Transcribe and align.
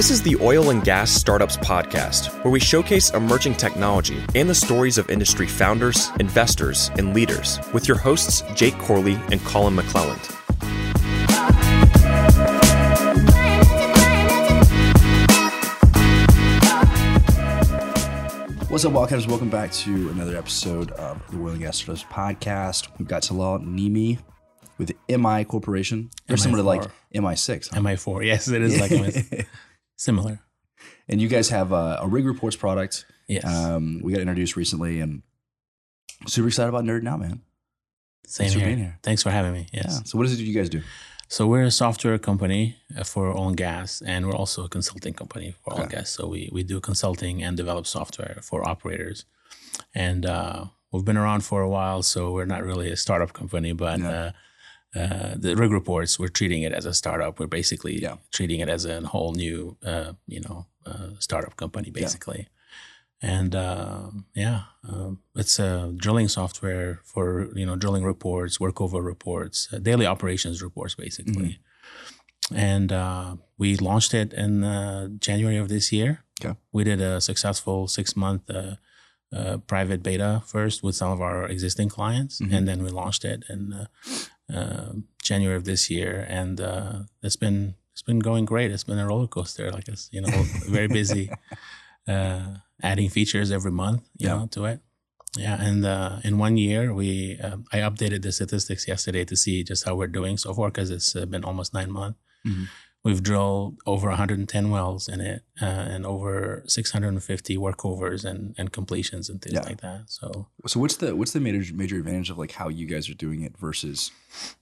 This 0.00 0.10
is 0.10 0.22
the 0.22 0.36
Oil 0.36 0.70
and 0.70 0.82
Gas 0.82 1.10
Startups 1.10 1.58
Podcast, 1.58 2.32
where 2.42 2.50
we 2.50 2.58
showcase 2.58 3.10
emerging 3.10 3.56
technology 3.56 4.18
and 4.34 4.48
the 4.48 4.54
stories 4.54 4.96
of 4.96 5.10
industry 5.10 5.46
founders, 5.46 6.08
investors, 6.18 6.90
and 6.96 7.12
leaders 7.12 7.60
with 7.74 7.86
your 7.86 7.98
hosts, 7.98 8.42
Jake 8.54 8.78
Corley 8.78 9.20
and 9.30 9.44
Colin 9.44 9.76
McClelland. 9.76 10.24
What's 18.70 18.86
up, 18.86 18.92
Wildcatters? 18.92 19.28
Welcome 19.28 19.50
back 19.50 19.70
to 19.72 20.08
another 20.08 20.34
episode 20.34 20.92
of 20.92 21.20
the 21.30 21.36
Oil 21.42 21.50
and 21.50 21.60
Gas 21.60 21.76
Startups 21.76 22.04
Podcast. 22.04 22.88
We've 22.98 23.06
got 23.06 23.20
Talal 23.20 23.62
Nimi 23.62 24.18
with 24.78 24.92
MI 25.10 25.44
Corporation. 25.44 26.08
They're 26.26 26.38
similar 26.38 26.62
to 26.62 26.66
like 26.66 26.90
MI6. 27.14 27.74
huh? 27.74 27.80
MI4. 27.80 28.24
Yes, 28.24 28.48
it 28.48 28.62
is 28.62 28.80
like 28.80 28.92
MI 28.92 29.44
similar. 30.00 30.40
and 31.08 31.20
you 31.20 31.28
guys 31.28 31.50
have 31.50 31.72
a, 31.72 31.98
a 32.00 32.08
Rig 32.08 32.24
Reports 32.24 32.56
product. 32.56 33.04
Yes. 33.28 33.44
Um, 33.44 34.00
we 34.02 34.12
got 34.12 34.20
introduced 34.20 34.56
recently 34.56 35.00
and 35.00 35.22
super 36.26 36.48
excited 36.48 36.68
about 36.68 36.84
Nerd 36.84 37.02
Now, 37.02 37.16
man. 37.16 37.42
Same 38.26 38.44
thanks 38.44 38.54
for 38.54 38.60
being 38.60 38.78
here. 38.78 38.98
Thanks 39.02 39.22
for 39.22 39.30
having 39.30 39.52
me. 39.52 39.66
Yes. 39.72 39.84
Yeah. 39.88 40.00
So, 40.04 40.18
what 40.18 40.26
is 40.26 40.32
it 40.38 40.42
you 40.44 40.54
guys 40.54 40.68
do? 40.68 40.82
So 41.28 41.46
we're 41.46 41.62
a 41.62 41.70
software 41.70 42.18
company 42.18 42.76
uh, 42.98 43.04
for 43.04 43.30
oil 43.30 43.48
and 43.48 43.56
gas, 43.56 44.02
and 44.04 44.26
we're 44.26 44.34
also 44.34 44.64
a 44.64 44.68
consulting 44.68 45.14
company 45.14 45.54
for 45.62 45.74
oil 45.74 45.82
and 45.82 45.90
gas. 45.90 46.10
So 46.10 46.26
we, 46.26 46.48
we 46.50 46.64
do 46.64 46.80
consulting 46.80 47.40
and 47.44 47.56
develop 47.56 47.86
software 47.86 48.38
for 48.42 48.68
operators. 48.68 49.26
And 49.94 50.26
uh, 50.26 50.64
we've 50.90 51.04
been 51.04 51.16
around 51.16 51.42
for 51.44 51.62
a 51.62 51.68
while, 51.68 52.02
so 52.02 52.32
we're 52.32 52.46
not 52.46 52.64
really 52.64 52.90
a 52.90 52.96
startup 52.96 53.32
company, 53.32 53.72
but 53.72 54.02
uh, 54.02 54.32
uh, 54.94 55.34
the 55.36 55.54
rig 55.56 55.70
reports, 55.70 56.18
we're 56.18 56.28
treating 56.28 56.62
it 56.62 56.72
as 56.72 56.86
a 56.86 56.92
startup. 56.94 57.38
We're 57.38 57.46
basically 57.60 58.00
Yeah. 58.02 58.16
treating 58.32 58.60
it 58.60 58.68
as 58.68 58.84
a 58.84 59.00
whole 59.06 59.32
new, 59.34 59.76
uh, 59.84 60.12
you 60.26 60.40
know, 60.40 60.66
uh, 60.86 61.10
startup 61.18 61.54
company, 61.56 61.90
basically. 61.90 62.48
And 63.22 63.54
um 63.54 64.24
yeah, 64.34 64.60
um, 64.88 65.18
it's 65.36 65.58
a 65.58 65.92
drilling 65.96 66.28
software 66.28 67.00
for 67.04 67.50
you 67.54 67.66
know 67.66 67.76
drilling 67.76 68.02
reports, 68.04 68.58
workover 68.58 69.04
reports, 69.04 69.68
uh, 69.72 69.78
daily 69.78 70.06
operations 70.06 70.62
reports, 70.62 70.94
basically. 70.94 71.58
And 72.54 72.90
uh, 72.92 73.36
we 73.58 73.76
launched 73.76 74.14
it 74.14 74.32
in 74.32 74.64
uh, 74.64 75.08
January 75.18 75.56
of 75.58 75.68
this 75.68 75.92
year. 75.92 76.24
Okay. 76.42 76.56
We 76.72 76.84
did 76.84 77.00
a 77.00 77.20
successful 77.20 77.86
six 77.88 78.16
month 78.16 78.48
uh, 78.50 78.76
uh, 79.32 79.58
private 79.66 80.02
beta 80.02 80.42
first 80.46 80.82
with 80.82 80.96
some 80.96 81.12
of 81.12 81.20
our 81.20 81.44
existing 81.46 81.88
clients, 81.90 82.40
Mhm. 82.40 82.52
and 82.56 82.66
then 82.68 82.82
we 82.82 82.90
launched 82.90 83.24
it 83.24 83.44
in 83.48 83.72
uh, 83.72 83.86
uh, 84.54 84.92
January 85.22 85.56
of 85.56 85.64
this 85.64 85.90
year. 85.90 86.26
And 86.28 86.60
uh, 86.60 86.92
it's 87.22 87.36
been 87.36 87.74
it's 87.92 88.02
been 88.02 88.18
going 88.20 88.44
great. 88.46 88.70
It's 88.70 88.84
been 88.84 88.98
a 88.98 89.06
roller 89.06 89.26
coaster. 89.28 89.70
Like 89.70 89.88
it's 89.88 90.08
you 90.12 90.20
know 90.22 90.30
very 90.68 90.88
busy, 90.88 91.30
uh, 92.08 92.58
adding 92.82 93.08
features 93.10 93.50
every 93.50 93.72
month. 93.72 94.02
You 94.18 94.28
Yeah. 94.28 94.36
know 94.38 94.46
to 94.52 94.64
it. 94.66 94.80
Yeah, 95.38 95.62
and 95.62 95.84
uh, 95.86 96.18
in 96.24 96.38
one 96.38 96.56
year, 96.56 96.92
we 96.92 97.38
um, 97.40 97.64
I 97.72 97.78
updated 97.78 98.22
the 98.22 98.32
statistics 98.32 98.88
yesterday 98.88 99.24
to 99.24 99.36
see 99.36 99.62
just 99.62 99.84
how 99.84 99.94
we're 99.94 100.08
doing 100.20 100.36
so 100.36 100.52
far 100.54 100.70
because 100.70 100.90
it's 100.90 101.14
uh, 101.14 101.24
been 101.26 101.44
almost 101.44 101.72
nine 101.72 101.90
months. 101.92 102.18
Mhm. 102.44 102.66
We've 103.02 103.22
drilled 103.22 103.78
over 103.86 104.08
110 104.08 104.70
wells 104.70 105.08
in 105.08 105.20
it, 105.22 105.42
uh, 105.60 105.64
and 105.64 106.04
over 106.04 106.62
650 106.66 107.56
workovers 107.56 108.24
and, 108.26 108.54
and 108.58 108.70
completions 108.72 109.30
and 109.30 109.40
things 109.40 109.54
Yeah. 109.54 109.62
like 109.62 109.80
that. 109.80 110.02
So 110.08 110.48
So, 110.66 110.80
what's 110.80 110.96
the 110.96 111.16
what's 111.16 111.32
the 111.32 111.40
major 111.40 111.74
major 111.74 111.96
advantage 111.96 112.28
of 112.30 112.36
like 112.38 112.52
how 112.52 112.68
you 112.68 112.86
guys 112.86 113.08
are 113.08 113.14
doing 113.14 113.40
it 113.42 113.56
versus 113.56 114.10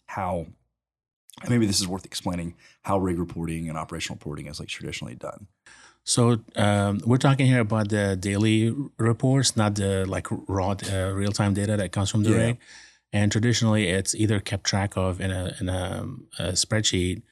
how? 0.07 0.47
and 1.43 1.51
Maybe 1.51 1.67
this 1.67 1.81
is 1.81 1.87
worth 1.89 2.05
explaining 2.05 2.55
how 2.83 2.99
rig 2.99 3.19
reporting 3.19 3.69
and 3.69 3.77
operational 3.79 4.17
reporting 4.17 4.47
is 4.47 4.59
like 4.61 4.69
traditionally 4.69 5.15
done. 5.15 5.47
So 6.05 6.41
um, 6.57 7.01
we're 7.05 7.19
talking 7.19 7.47
here 7.47 7.61
about 7.61 7.91
the 7.91 8.17
daily 8.17 8.75
reports, 8.99 9.57
not 9.57 9.75
the 9.75 10.05
like 10.07 10.27
raw 10.49 10.75
uh, 10.93 11.13
real 11.13 11.33
time 11.33 11.55
data 11.55 11.77
that 11.77 11.91
comes 11.93 12.11
from 12.11 12.23
the 12.23 12.31
Yeah. 12.31 12.37
rig. 12.47 12.59
And 13.13 13.33
traditionally, 13.33 13.89
it's 13.89 14.15
either 14.15 14.39
kept 14.41 14.65
track 14.65 14.97
of 14.97 15.21
in 15.21 15.31
a 15.31 15.55
in 15.61 15.69
a, 15.69 16.07
a 16.39 16.53
spreadsheet 16.53 17.23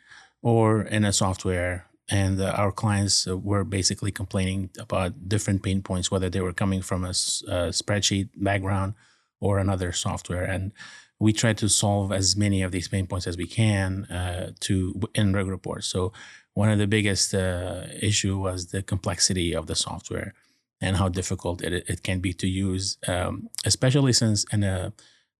or 0.46 0.82
in 0.82 1.04
a 1.04 1.12
software. 1.12 1.86
And 2.08 2.40
uh, 2.40 2.52
our 2.56 2.70
clients 2.70 3.26
uh, 3.26 3.36
were 3.36 3.64
basically 3.64 4.12
complaining 4.12 4.70
about 4.78 5.28
different 5.28 5.64
pain 5.64 5.82
points, 5.82 6.08
whether 6.08 6.30
they 6.30 6.40
were 6.40 6.52
coming 6.52 6.82
from 6.82 7.04
a 7.04 7.10
spreadsheet 7.10 8.28
background 8.36 8.94
or 9.40 9.58
another 9.58 9.90
software. 9.90 10.44
And 10.44 10.72
we 11.18 11.32
try 11.32 11.52
to 11.54 11.68
solve 11.68 12.12
as 12.12 12.36
many 12.36 12.62
of 12.62 12.70
these 12.70 12.86
pain 12.86 13.08
points 13.08 13.26
as 13.26 13.36
we 13.36 13.48
can 13.48 14.04
uh, 14.04 14.52
to 14.60 15.00
in 15.16 15.32
rig 15.32 15.48
reports. 15.48 15.88
So 15.88 16.12
one 16.54 16.70
of 16.70 16.78
the 16.78 16.86
biggest 16.86 17.34
uh, 17.34 17.86
issue 18.00 18.38
was 18.38 18.66
the 18.66 18.82
complexity 18.82 19.52
of 19.52 19.66
the 19.66 19.74
software 19.74 20.32
and 20.80 20.96
how 20.96 21.08
difficult 21.08 21.60
it, 21.60 21.72
it 21.88 22.04
can 22.04 22.20
be 22.20 22.32
to 22.34 22.46
use, 22.46 22.98
um, 23.08 23.48
especially 23.64 24.12
since 24.12 24.44
in 24.52 24.62
a 24.62 24.92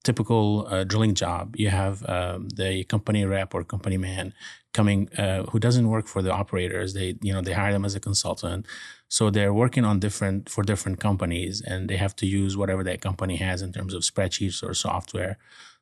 typical 0.07 0.67
uh, 0.71 0.85
drilling 0.85 1.15
job, 1.15 1.57
you 1.57 1.69
have 1.69 2.09
um, 2.09 2.49
the 2.51 2.85
company 2.85 3.25
rep 3.25 3.55
or 3.55 3.65
company 3.65 3.99
man 3.99 4.33
coming 4.73 5.01
uh, 5.19 5.43
who 5.51 5.59
doesn't 5.59 5.89
work 5.89 6.07
for 6.07 6.23
the 6.23 6.33
operators. 6.33 6.95
They 6.95 7.09
you 7.27 7.33
know 7.35 7.43
they 7.47 7.55
hire 7.61 7.73
them 7.73 7.85
as 7.85 7.97
a 7.97 8.01
consultant, 8.09 8.67
so 9.09 9.23
they're 9.31 9.57
working 9.65 9.85
on 9.85 9.99
different 10.07 10.49
for 10.49 10.63
different 10.63 11.01
companies, 11.01 11.55
and 11.71 11.81
they 11.91 11.99
have 12.05 12.15
to 12.21 12.27
use 12.41 12.57
whatever 12.57 12.85
that 12.85 13.01
company 13.09 13.37
has 13.49 13.63
in 13.63 13.73
terms 13.73 13.93
of 13.95 14.03
spreadsheets 14.03 14.63
or 14.67 14.73
software. 14.75 15.35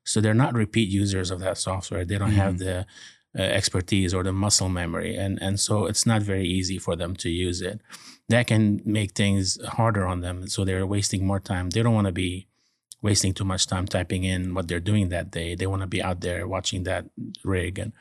So 0.05 0.21
they're 0.21 0.43
not 0.45 0.55
repeat 0.55 0.89
users 1.03 1.31
of 1.31 1.41
that 1.41 1.59
software. 1.59 2.05
They 2.05 2.19
don't 2.19 2.39
have 2.45 2.59
the 2.59 2.87
uh, 3.37 3.43
expertise 3.43 4.15
or 4.15 4.23
the 4.23 4.33
muscle 4.33 4.69
memory 4.69 5.17
and 5.17 5.43
and 5.43 5.59
so 5.59 5.87
it's 5.91 6.07
not 6.07 6.23
very 6.23 6.47
easy 6.59 6.79
for 6.79 6.95
them 6.95 7.17
to 7.17 7.29
use 7.29 7.61
it 7.71 7.81
that 8.29 8.47
can 8.47 8.81
make 8.85 9.11
things 9.11 9.59
harder 9.79 10.05
on 10.07 10.21
them 10.21 10.47
so 10.47 10.65
they're 10.65 10.87
wasting 10.87 11.27
more 11.27 11.41
time 11.41 11.71
they 11.71 11.83
don't 11.83 11.99
want 12.01 12.07
to 12.07 12.13
be 12.13 12.47
wasting 13.05 13.35
too 13.35 13.45
much 13.45 13.67
time 13.67 13.87
typing 13.87 14.25
in 14.25 14.55
what 14.55 14.67
they're 14.67 14.81
doing 14.81 15.11
that 15.11 15.31
day. 15.31 15.55
They 15.55 15.67
want 15.67 15.83
to 15.83 15.87
be 15.87 16.03
out 16.03 16.23
there 16.23 16.49
watching 16.49 16.85
that 16.85 17.05
rig. 17.45 17.79
And 17.79 17.93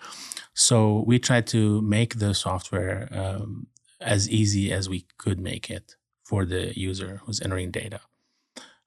so 0.53 1.03
we 1.05 1.19
tried 1.19 1.45
to 1.47 1.81
make 1.81 2.19
the 2.19 2.33
software 2.33 3.09
um, 3.11 3.67
as 3.99 4.29
easy 4.29 4.71
as 4.71 4.87
we 4.87 5.05
could 5.17 5.41
make 5.41 5.69
it 5.69 5.97
for 6.23 6.45
the 6.45 6.63
user 6.79 7.19
who's 7.23 7.41
entering 7.41 7.69
data. 7.69 7.99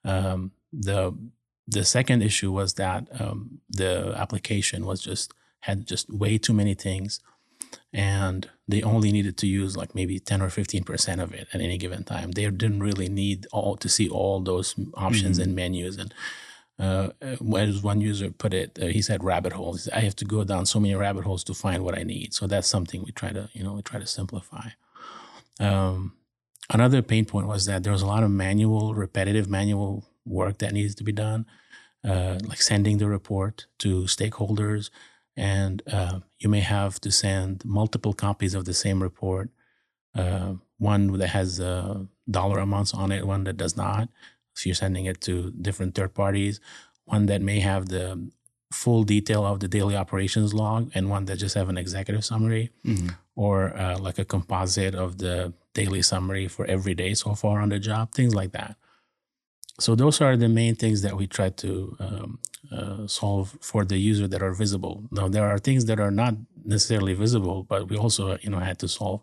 Um, 0.05 0.53
the 0.72 1.15
the 1.69 1.84
second 1.84 2.22
issue 2.22 2.53
was 2.53 2.75
that 2.75 3.09
um, 3.21 3.60
the 3.69 4.15
application 4.16 4.87
was 4.87 5.03
just 5.03 5.34
had 5.60 5.87
just 5.87 6.09
way 6.09 6.38
too 6.38 6.55
many 6.55 6.75
things 6.75 7.21
and 7.93 8.50
they 8.69 8.83
only 8.83 9.12
needed 9.12 9.37
to 9.39 9.47
use 9.47 9.77
like 9.77 9.94
maybe 9.94 10.19
10 10.19 10.43
or 10.43 10.49
15% 10.49 11.22
of 11.22 11.33
it 11.33 11.49
at 11.53 11.61
any 11.61 11.78
given 11.78 12.05
time. 12.05 12.33
They 12.33 12.44
didn't 12.50 12.81
really 12.81 13.09
need 13.09 13.47
all 13.53 13.77
to 13.77 13.89
see 13.89 14.09
all 14.09 14.41
those 14.41 14.75
options 14.94 15.39
and 15.39 15.55
menus. 15.55 15.97
And 15.97 16.12
uh, 16.78 17.11
as 17.56 17.83
one 17.83 18.00
user 18.00 18.31
put 18.31 18.53
it 18.53 18.78
uh, 18.81 18.87
he 18.87 19.00
said 19.00 19.25
rabbit 19.25 19.55
holes. 19.55 19.84
Said, 19.84 19.94
i 19.94 20.00
have 20.00 20.17
to 20.17 20.25
go 20.25 20.44
down 20.44 20.67
so 20.67 20.78
many 20.78 20.94
rabbit 20.94 21.25
holes 21.25 21.43
to 21.44 21.55
find 21.55 21.84
what 21.84 21.97
i 21.97 22.03
need. 22.03 22.34
So 22.34 22.47
that's 22.47 22.69
something 22.69 23.03
we 23.03 23.12
try 23.12 23.31
to 23.31 23.49
you 23.53 23.65
know 23.65 23.73
we 23.73 23.83
try 23.83 23.99
to 23.99 24.06
simplify. 24.06 24.69
Um, 25.59 26.17
another 26.69 27.00
pain 27.00 27.25
point 27.25 27.47
was 27.47 27.65
that 27.65 27.83
there 27.83 27.93
was 27.93 28.03
a 28.03 28.06
lot 28.06 28.23
of 28.23 28.31
manual 28.31 28.94
repetitive 28.94 29.49
manual 29.49 30.05
work 30.27 30.59
that 30.59 30.75
needs 30.75 30.94
to 30.97 31.05
be 31.05 31.12
done 31.12 31.47
uh, 32.06 32.38
like 32.44 32.61
sending 32.61 32.99
the 32.99 33.09
report 33.09 33.67
to 33.78 34.03
stakeholders 34.03 34.91
and 35.37 35.83
uh, 35.93 36.21
you 36.39 36.49
may 36.49 36.61
have 36.61 37.01
to 37.01 37.11
send 37.11 37.65
multiple 37.65 38.13
copies 38.13 38.55
of 38.55 38.65
the 38.65 38.75
same 38.75 39.03
report 39.03 39.51
uh, 40.15 40.55
one 40.79 41.13
that 41.19 41.29
has 41.29 41.61
uh, 41.61 42.01
dollar 42.31 42.59
amounts 42.59 42.95
on 42.95 43.13
it 43.13 43.27
one 43.27 43.45
that 43.45 43.57
does 43.57 43.77
not. 43.77 44.09
So 44.55 44.69
you're 44.69 44.75
sending 44.75 45.05
it 45.05 45.21
to 45.23 45.51
different 45.51 45.95
third 45.95 46.15
parties 46.15 46.61
one 47.05 47.27
that 47.27 47.41
may 47.43 47.61
have 47.61 47.89
the 47.89 48.31
full 48.73 49.05
detail 49.05 49.47
of 49.47 49.61
the 49.61 49.69
daily 49.69 49.94
operations 49.94 50.53
log 50.53 50.91
and 50.94 51.09
one 51.09 51.27
that 51.27 51.37
just 51.37 51.55
have 51.55 51.69
an 51.69 51.79
executive 51.79 52.25
summary 52.25 52.71
or 53.37 53.77
uh, 53.77 53.97
like 53.99 54.19
a 54.19 54.25
composite 54.25 54.94
of 54.94 55.19
the 55.19 55.53
daily 55.75 56.03
summary 56.03 56.49
for 56.49 56.65
every 56.67 56.94
day 56.94 57.15
so 57.15 57.35
far 57.35 57.61
on 57.61 57.69
the 57.69 57.79
job 57.79 58.12
things 58.12 58.35
like 58.35 58.53
that. 58.53 58.77
So 59.79 59.94
those 59.94 60.21
are 60.21 60.37
the 60.37 60.49
main 60.49 60.75
things 60.75 61.03
that 61.03 61.17
we 61.17 61.27
try 61.27 61.50
to 61.50 61.97
um, 62.00 62.39
uh, 62.73 63.07
solve 63.07 63.57
for 63.61 63.85
the 63.85 63.99
user 63.99 64.27
that 64.29 64.43
are 64.43 64.53
visible. 64.53 65.05
Now 65.11 65.29
there 65.29 65.45
are 65.49 65.59
things 65.59 65.85
that 65.87 66.01
are 66.01 66.11
not 66.11 66.35
necessarily 66.65 67.15
visible, 67.15 67.63
but 67.65 67.89
we 67.89 67.97
also 67.97 68.39
you 68.43 68.51
know 68.51 68.59
had 68.59 68.79
to 68.81 68.89
solve 68.89 69.21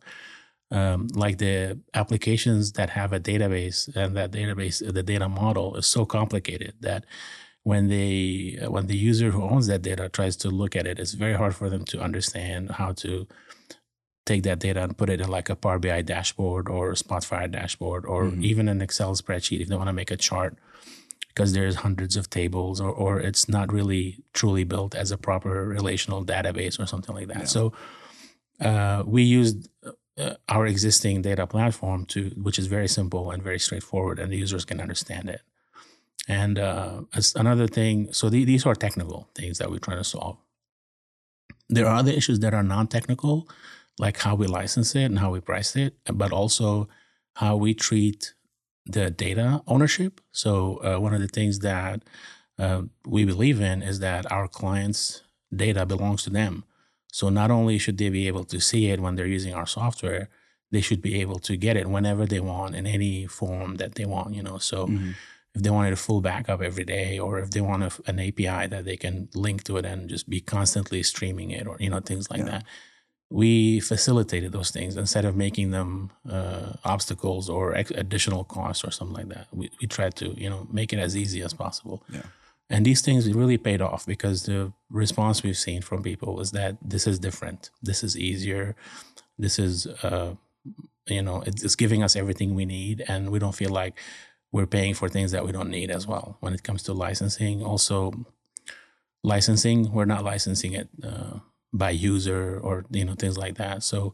um, 0.72 1.08
like 1.14 1.38
the 1.38 1.80
applications 1.94 2.72
that 2.74 2.90
have 2.92 3.14
a 3.14 3.20
database 3.20 3.94
and 3.96 4.16
that 4.18 4.32
database 4.32 4.80
the 4.94 5.04
data 5.04 5.30
model 5.30 5.76
is 5.76 5.86
so 5.86 6.06
complicated 6.06 6.74
that 6.82 7.06
when 7.64 7.88
they 7.88 8.58
when 8.68 8.88
the 8.88 8.98
user 8.98 9.30
who 9.32 9.44
owns 9.44 9.68
that 9.68 9.82
data 9.82 10.10
tries 10.10 10.36
to 10.38 10.50
look 10.50 10.76
at 10.76 10.86
it, 10.88 11.00
it's 11.00 11.14
very 11.14 11.34
hard 11.36 11.56
for 11.56 11.70
them 11.70 11.86
to 11.86 12.02
understand 12.02 12.72
how 12.72 12.92
to 12.94 13.28
take 14.26 14.44
that 14.44 14.60
data 14.60 14.82
and 14.82 14.98
put 14.98 15.10
it 15.10 15.20
in 15.22 15.30
like 15.30 15.50
a 15.50 15.56
Power 15.56 15.80
BI 15.80 16.02
dashboard 16.02 16.70
or 16.70 16.92
a 16.92 16.96
Spotfire 16.96 17.52
dashboard 17.52 18.06
or 18.06 18.26
Mhm. 18.26 18.44
even 18.44 18.70
an 18.70 18.82
Excel 18.82 19.14
spreadsheet 19.16 19.60
if 19.62 19.68
they 19.68 19.76
want 19.76 19.90
to 19.90 19.94
make 19.94 20.12
a 20.12 20.18
chart 20.18 20.58
because 21.34 21.54
there's 21.54 21.76
hundreds 21.76 22.16
of 22.16 22.30
tables 22.30 22.80
or, 22.80 22.92
or 22.92 23.20
it's 23.20 23.50
not 23.50 23.72
really 23.74 24.24
truly 24.34 24.64
built 24.64 24.94
as 24.94 25.12
a 25.12 25.18
proper 25.18 25.66
relational 25.66 26.24
database 26.24 26.80
or 26.80 26.86
something 26.86 27.16
like 27.16 27.28
that. 27.28 27.40
Yeah. 27.40 27.46
So 27.46 27.74
uh, 28.60 29.04
we 29.06 29.24
used 29.24 29.70
uh, 30.18 30.36
our 30.48 30.68
existing 30.68 31.24
data 31.24 31.48
platform 31.48 32.06
to 32.06 32.30
which 32.38 32.60
is 32.60 32.68
very 32.68 32.88
simple 32.88 33.32
and 33.32 33.42
very 33.42 33.60
straightforward 33.60 34.20
and 34.20 34.32
the 34.32 34.38
users 34.38 34.64
can 34.64 34.80
understand 34.80 35.28
it 35.28 35.42
and 36.28 36.60
uh, 36.60 37.02
another 37.36 37.68
thing 37.68 38.14
so 38.14 38.30
the, 38.30 38.46
these 38.46 38.66
are 38.66 38.76
technical 38.76 39.28
things 39.34 39.58
that 39.58 39.72
we're 39.72 39.80
trying 39.80 39.98
to 39.98 40.04
solve 40.04 40.38
there 41.68 41.88
are 41.88 41.98
other 41.98 42.12
issues 42.12 42.40
that 42.42 42.54
are 42.54 42.62
non-technical 42.62 43.50
like 43.98 44.20
how 44.20 44.36
we 44.36 44.46
license 44.46 44.96
it 44.96 45.06
and 45.06 45.18
how 45.18 45.32
we 45.32 45.40
price 45.40 45.76
it 45.76 45.96
but 46.06 46.32
also 46.32 46.88
how 47.38 47.56
we 47.56 47.74
treat 47.74 48.36
the 48.86 49.10
data 49.10 49.62
ownership 49.68 50.22
so 50.32 50.78
uh, 50.84 51.00
one 51.00 51.14
of 51.14 51.22
the 51.22 51.28
things 51.28 51.60
that 51.60 52.04
uh, 52.60 52.82
we 53.06 53.26
believe 53.26 53.60
in 53.60 53.82
is 53.82 54.00
that 54.00 54.30
our 54.32 54.48
clients 54.48 55.24
data 55.56 55.86
belongs 55.86 56.24
to 56.24 56.30
them 56.30 56.64
so 57.14 57.30
not 57.30 57.52
only 57.52 57.78
should 57.78 58.00
they 58.00 58.10
be 58.10 58.26
able 58.28 58.44
to 58.46 58.60
see 58.60 58.90
it 58.90 59.00
when 59.00 59.16
they're 59.16 59.28
using 59.28 59.54
our 59.54 59.68
software, 59.68 60.30
they 60.72 60.82
should 60.82 61.00
be 61.00 61.22
able 61.22 61.38
to 61.42 61.56
get 61.56 61.78
it 61.78 61.88
whenever 61.88 62.26
they 62.26 62.40
want 62.40 62.74
in 62.74 62.88
any 62.88 63.28
form 63.28 63.76
that 63.76 63.94
they 63.94 64.06
want, 64.06 64.34
you 64.34 64.42
know. 64.42 64.58
So 64.58 64.88
mm-hmm. 64.88 65.12
if 65.54 65.62
they 65.62 65.70
wanted 65.70 65.94
a 65.94 65.96
full 65.96 66.22
backup 66.22 66.64
every 66.64 66.84
day 66.84 67.20
or 67.20 67.38
if 67.38 67.52
they 67.52 67.62
want 67.62 67.84
a, 67.84 67.92
an 68.08 68.20
API 68.20 68.66
that 68.66 68.86
they 68.86 68.98
can 68.98 69.30
link 69.36 69.64
to 69.66 69.78
it 69.78 69.86
and 69.86 70.10
just 70.10 70.28
be 70.28 70.42
constantly 70.42 71.04
streaming 71.04 71.52
it 71.52 71.68
or, 71.68 71.78
you 71.80 71.92
know, 71.92 72.00
things 72.00 72.32
like 72.32 72.40
yeah. 72.40 72.46
that. 72.46 72.66
We 73.42 73.80
facilitated 73.80 74.52
those 74.52 74.70
things 74.70 74.96
instead 74.96 75.26
of 75.26 75.36
making 75.36 75.72
them 75.72 76.12
uh, 76.30 76.74
obstacles 76.86 77.50
or 77.50 77.76
ex- 77.76 77.90
additional 78.04 78.44
costs 78.44 78.84
or 78.86 78.92
something 78.92 79.18
like 79.18 79.30
that. 79.36 79.48
We, 79.52 79.72
we 79.82 79.88
tried 79.88 80.16
to, 80.22 80.28
you 80.40 80.50
know, 80.52 80.68
make 80.72 80.94
it 80.94 81.00
as 81.00 81.18
easy 81.18 81.42
as 81.42 81.54
possible. 81.54 82.04
Yeah. 82.10 82.28
And 82.70 82.86
these 82.86 83.02
things 83.02 83.32
really 83.34 83.58
paid 83.58 83.82
off 83.82 84.06
because 84.06 84.44
the 84.44 84.72
response 84.90 85.42
we've 85.42 85.58
seen 85.58 85.82
from 85.82 86.04
people 86.04 86.40
is 86.42 86.52
that 86.52 86.78
this 86.82 87.08
is 87.08 87.18
different. 87.18 87.72
This 87.82 88.04
is 88.04 88.16
easier. 88.16 88.76
This 89.40 89.58
is, 89.58 89.88
uh, 90.04 90.36
you 91.08 91.24
know, 91.24 91.44
it's 91.46 91.76
giving 91.76 92.04
us 92.04 92.16
everything 92.16 92.56
we 92.56 92.66
need, 92.66 93.04
and 93.08 93.32
we 93.32 93.40
don't 93.40 93.56
feel 93.56 93.72
like 93.72 94.00
we're 94.52 94.68
paying 94.78 94.94
for 94.94 95.10
things 95.10 95.32
that 95.32 95.46
we 95.46 95.52
don't 95.52 95.70
need 95.70 95.90
as 95.90 96.08
well. 96.08 96.38
When 96.40 96.54
it 96.54 96.64
comes 96.64 96.84
to 96.84 96.94
licensing, 96.94 97.64
also 97.64 98.14
licensing, 99.24 99.92
we're 99.92 100.06
not 100.06 100.24
licensing 100.24 100.74
it 100.74 100.88
uh, 101.04 101.40
by 101.74 101.90
user 101.90 102.60
or 102.62 102.86
you 102.92 103.06
know 103.06 103.16
things 103.16 103.38
like 103.38 103.56
that. 103.56 103.84
So. 103.84 104.14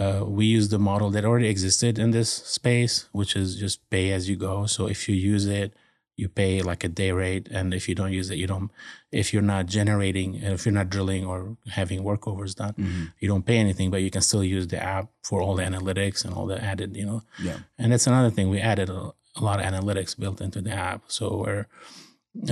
Uh, 0.00 0.24
we 0.26 0.46
use 0.46 0.70
the 0.70 0.78
model 0.78 1.10
that 1.10 1.22
already 1.22 1.48
existed 1.48 1.98
in 1.98 2.12
this 2.12 2.30
space, 2.32 3.10
which 3.12 3.36
is 3.36 3.56
just 3.56 3.90
pay 3.90 4.10
as 4.10 4.26
you 4.26 4.36
go. 4.36 4.64
So 4.64 4.86
if 4.86 5.06
you 5.06 5.14
use 5.14 5.44
it, 5.44 5.74
you 6.16 6.28
pay 6.28 6.62
like 6.62 6.84
a 6.84 6.88
day 6.88 7.10
rate 7.10 7.48
and 7.50 7.72
if 7.72 7.88
you 7.88 7.94
don't 7.94 8.12
use 8.12 8.30
it 8.30 8.36
you 8.36 8.46
don't 8.46 8.70
if 9.10 9.32
you're 9.32 9.42
not 9.42 9.66
generating 9.66 10.34
if 10.34 10.64
you're 10.64 10.72
not 10.72 10.90
drilling 10.90 11.24
or 11.24 11.56
having 11.70 12.02
workovers 12.02 12.54
done 12.54 12.74
mm-hmm. 12.74 13.04
you 13.18 13.28
don't 13.28 13.46
pay 13.46 13.56
anything 13.56 13.90
but 13.90 14.02
you 14.02 14.10
can 14.10 14.20
still 14.20 14.44
use 14.44 14.66
the 14.68 14.82
app 14.82 15.08
for 15.22 15.40
all 15.40 15.54
the 15.54 15.62
analytics 15.62 16.24
and 16.24 16.34
all 16.34 16.46
the 16.46 16.62
added 16.62 16.96
you 16.96 17.06
know 17.06 17.22
yeah 17.42 17.58
and 17.78 17.92
that's 17.92 18.06
another 18.06 18.30
thing 18.30 18.50
we 18.50 18.60
added 18.60 18.90
a, 18.90 19.12
a 19.36 19.42
lot 19.42 19.58
of 19.58 19.66
analytics 19.66 20.18
built 20.18 20.40
into 20.40 20.60
the 20.60 20.70
app 20.70 21.02
so 21.08 21.44
we're 21.44 21.66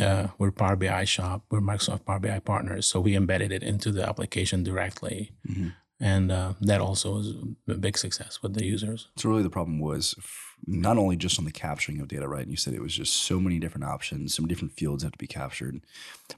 uh, 0.00 0.28
we're 0.38 0.50
Power 0.50 0.76
BI 0.76 1.04
shop. 1.04 1.44
We're 1.50 1.60
Microsoft 1.60 2.04
Power 2.04 2.18
BI 2.18 2.38
partners, 2.40 2.86
so 2.86 3.00
we 3.00 3.16
embedded 3.16 3.52
it 3.52 3.62
into 3.62 3.92
the 3.92 4.06
application 4.06 4.62
directly. 4.62 5.32
Mm-hmm 5.48 5.68
and 6.00 6.32
uh, 6.32 6.54
that 6.62 6.80
also 6.80 7.12
was 7.12 7.34
a 7.68 7.74
big 7.74 7.98
success 7.98 8.42
with 8.42 8.54
the 8.54 8.64
users. 8.64 9.08
So 9.16 9.28
really, 9.28 9.42
the 9.42 9.50
problem 9.50 9.78
was 9.78 10.14
not 10.66 10.96
only 10.96 11.16
just 11.16 11.38
on 11.38 11.44
the 11.44 11.52
capturing 11.52 12.00
of 12.00 12.08
data, 12.08 12.26
right? 12.26 12.42
And 12.42 12.50
you 12.50 12.56
said 12.56 12.72
it 12.72 12.80
was 12.80 12.94
just 12.94 13.14
so 13.14 13.38
many 13.38 13.58
different 13.58 13.84
options, 13.84 14.34
so 14.34 14.42
many 14.42 14.54
different 14.54 14.72
fields 14.72 15.02
have 15.02 15.12
to 15.12 15.18
be 15.18 15.26
captured, 15.26 15.82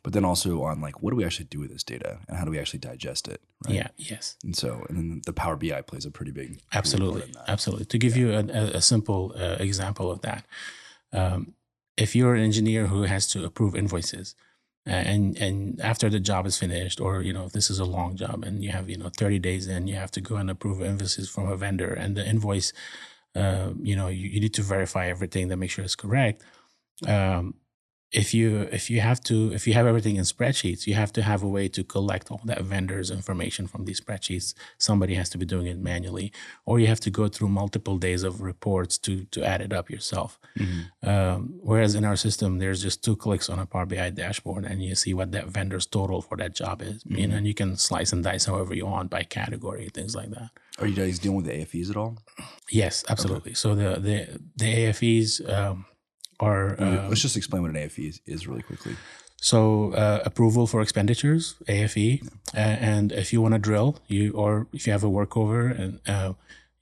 but 0.02 0.12
then 0.12 0.24
also 0.24 0.62
on 0.64 0.80
like 0.80 1.00
what 1.00 1.10
do 1.10 1.16
we 1.16 1.24
actually 1.24 1.44
do 1.44 1.60
with 1.60 1.70
this 1.70 1.84
data 1.84 2.18
and 2.28 2.36
how 2.36 2.44
do 2.44 2.50
we 2.50 2.58
actually 2.58 2.80
digest 2.80 3.28
it? 3.28 3.40
Right? 3.64 3.76
Yeah. 3.76 3.88
Yes. 3.96 4.36
And 4.42 4.56
so, 4.56 4.84
and 4.88 4.98
then 4.98 5.22
the 5.26 5.32
Power 5.32 5.54
BI 5.54 5.80
plays 5.82 6.04
a 6.04 6.10
pretty 6.10 6.32
big 6.32 6.60
absolutely, 6.72 7.32
absolutely. 7.46 7.86
To 7.86 7.98
give 7.98 8.16
yeah. 8.16 8.40
you 8.40 8.50
a, 8.52 8.62
a 8.78 8.82
simple 8.82 9.32
uh, 9.38 9.56
example 9.60 10.10
of 10.10 10.22
that, 10.22 10.44
um, 11.12 11.54
if 11.96 12.16
you're 12.16 12.34
an 12.34 12.42
engineer 12.42 12.86
who 12.86 13.02
has 13.02 13.26
to 13.28 13.44
approve 13.44 13.74
invoices 13.74 14.34
and 14.84 15.38
and 15.38 15.80
after 15.80 16.10
the 16.10 16.18
job 16.18 16.46
is 16.46 16.58
finished 16.58 17.00
or 17.00 17.22
you 17.22 17.32
know 17.32 17.48
this 17.48 17.70
is 17.70 17.78
a 17.78 17.84
long 17.84 18.16
job 18.16 18.42
and 18.44 18.64
you 18.64 18.70
have 18.70 18.90
you 18.90 18.96
know 18.96 19.10
30 19.16 19.38
days 19.38 19.68
in 19.68 19.86
you 19.86 19.94
have 19.94 20.10
to 20.10 20.20
go 20.20 20.36
and 20.36 20.50
approve 20.50 20.82
invoices 20.82 21.28
from 21.28 21.48
a 21.48 21.56
vendor 21.56 21.92
and 21.92 22.16
the 22.16 22.28
invoice 22.28 22.72
uh, 23.36 23.70
you 23.80 23.94
know 23.94 24.08
you, 24.08 24.28
you 24.28 24.40
need 24.40 24.54
to 24.54 24.62
verify 24.62 25.06
everything 25.06 25.48
to 25.48 25.56
make 25.56 25.70
sure 25.70 25.84
it's 25.84 25.94
correct 25.94 26.42
um, 27.06 27.54
if 28.12 28.34
you 28.34 28.68
if 28.70 28.90
you 28.90 29.00
have 29.00 29.20
to 29.20 29.52
if 29.52 29.66
you 29.66 29.72
have 29.72 29.86
everything 29.86 30.16
in 30.16 30.24
spreadsheets 30.24 30.86
you 30.86 30.94
have 30.94 31.12
to 31.12 31.22
have 31.22 31.42
a 31.42 31.48
way 31.48 31.66
to 31.66 31.82
collect 31.82 32.30
all 32.30 32.40
that 32.44 32.60
vendors 32.62 33.10
information 33.10 33.66
from 33.66 33.84
these 33.86 34.00
spreadsheets 34.00 34.54
somebody 34.76 35.14
has 35.14 35.30
to 35.30 35.38
be 35.38 35.46
doing 35.46 35.66
it 35.66 35.78
manually 35.78 36.30
or 36.66 36.78
you 36.78 36.86
have 36.86 37.00
to 37.00 37.10
go 37.10 37.26
through 37.26 37.48
multiple 37.48 37.96
days 37.96 38.22
of 38.22 38.42
reports 38.42 38.98
to 38.98 39.24
to 39.24 39.42
add 39.42 39.62
it 39.62 39.72
up 39.72 39.90
yourself 39.90 40.38
mm-hmm. 40.58 41.08
um, 41.08 41.54
whereas 41.60 41.94
in 41.94 42.04
our 42.04 42.16
system 42.16 42.58
there's 42.58 42.82
just 42.82 43.02
two 43.02 43.16
clicks 43.16 43.48
on 43.48 43.58
a 43.58 43.66
power 43.66 43.86
bi 43.86 44.10
dashboard 44.10 44.64
and 44.64 44.82
you 44.82 44.94
see 44.94 45.14
what 45.14 45.32
that 45.32 45.46
vendor's 45.46 45.86
total 45.86 46.20
for 46.20 46.36
that 46.36 46.54
job 46.54 46.82
is 46.82 47.02
mm-hmm. 47.04 47.16
you 47.16 47.26
know, 47.26 47.36
and 47.36 47.46
you 47.46 47.54
can 47.54 47.76
slice 47.76 48.12
and 48.12 48.24
dice 48.24 48.44
however 48.44 48.74
you 48.74 48.84
want 48.84 49.08
by 49.08 49.22
category 49.22 49.88
things 49.88 50.14
like 50.14 50.30
that 50.30 50.50
are 50.78 50.86
you 50.86 50.94
guys 50.94 51.18
dealing 51.18 51.36
with 51.36 51.46
the 51.46 51.62
afes 51.62 51.88
at 51.88 51.96
all 51.96 52.18
yes 52.70 53.04
absolutely 53.08 53.52
okay. 53.52 53.54
so 53.54 53.74
the 53.74 53.98
the 53.98 54.40
the 54.56 54.86
afes 54.86 55.40
um, 55.48 55.86
or 56.42 56.74
uh, 56.80 57.08
let's 57.08 57.22
just 57.22 57.36
explain 57.36 57.62
what 57.62 57.70
an 57.70 57.76
AFE 57.76 58.00
is, 58.00 58.20
is 58.26 58.48
really 58.48 58.62
quickly. 58.62 58.96
So 59.36 59.92
uh, 59.92 60.20
approval 60.24 60.66
for 60.66 60.80
expenditures, 60.80 61.54
AFE, 61.68 61.96
yeah. 61.96 62.20
and 62.54 63.12
if 63.12 63.32
you 63.32 63.40
want 63.40 63.54
to 63.54 63.60
drill, 63.60 63.98
you 64.08 64.32
or 64.32 64.66
if 64.72 64.86
you 64.86 64.92
have 64.92 65.04
a 65.04 65.12
workover 65.18 65.60
and 65.78 66.00
uh, 66.06 66.32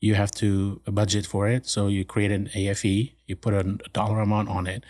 you 0.00 0.14
have 0.14 0.30
to 0.42 0.80
budget 0.86 1.26
for 1.26 1.46
it. 1.46 1.66
So 1.66 1.88
you 1.88 2.04
create 2.04 2.32
an 2.32 2.48
AFE, 2.54 3.12
you 3.26 3.36
put 3.36 3.52
a 3.54 3.64
dollar 3.92 4.20
amount 4.20 4.48
on 4.48 4.66
it, 4.66 4.84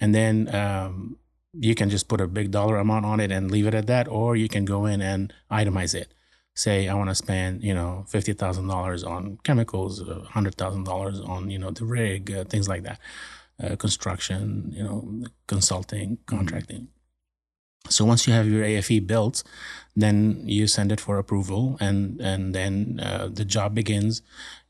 and 0.00 0.14
then 0.14 0.54
um, 0.54 1.18
you 1.52 1.74
can 1.74 1.90
just 1.90 2.08
put 2.08 2.20
a 2.20 2.26
big 2.26 2.50
dollar 2.50 2.78
amount 2.78 3.04
on 3.04 3.20
it 3.20 3.30
and 3.30 3.50
leave 3.50 3.66
it 3.66 3.74
at 3.74 3.86
that, 3.86 4.08
or 4.08 4.34
you 4.36 4.48
can 4.48 4.64
go 4.64 4.86
in 4.86 5.02
and 5.02 5.32
itemize 5.50 5.94
it. 5.94 6.08
Say 6.54 6.88
I 6.88 6.94
want 6.94 7.10
to 7.10 7.14
spend 7.14 7.62
you 7.62 7.74
know 7.74 8.04
fifty 8.08 8.32
thousand 8.32 8.68
dollars 8.68 9.04
on 9.04 9.38
chemicals, 9.44 10.02
hundred 10.36 10.54
thousand 10.54 10.84
dollars 10.84 11.20
on 11.20 11.50
you 11.50 11.58
know 11.58 11.70
the 11.70 11.84
rig, 11.84 12.30
uh, 12.30 12.44
things 12.44 12.66
like 12.66 12.82
that 12.84 12.98
uh, 13.62 13.76
construction, 13.76 14.72
you 14.74 14.82
know, 14.82 15.24
consulting, 15.46 16.18
contracting. 16.26 16.88
So 17.88 18.04
once 18.04 18.26
you 18.26 18.32
have 18.32 18.48
your 18.48 18.64
AFE 18.64 19.06
built, 19.06 19.42
then 19.94 20.42
you 20.44 20.66
send 20.66 20.92
it 20.92 21.00
for 21.00 21.18
approval, 21.18 21.76
and 21.80 22.20
and 22.20 22.54
then 22.54 23.00
uh, 23.02 23.28
the 23.32 23.44
job 23.44 23.74
begins, 23.74 24.22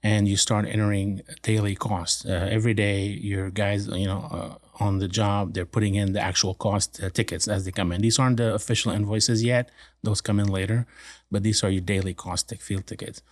and 0.02 0.28
you 0.28 0.36
start 0.36 0.66
entering 0.66 1.22
daily 1.42 1.74
costs. 1.74 2.24
Uh, 2.26 2.48
every 2.50 2.74
day, 2.74 3.06
your 3.06 3.50
guys, 3.50 3.88
you 3.88 4.06
know, 4.06 4.28
uh, 4.30 4.84
on 4.84 4.98
the 4.98 5.08
job, 5.08 5.54
they're 5.54 5.64
putting 5.64 5.94
in 5.94 6.12
the 6.12 6.20
actual 6.20 6.54
cost 6.54 7.02
uh, 7.02 7.08
tickets 7.10 7.48
as 7.48 7.64
they 7.64 7.72
come 7.72 7.92
in. 7.92 8.02
These 8.02 8.18
aren't 8.18 8.36
the 8.36 8.54
official 8.54 8.92
invoices 8.92 9.42
yet; 9.42 9.70
those 10.02 10.20
come 10.20 10.38
in 10.38 10.48
later, 10.48 10.86
but 11.30 11.42
these 11.42 11.64
are 11.64 11.70
your 11.70 11.80
daily 11.82 12.14
cost 12.14 12.52
field 12.60 12.86
tickets. 12.86 13.22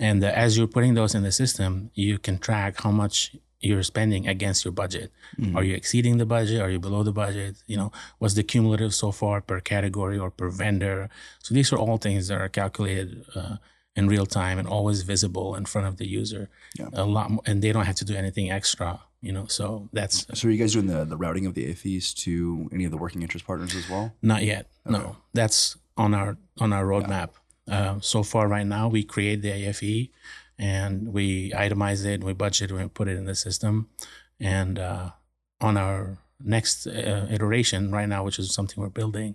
And 0.00 0.22
uh, 0.22 0.28
as 0.28 0.56
you're 0.56 0.66
putting 0.66 0.94
those 0.94 1.14
in 1.14 1.22
the 1.22 1.32
system, 1.32 1.90
you 1.94 2.18
can 2.18 2.38
track 2.38 2.80
how 2.82 2.90
much 2.90 3.36
you're 3.60 3.82
spending 3.82 4.28
against 4.28 4.64
your 4.64 4.72
budget. 4.72 5.10
Mm-hmm. 5.38 5.56
Are 5.56 5.64
you 5.64 5.74
exceeding 5.74 6.18
the 6.18 6.26
budget? 6.26 6.60
Are 6.60 6.70
you 6.70 6.78
below 6.78 7.02
the 7.02 7.12
budget? 7.12 7.56
You 7.66 7.76
know, 7.76 7.92
what's 8.18 8.34
the 8.34 8.42
cumulative 8.42 8.94
so 8.94 9.10
far 9.10 9.40
per 9.40 9.60
category 9.60 10.18
or 10.18 10.30
per 10.30 10.48
vendor? 10.48 11.08
So 11.42 11.54
these 11.54 11.72
are 11.72 11.78
all 11.78 11.98
things 11.98 12.28
that 12.28 12.40
are 12.40 12.48
calculated 12.48 13.24
uh, 13.34 13.56
in 13.96 14.06
real 14.06 14.26
time 14.26 14.58
and 14.58 14.68
always 14.68 15.02
visible 15.02 15.56
in 15.56 15.64
front 15.64 15.88
of 15.88 15.96
the 15.96 16.06
user. 16.06 16.48
Yeah. 16.78 16.88
A 16.92 17.04
lot, 17.04 17.30
more, 17.30 17.42
and 17.46 17.60
they 17.62 17.72
don't 17.72 17.84
have 17.84 17.96
to 17.96 18.04
do 18.04 18.14
anything 18.14 18.50
extra. 18.50 19.00
You 19.20 19.32
know, 19.32 19.46
so 19.46 19.88
that's. 19.92 20.26
So 20.38 20.46
are 20.46 20.50
you 20.52 20.58
guys 20.58 20.74
doing 20.74 20.86
the 20.86 21.04
the 21.04 21.16
routing 21.16 21.46
of 21.46 21.54
the 21.54 21.66
AFEs 21.66 22.14
to 22.18 22.70
any 22.72 22.84
of 22.84 22.92
the 22.92 22.96
working 22.96 23.22
interest 23.22 23.44
partners 23.44 23.74
as 23.74 23.90
well? 23.90 24.14
Not 24.22 24.44
yet. 24.44 24.68
Okay. 24.86 24.96
No, 24.96 25.16
that's 25.34 25.76
on 25.96 26.14
our 26.14 26.36
on 26.60 26.72
our 26.72 26.84
roadmap. 26.84 27.30
Yeah. 27.66 27.90
Uh, 27.90 28.00
so 28.00 28.22
far, 28.22 28.46
right 28.46 28.66
now, 28.66 28.86
we 28.86 29.02
create 29.02 29.42
the 29.42 29.50
AFE 29.50 30.10
and 30.58 31.12
we 31.12 31.50
itemize 31.52 32.04
it, 32.04 32.14
and 32.14 32.24
we 32.24 32.32
budget, 32.32 32.72
we 32.72 32.86
put 32.88 33.08
it 33.08 33.16
in 33.16 33.24
the 33.24 33.34
system, 33.34 33.88
and 34.40 34.78
uh, 34.78 35.10
on 35.60 35.76
our 35.76 36.18
next 36.42 36.86
uh, 36.86 37.26
iteration 37.30 37.90
right 37.90 38.08
now, 38.08 38.24
which 38.24 38.38
is 38.38 38.52
something 38.52 38.82
we're 38.82 38.88
building 38.88 39.34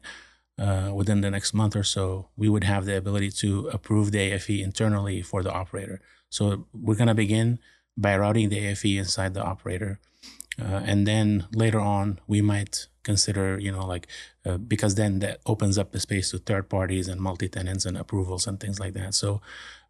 uh, 0.57 0.91
within 0.93 1.21
the 1.21 1.31
next 1.31 1.53
month 1.53 1.75
or 1.75 1.83
so, 1.83 2.29
we 2.37 2.47
would 2.47 2.63
have 2.63 2.85
the 2.85 2.95
ability 2.95 3.31
to 3.31 3.67
approve 3.69 4.11
the 4.11 4.19
AFE 4.19 4.61
internally 4.61 5.21
for 5.21 5.43
the 5.43 5.51
operator. 5.51 5.99
So 6.29 6.67
we're 6.73 6.95
going 6.95 7.07
to 7.07 7.15
begin 7.15 7.59
by 7.97 8.17
routing 8.17 8.49
the 8.49 8.59
AFE 8.59 8.97
inside 8.97 9.33
the 9.33 9.43
operator. 9.43 9.99
Uh, 10.61 10.81
and 10.85 11.07
then 11.07 11.47
later 11.53 11.79
on, 11.79 12.19
we 12.27 12.41
might 12.41 12.87
consider, 13.01 13.59
you 13.59 13.71
know, 13.71 13.85
like, 13.85 14.07
uh, 14.45 14.57
because 14.57 14.95
then 14.95 15.19
that 15.19 15.39
opens 15.45 15.77
up 15.77 15.91
the 15.91 15.99
space 15.99 16.31
to 16.31 16.37
third 16.37 16.69
parties 16.69 17.07
and 17.07 17.19
multi 17.19 17.49
tenants 17.49 17.85
and 17.85 17.97
approvals 17.97 18.45
and 18.47 18.59
things 18.59 18.79
like 18.79 18.93
that. 18.93 19.15
So 19.15 19.41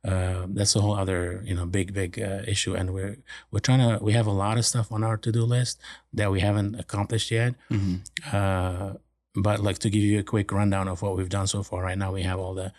uh, 0.03 0.45
that's 0.49 0.75
a 0.75 0.81
whole 0.81 0.95
other 0.95 1.41
you 1.45 1.55
know 1.55 1.65
big 1.65 1.93
big 1.93 2.19
uh, 2.19 2.41
issue 2.47 2.75
and 2.75 2.93
we're 2.93 3.17
we're 3.51 3.59
trying 3.59 3.79
to 3.79 4.03
we 4.03 4.13
have 4.13 4.27
a 4.27 4.31
lot 4.31 4.57
of 4.57 4.65
stuff 4.65 4.91
on 4.91 5.03
our 5.03 5.17
to-do 5.17 5.43
list 5.43 5.79
that 6.11 6.31
we 6.31 6.39
haven't 6.39 6.75
accomplished 6.79 7.31
yet 7.31 7.55
mm-hmm. 7.71 7.95
uh, 8.35 8.93
but 9.35 9.59
like 9.59 9.79
to 9.79 9.89
give 9.89 10.01
you 10.01 10.19
a 10.19 10.23
quick 10.23 10.51
rundown 10.51 10.87
of 10.87 11.01
what 11.01 11.15
we've 11.15 11.29
done 11.29 11.47
so 11.47 11.63
far 11.63 11.83
right 11.83 11.97
now 11.97 12.11
we 12.11 12.23
have 12.23 12.39
all 12.39 12.53
the 12.53 12.71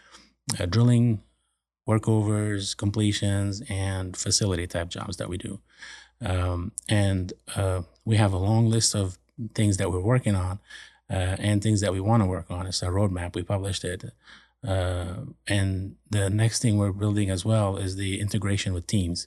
uh, 0.61 0.67
drilling 0.67 1.23
workovers, 1.89 2.77
completions, 2.77 3.63
and 3.69 4.17
facility 4.17 4.67
type 4.67 4.89
jobs 4.89 5.17
that 5.19 5.29
we 5.29 5.37
do. 5.37 5.61
Um, 6.21 6.73
and 6.89 7.33
uh, 7.55 7.83
we 8.05 8.17
have 8.17 8.33
a 8.33 8.39
long 8.39 8.69
list 8.71 8.95
of 8.95 9.19
things 9.55 9.77
that 9.77 9.91
we're 9.91 10.01
working 10.01 10.35
on 10.35 10.59
uh, 11.11 11.37
and 11.39 11.63
things 11.63 11.81
that 11.81 11.93
we 11.93 12.01
want 12.01 12.23
to 12.23 12.27
work 12.27 12.51
on. 12.51 12.67
It's 12.67 12.83
a 12.83 12.87
roadmap. 12.87 13.35
We 13.35 13.43
published 13.43 13.85
it. 13.85 14.05
Uh, 14.67 15.27
and 15.47 15.97
the 16.11 16.31
next 16.31 16.63
thing 16.63 16.79
we're 16.79 16.93
building 16.93 17.31
as 17.31 17.45
well 17.45 17.77
is 17.77 17.97
the 17.97 18.21
integration 18.21 18.73
with 18.73 18.87
Teams. 18.87 19.27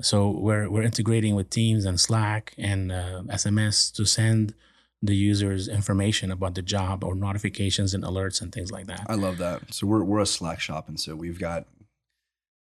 So 0.00 0.30
we're 0.30 0.70
we're 0.70 0.82
integrating 0.82 1.34
with 1.34 1.50
Teams 1.50 1.84
and 1.84 1.98
Slack 1.98 2.54
and 2.58 2.90
SMS 2.90 3.90
uh, 3.90 3.96
to 3.96 4.04
send 4.04 4.54
the 5.02 5.16
users 5.16 5.68
information 5.68 6.30
about 6.30 6.54
the 6.54 6.62
job 6.62 7.02
or 7.02 7.14
notifications 7.14 7.92
and 7.92 8.04
alerts 8.04 8.40
and 8.40 8.52
things 8.52 8.70
like 8.70 8.86
that. 8.86 9.04
I 9.08 9.14
love 9.14 9.38
that. 9.38 9.74
So 9.74 9.86
we're 9.86 10.04
we're 10.04 10.20
a 10.20 10.26
Slack 10.26 10.60
shop, 10.60 10.88
and 10.88 10.98
so 10.98 11.16
we've 11.16 11.38
got 11.38 11.66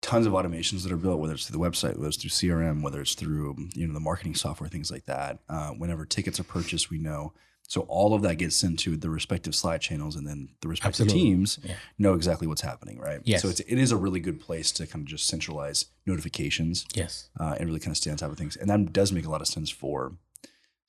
tons 0.00 0.26
of 0.26 0.32
automations 0.32 0.84
that 0.84 0.92
are 0.92 0.96
built, 0.96 1.18
whether 1.18 1.34
it's 1.34 1.46
through 1.46 1.58
the 1.58 1.68
website, 1.68 1.96
whether 1.96 2.08
it's 2.08 2.16
through 2.16 2.30
CRM, 2.30 2.82
whether 2.82 3.00
it's 3.00 3.14
through 3.14 3.56
you 3.74 3.86
know 3.86 3.94
the 3.94 4.00
marketing 4.00 4.34
software, 4.34 4.68
things 4.68 4.90
like 4.90 5.06
that. 5.06 5.40
Uh, 5.48 5.70
whenever 5.70 6.04
tickets 6.04 6.38
are 6.38 6.44
purchased, 6.44 6.90
we 6.90 6.98
know. 6.98 7.32
So 7.68 7.82
all 7.82 8.14
of 8.14 8.22
that 8.22 8.37
gets 8.37 8.56
sent 8.56 8.78
to 8.80 8.96
the 8.96 9.10
respective 9.10 9.54
Slack 9.54 9.82
channels, 9.82 10.16
and 10.16 10.26
then 10.26 10.48
the 10.62 10.68
respective 10.68 11.06
Absolutely. 11.06 11.30
teams 11.30 11.58
yeah. 11.62 11.75
know 11.98 12.14
exactly 12.14 12.48
what's 12.48 12.62
happening, 12.62 12.98
right? 12.98 13.20
Yes. 13.25 13.42
So 13.42 13.48
it's, 13.50 13.60
it 13.60 13.78
is 13.78 13.92
a 13.92 13.96
really 13.96 14.20
good 14.20 14.40
place 14.40 14.72
to 14.72 14.87
kind 14.87 15.02
of 15.02 15.06
just 15.06 15.26
centralize 15.26 15.84
notifications. 16.06 16.87
Yes. 16.94 17.28
Uh, 17.38 17.56
and 17.60 17.68
really 17.68 17.78
kind 17.78 17.92
of 17.92 17.98
stay 17.98 18.10
on 18.10 18.16
top 18.16 18.32
of 18.32 18.38
things, 18.38 18.56
and 18.56 18.70
that 18.70 18.92
does 18.94 19.12
make 19.12 19.26
a 19.26 19.30
lot 19.30 19.42
of 19.42 19.46
sense 19.46 19.68
for, 19.68 20.14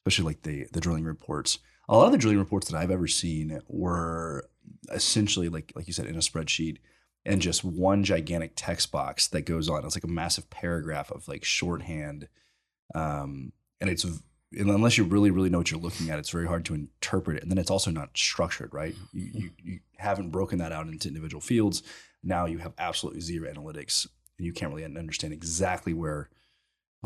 especially 0.06 0.26
like 0.26 0.44
the 0.44 0.68
the 0.72 0.80
drilling 0.80 1.04
reports. 1.04 1.60
A 1.90 1.98
lot 1.98 2.06
of 2.06 2.12
the 2.14 2.18
drilling 2.18 2.40
reports 2.40 2.70
that 2.70 2.78
I've 2.78 2.92
ever 2.92 3.08
seen 3.08 3.62
were 3.68 4.48
essentially 4.90 5.50
like 5.50 5.74
like 5.76 5.86
you 5.86 5.94
said 5.94 6.06
in 6.06 6.16
a 6.16 6.20
spreadsheet 6.20 6.78
and 7.26 7.42
just 7.42 7.66
one 7.66 8.06
gigantic 8.06 8.54
text 8.56 8.90
box 8.92 9.28
that 9.28 9.46
goes 9.46 9.68
on. 9.68 9.84
It's 9.84 9.98
like 9.98 10.06
a 10.06 10.08
massive 10.08 10.50
paragraph 10.50 11.12
of 11.12 11.28
like 11.28 11.44
shorthand. 11.44 12.30
Um, 12.96 13.52
and 13.82 13.90
it's 13.90 14.06
unless 14.52 14.98
you 14.98 15.04
really 15.04 15.32
really 15.32 15.50
know 15.50 15.60
what 15.60 15.72
you're 15.72 15.80
looking 15.80 16.10
at, 16.10 16.20
it's 16.20 16.30
very 16.30 16.48
hard 16.48 16.66
to 16.66 16.74
interpret 16.74 17.38
it. 17.38 17.44
And 17.44 17.52
then 17.52 17.58
it's 17.58 17.72
also 17.72 17.92
not 17.92 18.18
structured, 18.18 18.74
right? 18.74 18.96
You 19.14 19.32
you, 19.34 19.50
you 19.64 19.80
haven't 19.98 20.30
broken 20.30 20.60
that 20.60 20.72
out 20.72 20.88
into 20.88 21.08
individual 21.08 21.42
fields. 21.42 21.84
Now 22.24 22.46
you 22.46 22.58
have 22.60 22.74
absolutely 22.78 23.22
zero 23.22 23.52
analytics, 23.52 24.08
and 24.38 24.46
you 24.46 24.54
can't 24.54 24.74
really 24.74 24.86
understand 24.86 25.34
exactly 25.34 25.94
where 25.94 26.30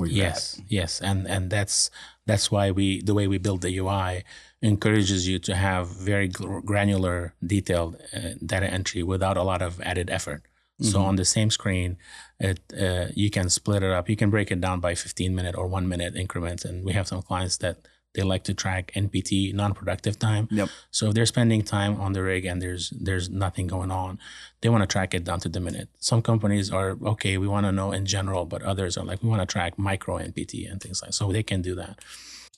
yes 0.05 0.57
at. 0.57 0.71
yes 0.71 1.01
and 1.01 1.27
and 1.27 1.51
that's 1.51 1.91
that's 2.25 2.49
why 2.49 2.71
we 2.71 3.01
the 3.01 3.13
way 3.13 3.27
we 3.27 3.37
build 3.37 3.61
the 3.61 3.77
ui 3.77 4.23
encourages 4.61 5.27
you 5.27 5.37
to 5.37 5.55
have 5.55 5.87
very 5.87 6.27
granular 6.27 7.35
detailed 7.45 8.01
uh, 8.15 8.29
data 8.43 8.65
entry 8.65 9.03
without 9.03 9.37
a 9.37 9.43
lot 9.43 9.61
of 9.61 9.79
added 9.81 10.09
effort 10.09 10.41
mm-hmm. 10.81 10.85
so 10.85 11.01
on 11.01 11.15
the 11.15 11.25
same 11.25 11.51
screen 11.51 11.95
it 12.39 12.59
uh, 12.79 13.07
you 13.15 13.29
can 13.29 13.49
split 13.49 13.83
it 13.83 13.91
up 13.91 14.09
you 14.09 14.15
can 14.15 14.29
break 14.29 14.51
it 14.51 14.59
down 14.59 14.79
by 14.79 14.95
15 14.95 15.33
minute 15.35 15.55
or 15.55 15.67
one 15.67 15.87
minute 15.87 16.15
increments 16.15 16.65
and 16.65 16.83
we 16.83 16.93
have 16.93 17.07
some 17.07 17.21
clients 17.21 17.57
that 17.57 17.77
they 18.13 18.21
like 18.21 18.43
to 18.43 18.53
track 18.53 18.91
NPT 18.95 19.53
non-productive 19.53 20.19
time. 20.19 20.47
Yep. 20.51 20.69
So 20.91 21.07
if 21.07 21.13
they're 21.13 21.25
spending 21.25 21.63
time 21.63 21.99
on 21.99 22.13
the 22.13 22.21
rig 22.21 22.45
and 22.45 22.61
there's 22.61 22.91
there's 22.91 23.29
nothing 23.29 23.67
going 23.67 23.91
on, 23.91 24.19
they 24.61 24.69
want 24.69 24.83
to 24.83 24.87
track 24.87 25.13
it 25.13 25.23
down 25.23 25.39
to 25.41 25.49
the 25.49 25.59
minute. 25.59 25.89
Some 25.99 26.21
companies 26.21 26.71
are 26.71 26.97
okay, 27.03 27.37
we 27.37 27.47
want 27.47 27.65
to 27.65 27.71
know 27.71 27.91
in 27.91 28.05
general, 28.05 28.45
but 28.45 28.61
others 28.61 28.97
are 28.97 29.05
like 29.05 29.23
we 29.23 29.29
want 29.29 29.41
to 29.41 29.51
track 29.51 29.77
micro 29.77 30.17
NPT 30.17 30.71
and 30.71 30.81
things 30.81 31.01
like 31.01 31.13
so 31.13 31.31
they 31.31 31.43
can 31.43 31.61
do 31.61 31.75
that. 31.75 31.99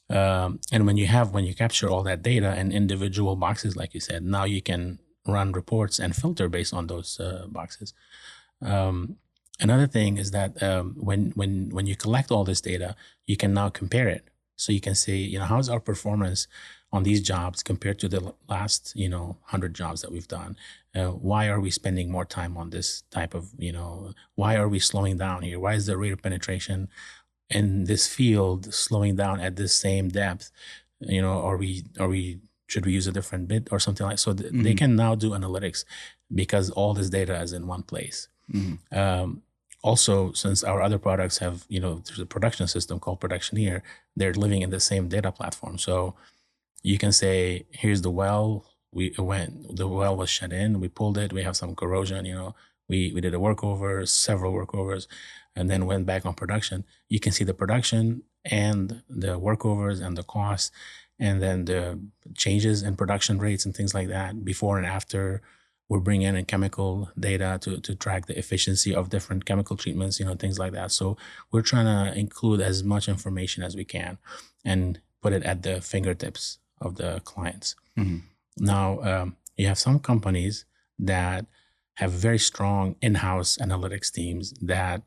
Um, 0.08 0.60
and 0.72 0.86
when 0.86 0.98
you 0.98 1.08
have 1.08 1.32
when 1.32 1.46
you 1.46 1.56
capture 1.56 1.90
all 1.90 2.04
that 2.04 2.22
data 2.22 2.58
in 2.60 2.72
individual 2.72 3.36
boxes, 3.36 3.76
like 3.76 3.94
you 3.94 4.00
said, 4.00 4.24
now 4.24 4.44
you 4.44 4.62
can 4.62 5.00
run 5.26 5.52
reports 5.54 6.00
and 6.00 6.16
filter 6.16 6.48
based 6.50 6.74
on 6.74 6.88
those 6.88 7.20
uh, 7.20 7.46
boxes. 7.48 7.94
Um, 8.62 9.18
another 9.60 9.88
thing 9.88 10.18
is 10.18 10.32
that 10.32 10.62
um, 10.62 10.96
when 10.98 11.32
when 11.36 11.70
when 11.70 11.86
you 11.86 11.96
collect 11.96 12.32
all 12.32 12.44
this 12.44 12.62
data, 12.62 12.96
you 13.26 13.38
can 13.38 13.54
now 13.54 13.70
compare 13.70 14.08
it 14.08 14.30
so 14.56 14.72
you 14.72 14.82
can 14.82 14.96
say, 14.96 15.16
you 15.18 15.40
know, 15.40 15.46
how's 15.46 15.70
our 15.70 15.80
performance 15.80 16.48
on 16.92 17.04
these 17.04 17.22
jobs 17.22 17.62
compared 17.62 18.00
to 18.00 18.08
the 18.08 18.34
last, 18.48 18.94
you 18.96 19.10
know, 19.10 19.38
100 19.50 19.74
jobs 19.74 20.02
that 20.02 20.12
we've 20.12 20.28
done? 20.28 20.56
Uh, 20.96 21.08
why 21.08 21.48
are 21.48 21.60
we 21.60 21.70
spending 21.70 22.10
more 22.10 22.26
time 22.26 22.56
on 22.58 22.70
this 22.70 23.04
type 23.12 23.34
of, 23.34 23.50
you 23.58 23.72
know, 23.72 24.14
why 24.36 24.56
are 24.56 24.70
we 24.70 24.80
slowing 24.80 25.18
down 25.18 25.42
here? 25.42 25.60
Why 25.60 25.74
is 25.74 25.88
the 25.88 25.98
rate 25.98 26.14
of 26.14 26.22
penetration 26.22 26.88
in 27.50 27.84
this 27.84 28.08
field 28.08 28.74
slowing 28.74 29.16
down 29.16 29.42
at 29.42 29.58
the 29.58 29.68
same 29.68 30.08
depth? 30.10 30.52
You 31.02 31.22
know, 31.22 31.42
are 31.42 31.58
we, 31.58 31.84
are 32.00 32.08
we, 32.08 32.40
should 32.68 32.86
we 32.86 32.94
use 32.94 33.08
a 33.08 33.12
different 33.12 33.48
bit 33.50 33.68
or 33.72 33.80
something 33.80 34.08
like 34.08 34.18
so 34.18 34.34
th- 34.34 34.52
mm-hmm. 34.52 34.64
they 34.64 34.74
can 34.74 34.96
now 34.96 35.16
do 35.16 35.32
analytics 35.32 35.84
because 36.34 36.72
all 36.72 36.94
this 36.94 37.10
data 37.10 37.40
is 37.42 37.54
in 37.54 37.68
one 37.68 37.84
place 37.84 38.28
mm-hmm. 38.52 38.98
um, 38.98 39.42
also 39.84 40.32
since 40.34 40.64
our 40.64 40.82
other 40.82 40.98
products 40.98 41.38
have 41.38 41.66
you 41.70 41.80
know 41.80 42.02
there's 42.06 42.20
a 42.20 42.26
production 42.26 42.68
system 42.68 43.00
called 43.00 43.22
productioneer 43.22 43.82
they're 44.16 44.34
living 44.34 44.62
in 44.62 44.70
the 44.70 44.80
same 44.80 45.08
data 45.08 45.32
platform. 45.32 45.78
So 45.78 46.16
you 46.82 46.98
can 46.98 47.12
say 47.12 47.66
here's 47.72 48.02
the 48.02 48.12
well. 48.12 48.66
We 48.92 49.14
went 49.18 49.76
the 49.76 49.88
well 49.88 50.16
was 50.16 50.30
shut 50.30 50.54
in 50.54 50.80
we 50.80 50.88
pulled 50.88 51.18
it 51.18 51.34
we 51.34 51.44
have 51.44 51.58
some 51.58 51.76
corrosion 51.76 52.24
you 52.24 52.34
know 52.34 52.56
we 52.88 53.12
we 53.14 53.20
did 53.20 53.34
a 53.34 53.38
workover 53.38 54.08
several 54.08 54.54
workovers 54.54 55.08
and 55.56 55.70
then 55.70 55.86
went 55.86 56.06
back 56.06 56.26
on 56.26 56.34
production. 56.34 56.84
You 57.10 57.20
can 57.20 57.32
see 57.32 57.44
the 57.44 57.54
production 57.54 58.24
and 58.44 59.02
the 59.10 59.40
workovers 59.40 60.06
and 60.06 60.18
the 60.18 60.24
cost 60.24 60.72
and 61.18 61.42
then 61.42 61.66
the 61.66 62.00
changes 62.36 62.84
in 62.84 62.96
production 62.96 63.40
rates 63.40 63.66
and 63.66 63.76
things 63.76 63.94
like 63.94 64.10
that 64.10 64.44
before 64.44 64.78
and 64.78 64.86
after 64.86 65.42
we're 65.88 66.00
bringing 66.00 66.36
in 66.36 66.46
chemical 66.46 67.12
data 67.20 67.60
to, 67.62 67.80
to 67.80 67.96
track 67.96 68.26
the 68.26 68.38
efficiency 68.38 68.94
of 68.94 69.10
different 69.10 69.46
chemical 69.46 69.78
treatments, 69.78 70.20
you 70.20 70.26
know, 70.26 70.36
things 70.36 70.58
like 70.58 70.74
that. 70.74 70.92
So 70.92 71.16
we're 71.52 71.62
trying 71.62 71.86
to 71.86 72.18
include 72.18 72.60
as 72.62 72.84
much 72.84 73.08
information 73.08 73.64
as 73.64 73.76
we 73.76 73.86
can 73.86 74.18
and 74.64 75.00
put 75.22 75.34
it 75.34 75.44
at 75.44 75.62
the 75.62 75.82
fingertips 75.82 76.58
of 76.82 76.96
the 76.96 77.22
clients. 77.24 77.76
Mm-hmm. 77.98 78.18
Now, 78.58 79.00
um, 79.02 79.38
you 79.58 79.68
have 79.68 79.78
some 79.78 80.00
companies 80.00 80.66
that 80.98 81.46
have 81.96 82.12
very 82.12 82.40
strong 82.40 82.96
in-house 83.02 83.58
analytics 83.62 84.12
teams 84.12 84.54
that 84.62 85.04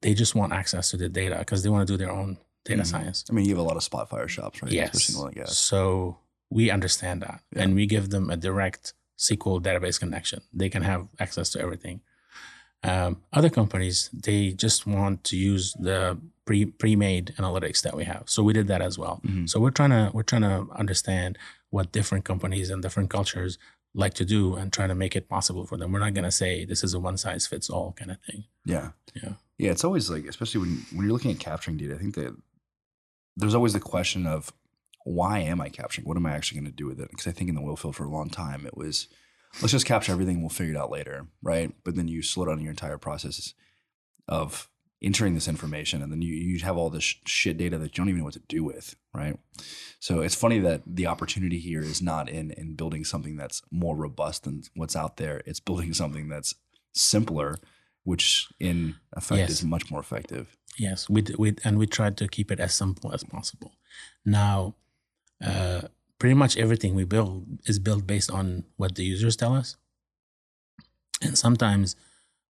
they 0.00 0.14
just 0.14 0.34
want 0.34 0.52
access 0.52 0.90
to 0.90 0.96
the 0.96 1.08
data 1.08 1.36
because 1.38 1.62
they 1.62 1.68
want 1.68 1.86
to 1.86 1.92
do 1.92 1.96
their 1.96 2.12
own 2.12 2.38
data 2.64 2.82
mm-hmm. 2.82 2.90
science. 2.90 3.24
I 3.28 3.32
mean, 3.32 3.46
you 3.46 3.56
have 3.56 3.58
a 3.58 3.68
lot 3.68 3.76
of 3.76 3.82
spotfire 3.82 4.28
shops, 4.28 4.62
right? 4.62 4.70
Yes. 4.70 5.12
So 5.56 6.18
we 6.50 6.70
understand 6.70 7.22
that, 7.22 7.40
yeah. 7.54 7.62
and 7.62 7.74
we 7.74 7.86
give 7.86 8.10
them 8.10 8.30
a 8.30 8.36
direct 8.36 8.92
SQL 9.18 9.62
database 9.62 9.98
connection. 9.98 10.40
They 10.52 10.68
can 10.68 10.82
have 10.82 11.08
access 11.18 11.50
to 11.50 11.60
everything. 11.60 12.00
Um, 12.82 13.22
other 13.32 13.48
companies, 13.48 14.10
they 14.12 14.50
just 14.50 14.86
want 14.86 15.24
to 15.24 15.36
use 15.36 15.74
the 15.74 16.18
pre 16.44 16.66
pre-made 16.66 17.34
analytics 17.38 17.80
that 17.82 17.96
we 17.96 18.04
have. 18.04 18.24
So 18.26 18.42
we 18.42 18.52
did 18.52 18.68
that 18.68 18.82
as 18.82 18.98
well. 18.98 19.20
Mm-hmm. 19.24 19.46
So 19.46 19.58
we're 19.58 19.70
trying 19.70 19.90
to 19.90 20.10
we're 20.12 20.22
trying 20.22 20.42
to 20.42 20.66
understand 20.74 21.38
what 21.70 21.92
different 21.92 22.24
companies 22.24 22.70
and 22.70 22.82
different 22.82 23.10
cultures 23.10 23.58
like 23.94 24.14
to 24.14 24.24
do 24.24 24.56
and 24.56 24.72
trying 24.72 24.88
to 24.88 24.94
make 24.94 25.16
it 25.16 25.28
possible 25.28 25.64
for 25.64 25.76
them. 25.76 25.92
We're 25.92 26.00
not 26.00 26.14
going 26.14 26.24
to 26.24 26.32
say 26.32 26.64
this 26.64 26.84
is 26.84 26.94
a 26.94 27.00
one 27.00 27.16
size 27.16 27.46
fits 27.46 27.70
all 27.70 27.92
kind 27.92 28.10
of 28.10 28.20
thing. 28.20 28.44
Yeah. 28.64 28.90
Yeah. 29.14 29.34
Yeah. 29.56 29.70
It's 29.70 29.84
always 29.84 30.10
like, 30.10 30.26
especially 30.26 30.62
when, 30.62 30.86
when 30.92 31.06
you're 31.06 31.12
looking 31.12 31.30
at 31.30 31.38
capturing 31.38 31.76
data, 31.76 31.94
I 31.94 31.98
think 31.98 32.16
that 32.16 32.36
there's 33.36 33.54
always 33.54 33.72
the 33.72 33.80
question 33.80 34.26
of 34.26 34.52
why 35.04 35.38
am 35.38 35.60
I 35.60 35.68
capturing? 35.68 36.06
What 36.06 36.16
am 36.16 36.26
I 36.26 36.32
actually 36.32 36.60
going 36.60 36.70
to 36.70 36.76
do 36.76 36.86
with 36.86 36.98
it? 36.98 37.10
Because 37.10 37.26
I 37.26 37.32
think 37.32 37.48
in 37.48 37.54
the 37.54 37.62
oil 37.62 37.76
field 37.76 37.94
for 37.94 38.04
a 38.04 38.10
long 38.10 38.30
time, 38.30 38.66
it 38.66 38.76
was 38.76 39.08
let's 39.60 39.72
just 39.72 39.86
capture 39.86 40.12
everything. 40.12 40.40
We'll 40.40 40.48
figure 40.48 40.74
it 40.74 40.78
out 40.78 40.90
later, 40.90 41.26
right? 41.42 41.72
But 41.84 41.94
then 41.94 42.08
you 42.08 42.22
slow 42.22 42.46
down 42.46 42.60
your 42.60 42.70
entire 42.70 42.98
process 42.98 43.54
of 44.26 44.68
entering 45.02 45.34
this 45.34 45.46
information, 45.46 46.02
and 46.02 46.10
then 46.10 46.22
you 46.22 46.34
you 46.34 46.58
have 46.60 46.76
all 46.76 46.90
this 46.90 47.04
shit 47.26 47.58
data 47.58 47.78
that 47.78 47.84
you 47.84 48.02
don't 48.02 48.08
even 48.08 48.20
know 48.20 48.24
what 48.24 48.34
to 48.34 48.42
do 48.48 48.64
with, 48.64 48.96
right? 49.12 49.38
So 50.00 50.20
it's 50.20 50.34
funny 50.34 50.58
that 50.60 50.82
the 50.86 51.06
opportunity 51.06 51.58
here 51.58 51.82
is 51.82 52.00
not 52.00 52.28
in 52.28 52.50
in 52.52 52.74
building 52.74 53.04
something 53.04 53.36
that's 53.36 53.62
more 53.70 53.96
robust 53.96 54.44
than 54.44 54.62
what's 54.74 54.96
out 54.96 55.18
there. 55.18 55.42
It's 55.44 55.60
building 55.60 55.92
something 55.92 56.28
that's 56.28 56.54
simpler, 56.94 57.56
which 58.04 58.48
in 58.58 58.96
effect 59.12 59.38
yes. 59.38 59.50
is 59.50 59.64
much 59.64 59.90
more 59.90 60.00
effective. 60.00 60.56
Yes, 60.78 61.10
we 61.10 61.22
we 61.38 61.56
and 61.62 61.78
we 61.78 61.86
tried 61.86 62.16
to 62.16 62.26
keep 62.26 62.50
it 62.50 62.58
as 62.58 62.72
simple 62.72 63.12
as 63.12 63.22
possible. 63.22 63.72
Now 64.24 64.76
uh, 65.42 65.82
pretty 66.18 66.34
much 66.34 66.56
everything 66.56 66.94
we 66.94 67.04
build 67.04 67.46
is 67.66 67.78
built 67.78 68.06
based 68.06 68.30
on 68.30 68.64
what 68.76 68.94
the 68.94 69.04
users 69.04 69.36
tell 69.36 69.54
us. 69.54 69.76
And 71.22 71.38
sometimes, 71.38 71.96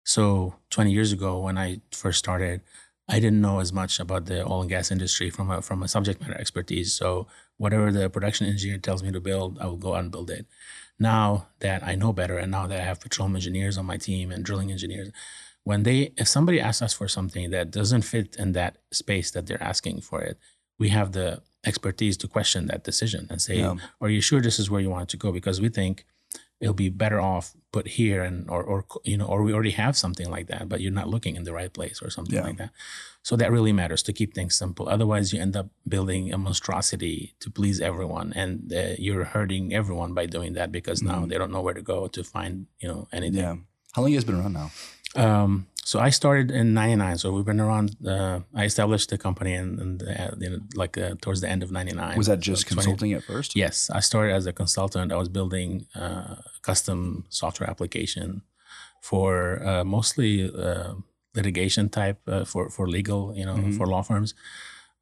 so 0.03 0.55
20 0.69 0.91
years 0.91 1.11
ago 1.11 1.39
when 1.39 1.57
I 1.57 1.81
first 1.91 2.19
started, 2.19 2.61
I 3.07 3.19
didn't 3.19 3.41
know 3.41 3.59
as 3.59 3.73
much 3.73 3.99
about 3.99 4.25
the 4.25 4.45
oil 4.45 4.61
and 4.61 4.69
gas 4.69 4.91
industry 4.91 5.29
from 5.29 5.51
a 5.51 5.61
from 5.61 5.83
a 5.83 5.87
subject 5.87 6.21
matter 6.21 6.39
expertise. 6.39 6.93
So 6.93 7.27
whatever 7.57 7.91
the 7.91 8.09
production 8.09 8.47
engineer 8.47 8.77
tells 8.77 9.03
me 9.03 9.11
to 9.11 9.19
build, 9.19 9.59
I 9.59 9.65
will 9.65 9.77
go 9.77 9.95
out 9.95 10.03
and 10.03 10.11
build 10.11 10.29
it. 10.31 10.45
Now 10.99 11.47
that 11.59 11.83
I 11.83 11.95
know 11.95 12.13
better, 12.13 12.37
and 12.37 12.51
now 12.51 12.65
that 12.67 12.79
I 12.79 12.83
have 12.83 13.01
petroleum 13.01 13.35
engineers 13.35 13.77
on 13.77 13.85
my 13.85 13.97
team 13.97 14.31
and 14.31 14.43
drilling 14.45 14.71
engineers, 14.71 15.09
when 15.63 15.83
they 15.83 16.13
if 16.17 16.27
somebody 16.27 16.61
asks 16.61 16.81
us 16.81 16.93
for 16.93 17.07
something 17.07 17.49
that 17.51 17.71
doesn't 17.71 18.03
fit 18.03 18.35
in 18.37 18.53
that 18.53 18.77
space 18.91 19.31
that 19.31 19.47
they're 19.47 19.63
asking 19.63 20.01
for 20.01 20.21
it, 20.21 20.37
we 20.83 20.89
have 20.97 21.09
the 21.19 21.27
expertise 21.71 22.15
to 22.21 22.27
question 22.37 22.61
that 22.71 22.81
decision 22.89 23.21
and 23.31 23.39
say, 23.47 23.55
yeah. 23.63 23.75
"Are 24.01 24.11
you 24.15 24.21
sure 24.29 24.41
this 24.41 24.57
is 24.61 24.67
where 24.71 24.81
you 24.83 24.91
want 24.93 25.03
it 25.07 25.11
to 25.15 25.17
go?" 25.23 25.29
Because 25.39 25.57
we 25.65 25.69
think 25.79 25.95
it'll 26.61 26.81
be 26.87 26.89
better 27.03 27.19
off 27.33 27.45
put 27.75 27.85
here 27.99 28.21
and 28.29 28.37
or 28.53 28.61
or 28.71 28.79
you 29.11 29.17
know 29.19 29.27
or 29.31 29.39
we 29.47 29.51
already 29.55 29.75
have 29.85 29.95
something 30.03 30.29
like 30.35 30.47
that 30.51 30.63
but 30.71 30.77
you're 30.81 30.99
not 31.01 31.09
looking 31.13 31.35
in 31.39 31.43
the 31.47 31.51
right 31.59 31.73
place 31.79 31.97
or 32.03 32.09
something 32.15 32.37
Yeah. 32.39 32.47
like 32.49 32.57
that 32.63 32.71
so 33.27 33.33
that 33.41 33.49
really 33.55 33.73
matters 33.81 34.01
to 34.07 34.11
keep 34.19 34.31
things 34.37 34.53
simple 34.63 34.85
otherwise 34.95 35.25
you 35.33 35.39
end 35.45 35.55
up 35.61 35.67
building 35.93 36.23
a 36.35 36.37
monstrosity 36.47 37.17
to 37.43 37.47
please 37.57 37.77
everyone 37.89 38.27
and 38.41 38.51
uh, 38.81 38.95
you're 39.05 39.25
hurting 39.35 39.65
everyone 39.79 40.11
by 40.19 40.25
doing 40.35 40.51
that 40.59 40.69
because 40.77 40.99
now 41.11 41.19
Mhm. 41.19 41.27
they 41.29 41.37
don't 41.39 41.51
know 41.55 41.63
where 41.65 41.77
to 41.81 41.85
go 41.93 41.97
to 42.15 42.21
find 42.35 42.53
you 42.81 42.87
know 42.91 43.01
anything 43.11 43.43
Yeah. 43.45 43.55
How 43.93 43.99
long 44.01 44.11
guys 44.15 44.25
been 44.29 44.39
around 44.41 44.53
now? 44.61 44.69
um, 45.25 45.51
so 45.85 45.99
I 45.99 46.09
started 46.11 46.51
in 46.51 46.73
'99. 46.73 47.17
So 47.17 47.31
we've 47.33 47.45
been 47.45 47.59
around. 47.59 47.95
Uh, 48.05 48.39
I 48.55 48.63
established 48.65 49.09
the 49.09 49.17
company 49.17 49.53
in, 49.53 49.79
in 49.79 49.97
the, 49.97 50.07
uh, 50.23 50.57
like 50.75 50.97
uh, 50.97 51.15
towards 51.21 51.41
the 51.41 51.49
end 51.49 51.63
of 51.63 51.71
'99. 51.71 52.17
Was 52.17 52.27
that 52.27 52.39
just 52.39 52.61
So 52.67 52.75
20 52.75 52.81
consulting 52.85 53.13
at 53.13 53.23
first? 53.23 53.55
Yes, 53.55 53.89
I 53.89 53.99
started 54.01 54.33
as 54.33 54.45
a 54.45 54.53
consultant. 54.53 55.11
I 55.11 55.17
was 55.17 55.29
building 55.29 55.85
uh, 55.95 56.35
custom 56.61 57.25
software 57.29 57.69
application 57.69 58.41
for 59.01 59.61
uh, 59.67 59.83
mostly 59.83 60.49
uh, 60.49 60.93
litigation 61.35 61.89
type 61.89 62.19
uh, 62.27 62.45
for 62.45 62.69
for 62.69 62.87
legal, 62.87 63.33
you 63.35 63.45
know, 63.45 63.55
Mhm. 63.55 63.75
for 63.77 63.85
law 63.87 64.01
firms. 64.03 64.33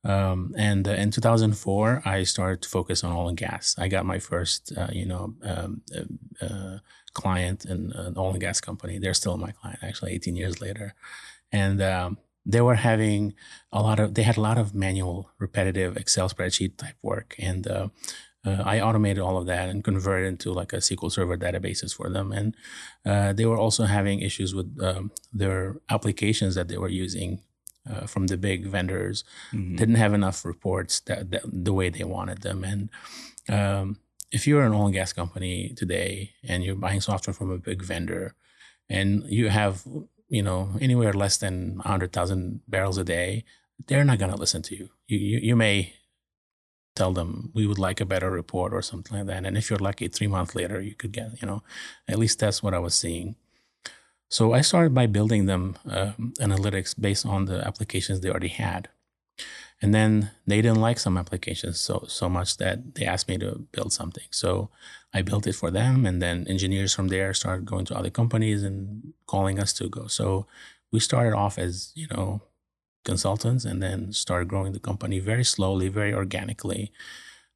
Um, 0.04 0.54
and 0.58 0.88
uh, 0.88 0.92
in 0.92 1.12
2004, 1.12 2.02
I 2.06 2.24
started 2.24 2.62
to 2.64 2.70
focus 2.70 3.04
on 3.04 3.16
oil 3.16 3.28
and 3.28 3.38
gas. 3.38 3.76
I 3.78 3.88
got 3.88 4.06
my 4.06 4.20
first, 4.20 4.74
uh, 4.76 4.88
you 4.92 5.06
know, 5.06 5.36
um, 5.44 5.82
uh, 5.96 6.46
uh, 6.46 6.80
client 7.14 7.66
in 7.66 7.92
an 7.94 8.16
oil 8.18 8.32
and 8.32 8.42
gas 8.42 8.60
company. 8.60 8.98
They're 8.98 9.14
still 9.14 9.38
my 9.38 9.52
client, 9.52 9.80
actually, 9.84 10.14
18 10.14 10.36
years 10.36 10.60
later. 10.60 10.96
And 11.52 11.82
um, 11.82 12.18
they 12.46 12.62
were 12.62 12.76
having 12.76 13.36
a 13.72 13.82
lot 13.82 14.00
of, 14.00 14.16
they 14.16 14.24
had 14.24 14.38
a 14.38 14.42
lot 14.42 14.58
of 14.58 14.74
manual, 14.74 15.30
repetitive 15.38 15.98
Excel 15.98 16.30
spreadsheet 16.30 16.78
type 16.78 16.96
work. 17.04 17.36
And 17.38 17.68
uh, 17.68 17.90
uh, 18.44 18.64
I 18.66 18.80
automated 18.80 19.22
all 19.22 19.38
of 19.38 19.46
that 19.46 19.70
and 19.70 19.84
converted 19.84 20.30
into 20.30 20.52
like 20.52 20.74
a 20.74 20.78
SQL 20.78 21.12
Server 21.12 21.38
databases 21.38 21.94
for 21.94 22.10
them. 22.10 22.32
And 22.32 23.38
they 23.38 23.46
were 23.46 23.58
also 23.58 23.84
having 23.84 24.22
issues 24.22 24.56
with 24.56 24.76
um, 24.82 25.12
their 25.32 25.76
applications 25.92 26.56
that 26.56 26.70
they 26.70 26.78
were 26.78 26.90
using 26.90 27.42
uh, 27.90 28.06
from 28.08 28.28
the 28.28 28.38
big 28.38 28.66
vendors 28.68 29.24
Mhm. 29.54 29.78
didn't 29.78 29.96
have 29.96 30.14
enough 30.14 30.46
reports 30.46 31.00
that, 31.02 31.32
that 31.32 31.44
the 31.46 31.74
way 31.74 31.90
they 31.90 32.04
wanted 32.04 32.42
them. 32.42 32.64
And 32.64 32.90
um, 33.50 33.98
if 34.32 34.46
you're 34.48 34.64
an 34.66 34.74
oil 34.74 34.86
and 34.86 34.94
gas 34.94 35.14
company 35.14 35.74
today 35.76 36.32
and 36.44 36.64
you're 36.64 36.76
buying 36.76 37.02
software 37.02 37.34
from 37.34 37.50
a 37.52 37.58
big 37.58 37.82
vendor, 37.84 38.36
and 38.90 39.24
you 39.30 39.50
have 39.50 39.84
you 40.30 40.44
know 40.44 40.70
anywhere 40.80 41.14
less 41.14 41.38
than 41.38 41.78
100,000 41.78 42.62
barrels 42.68 42.98
a 42.98 43.04
day, 43.04 43.44
they're 43.88 44.06
not 44.06 44.20
going 44.20 44.32
to 44.32 44.38
listen 44.38 44.62
to 44.64 44.76
you. 44.76 44.90
You, 45.08 45.18
you. 45.18 45.38
you 45.40 45.56
may 45.56 45.94
tell 46.96 47.14
them 47.14 47.52
we 47.54 47.66
would 47.66 47.80
like 47.80 48.02
a 48.02 48.06
better 48.06 48.30
report 48.30 48.74
or 48.74 48.82
something 48.82 49.18
like 49.18 49.28
that. 49.28 49.46
And 49.46 49.58
if 49.58 49.70
you're 49.70 49.80
lucky, 49.80 50.08
three 50.10 50.28
months 50.28 50.56
later 50.56 50.82
you 50.82 50.94
could 50.94 51.12
get 51.14 51.42
you 51.42 51.48
know 51.48 51.64
at 52.08 52.20
least 52.20 52.40
that's 52.40 52.62
what 52.62 52.74
I 52.74 52.80
was 52.80 52.96
seeing. 52.96 53.36
So 54.32 54.54
I 54.54 54.62
started 54.62 54.94
by 54.94 55.08
building 55.08 55.46
them 55.46 55.76
um, 55.90 56.34
analytics 56.40 57.00
based 57.00 57.26
on 57.26 57.46
the 57.46 57.68
applications 57.68 58.22
they 58.22 58.30
already 58.30 58.48
had. 58.48 58.88
And 59.82 59.94
then 59.94 60.32
they 60.48 60.62
didn't 60.62 60.80
like 60.80 61.00
some 61.00 61.18
applications 61.18 61.80
so 61.82 62.06
so 62.08 62.30
much 62.30 62.58
that 62.58 62.96
they 62.96 63.06
asked 63.06 63.28
me 63.28 63.38
to 63.40 63.68
build 63.72 63.92
something. 63.92 64.28
So 64.30 64.70
I 65.14 65.22
built 65.22 65.48
it 65.48 65.56
for 65.56 65.72
them, 65.72 66.06
and 66.06 66.22
then 66.22 66.46
engineers 66.48 66.94
from 66.94 67.08
there 67.08 67.34
started 67.34 67.66
going 67.66 67.86
to 67.86 67.98
other 67.98 68.12
companies 68.12 68.64
and 68.64 69.14
calling 69.26 69.60
us 69.60 69.74
to 69.74 69.90
go. 69.90 70.08
So 70.08 70.46
we 70.92 71.00
started 71.00 71.34
off 71.34 71.58
as 71.58 71.92
you 71.96 72.08
know 72.12 72.42
consultants, 73.04 73.66
and 73.66 73.82
then 73.82 74.14
started 74.14 74.48
growing 74.48 74.72
the 74.74 74.80
company 74.80 75.18
very 75.20 75.44
slowly, 75.44 75.90
very 75.90 76.14
organically. 76.14 76.92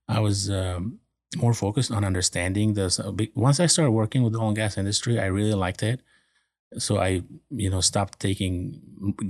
I 0.10 0.20
was 0.20 0.50
um, 0.50 1.00
more 1.38 1.54
focused 1.54 1.92
on 1.92 2.04
understanding 2.04 2.74
this. 2.74 3.00
Once 3.36 3.60
I 3.60 3.68
started 3.68 3.92
working 3.92 4.24
with 4.24 4.34
the 4.34 4.40
oil 4.40 4.48
and 4.48 4.58
gas 4.58 4.80
industry, 4.80 5.20
I 5.20 5.28
really 5.28 5.54
liked 5.54 5.84
it 5.84 6.02
so 6.78 6.98
I, 6.98 7.22
you 7.50 7.70
know, 7.70 7.82
stopped 7.82 8.20
taking 8.20 8.82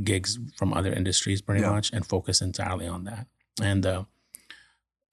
gigs 0.04 0.39
from 0.58 0.74
other 0.74 0.91
industries 0.93 1.41
pretty 1.41 1.62
Yeah. 1.62 1.72
much 1.72 1.91
and 1.93 2.06
focused 2.06 2.41
entirely 2.41 2.88
on 2.88 3.04
that. 3.06 3.28
And 3.62 3.86
uh, 3.86 4.04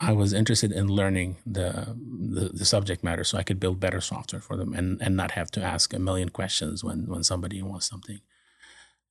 I 0.00 0.12
was 0.12 0.32
interested 0.32 0.72
in 0.72 0.88
learning 0.88 1.36
the, 1.46 1.96
the 2.34 2.50
the 2.52 2.64
subject 2.64 3.04
matter, 3.04 3.24
so 3.24 3.38
I 3.38 3.44
could 3.44 3.60
build 3.60 3.78
better 3.80 4.00
software 4.00 4.40
for 4.42 4.56
them 4.56 4.74
and 4.74 5.00
and 5.02 5.16
not 5.16 5.30
have 5.32 5.50
to 5.52 5.62
ask 5.62 5.94
a 5.94 5.98
million 5.98 6.28
questions 6.30 6.82
when 6.82 7.06
when 7.06 7.22
somebody 7.22 7.62
wants 7.62 7.86
something. 7.88 8.20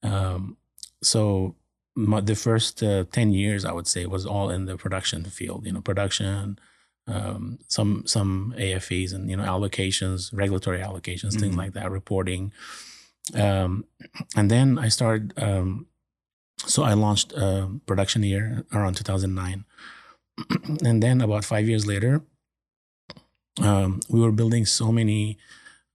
Um, 0.04 0.58
so 1.02 1.56
my, 1.96 2.22
the 2.22 2.36
first 2.36 2.84
uh, 2.84 3.06
ten 3.12 3.32
years, 3.32 3.66
I 3.66 3.72
would 3.72 3.88
say, 3.88 4.06
was 4.06 4.26
all 4.26 4.50
in 4.50 4.66
the 4.66 4.78
production 4.78 5.24
field. 5.26 5.66
You 5.66 5.74
know, 5.74 5.82
production. 5.82 6.60
Um, 7.08 7.58
some 7.68 8.04
some 8.06 8.54
AFEs 8.58 9.12
and 9.14 9.30
you 9.30 9.36
know 9.36 9.44
allocations, 9.44 10.30
regulatory 10.34 10.80
allocations, 10.80 11.40
things 11.40 11.56
Mhm. 11.56 11.58
like 11.58 11.74
that, 11.74 11.90
reporting, 11.92 12.52
um, 13.34 13.86
and 14.36 14.50
then 14.50 14.78
I 14.78 14.90
started. 14.90 15.34
Um, 15.38 15.88
so 16.58 16.84
I 16.84 16.94
launched 16.94 17.34
uh, 17.34 17.68
Productioneer 17.88 18.66
around 18.74 18.96
2009, 18.96 19.66
and 20.86 21.02
then 21.02 21.22
about 21.22 21.44
five 21.44 21.68
years 21.68 21.88
later, 21.88 22.22
um, 23.62 24.00
we 24.10 24.20
were 24.20 24.32
building 24.32 24.66
so 24.66 24.92
many 24.92 25.38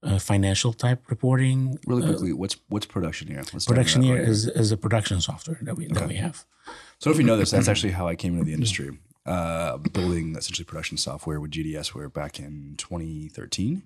uh, 0.03 0.19
financial 0.19 0.73
type 0.73 1.09
reporting. 1.09 1.79
Really 1.87 2.05
uh, 2.05 2.09
quickly, 2.09 2.33
what's 2.33 2.57
what's 2.69 2.87
Productioneer? 2.87 3.53
Let's 3.53 3.67
Productioneer 3.67 4.19
right 4.19 4.29
is, 4.29 4.47
is 4.47 4.73
a 4.73 4.77
production 4.77 5.21
software 5.21 5.59
that 5.63 5.77
we 5.77 5.87
that 5.89 6.09
we 6.09 6.15
have. 6.17 6.45
So 6.99 7.11
if 7.11 7.19
you 7.19 7.25
know 7.25 7.37
this, 7.37 7.51
that's 7.51 7.69
actually 7.73 7.93
how 7.93 8.09
I 8.09 8.17
came 8.17 8.33
into 8.35 8.45
the 8.45 8.55
industry, 8.55 8.99
uh, 9.25 9.79
building 9.79 10.35
essentially 10.37 10.65
production 10.65 10.97
software 10.97 11.41
with 11.41 11.51
GDS 11.51 11.95
ware 11.95 12.09
back 12.09 12.39
in 12.39 12.75
2013, 12.79 13.83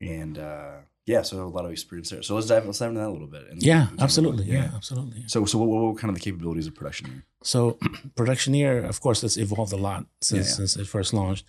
and 0.00 0.38
uh, 0.38 0.76
yeah, 1.06 1.22
so 1.22 1.42
a 1.44 1.48
lot 1.48 1.64
of 1.64 1.72
experience 1.72 2.10
there. 2.10 2.22
So 2.22 2.34
let's 2.34 2.46
dive 2.46 2.64
let's 2.66 2.78
dive 2.78 2.90
into 2.90 3.00
that 3.00 3.08
a 3.08 3.10
little 3.10 3.26
bit. 3.26 3.44
Yeah, 3.56 3.88
about- 3.88 4.02
absolutely. 4.02 4.44
Yeah, 4.46 4.70
absolutely. 4.74 5.24
So 5.26 5.44
so 5.44 5.58
what, 5.58 5.68
what 5.68 5.82
were 5.82 5.94
kind 5.94 6.10
of 6.10 6.14
the 6.14 6.20
capabilities 6.20 6.66
of 6.66 6.74
Productioneer? 6.74 7.22
So 7.42 7.72
Productioneer, 8.16 8.88
of 8.88 9.00
course, 9.00 9.22
it's 9.24 9.36
evolved 9.36 9.72
a 9.72 9.76
lot 9.76 10.06
since 10.20 10.46
Yeah, 10.46 10.50
yeah. 10.50 10.56
since 10.56 10.76
it 10.76 10.86
first 10.86 11.12
launched. 11.12 11.44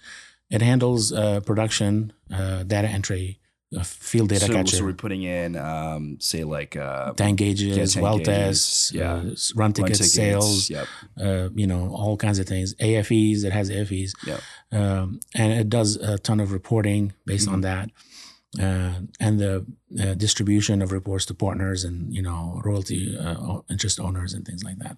It 0.50 0.62
handles 0.62 1.12
uh, 1.12 1.40
production, 1.40 2.14
uh, 2.32 2.64
data 2.64 2.88
entry, 2.88 3.40
uh, 3.76 3.82
field 3.82 4.30
data 4.30 4.46
so, 4.46 4.54
capture, 4.54 4.76
so 4.78 4.84
we're 4.86 4.94
putting 4.94 5.24
in, 5.24 5.56
um, 5.56 6.18
say 6.20 6.44
like 6.44 6.76
uh, 6.76 7.14
tank 7.14 7.40
gauges, 7.40 7.98
well 7.98 8.20
tests, 8.20 8.92
yeah. 8.94 9.14
uh, 9.14 9.36
run 9.56 9.74
tickets, 9.74 9.98
tickets, 9.98 10.14
sales, 10.14 10.70
Yep. 10.70 10.88
uh, 11.20 11.50
you 11.56 11.66
know, 11.66 11.90
all 11.96 12.18
kinds 12.18 12.38
of 12.38 12.46
things. 12.46 12.76
AFEs, 12.76 13.44
it 13.46 13.52
has 13.52 13.72
AFEs, 13.72 14.12
Yep. 14.28 14.42
um, 14.74 15.20
and 15.34 15.54
it 15.54 15.70
does 15.70 15.96
a 15.96 16.20
ton 16.20 16.40
of 16.40 16.52
reporting 16.52 17.14
based 17.26 17.48
on 17.48 17.62
that, 17.62 17.90
uh, 18.60 18.94
and 19.20 19.40
the 19.40 19.66
uh, 20.00 20.14
distribution 20.14 20.82
of 20.82 20.92
reports 20.92 21.26
to 21.26 21.34
partners 21.34 21.84
and 21.84 22.14
you 22.14 22.22
know 22.22 22.62
royalty 22.64 23.18
uh, 23.18 23.60
interest 23.70 24.00
owners 24.00 24.34
and 24.34 24.46
things 24.46 24.64
like 24.64 24.78
that. 24.80 24.98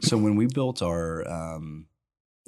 so 0.00 0.16
when 0.16 0.36
we 0.36 0.46
built 0.46 0.82
our 0.82 1.26
um, 1.28 1.86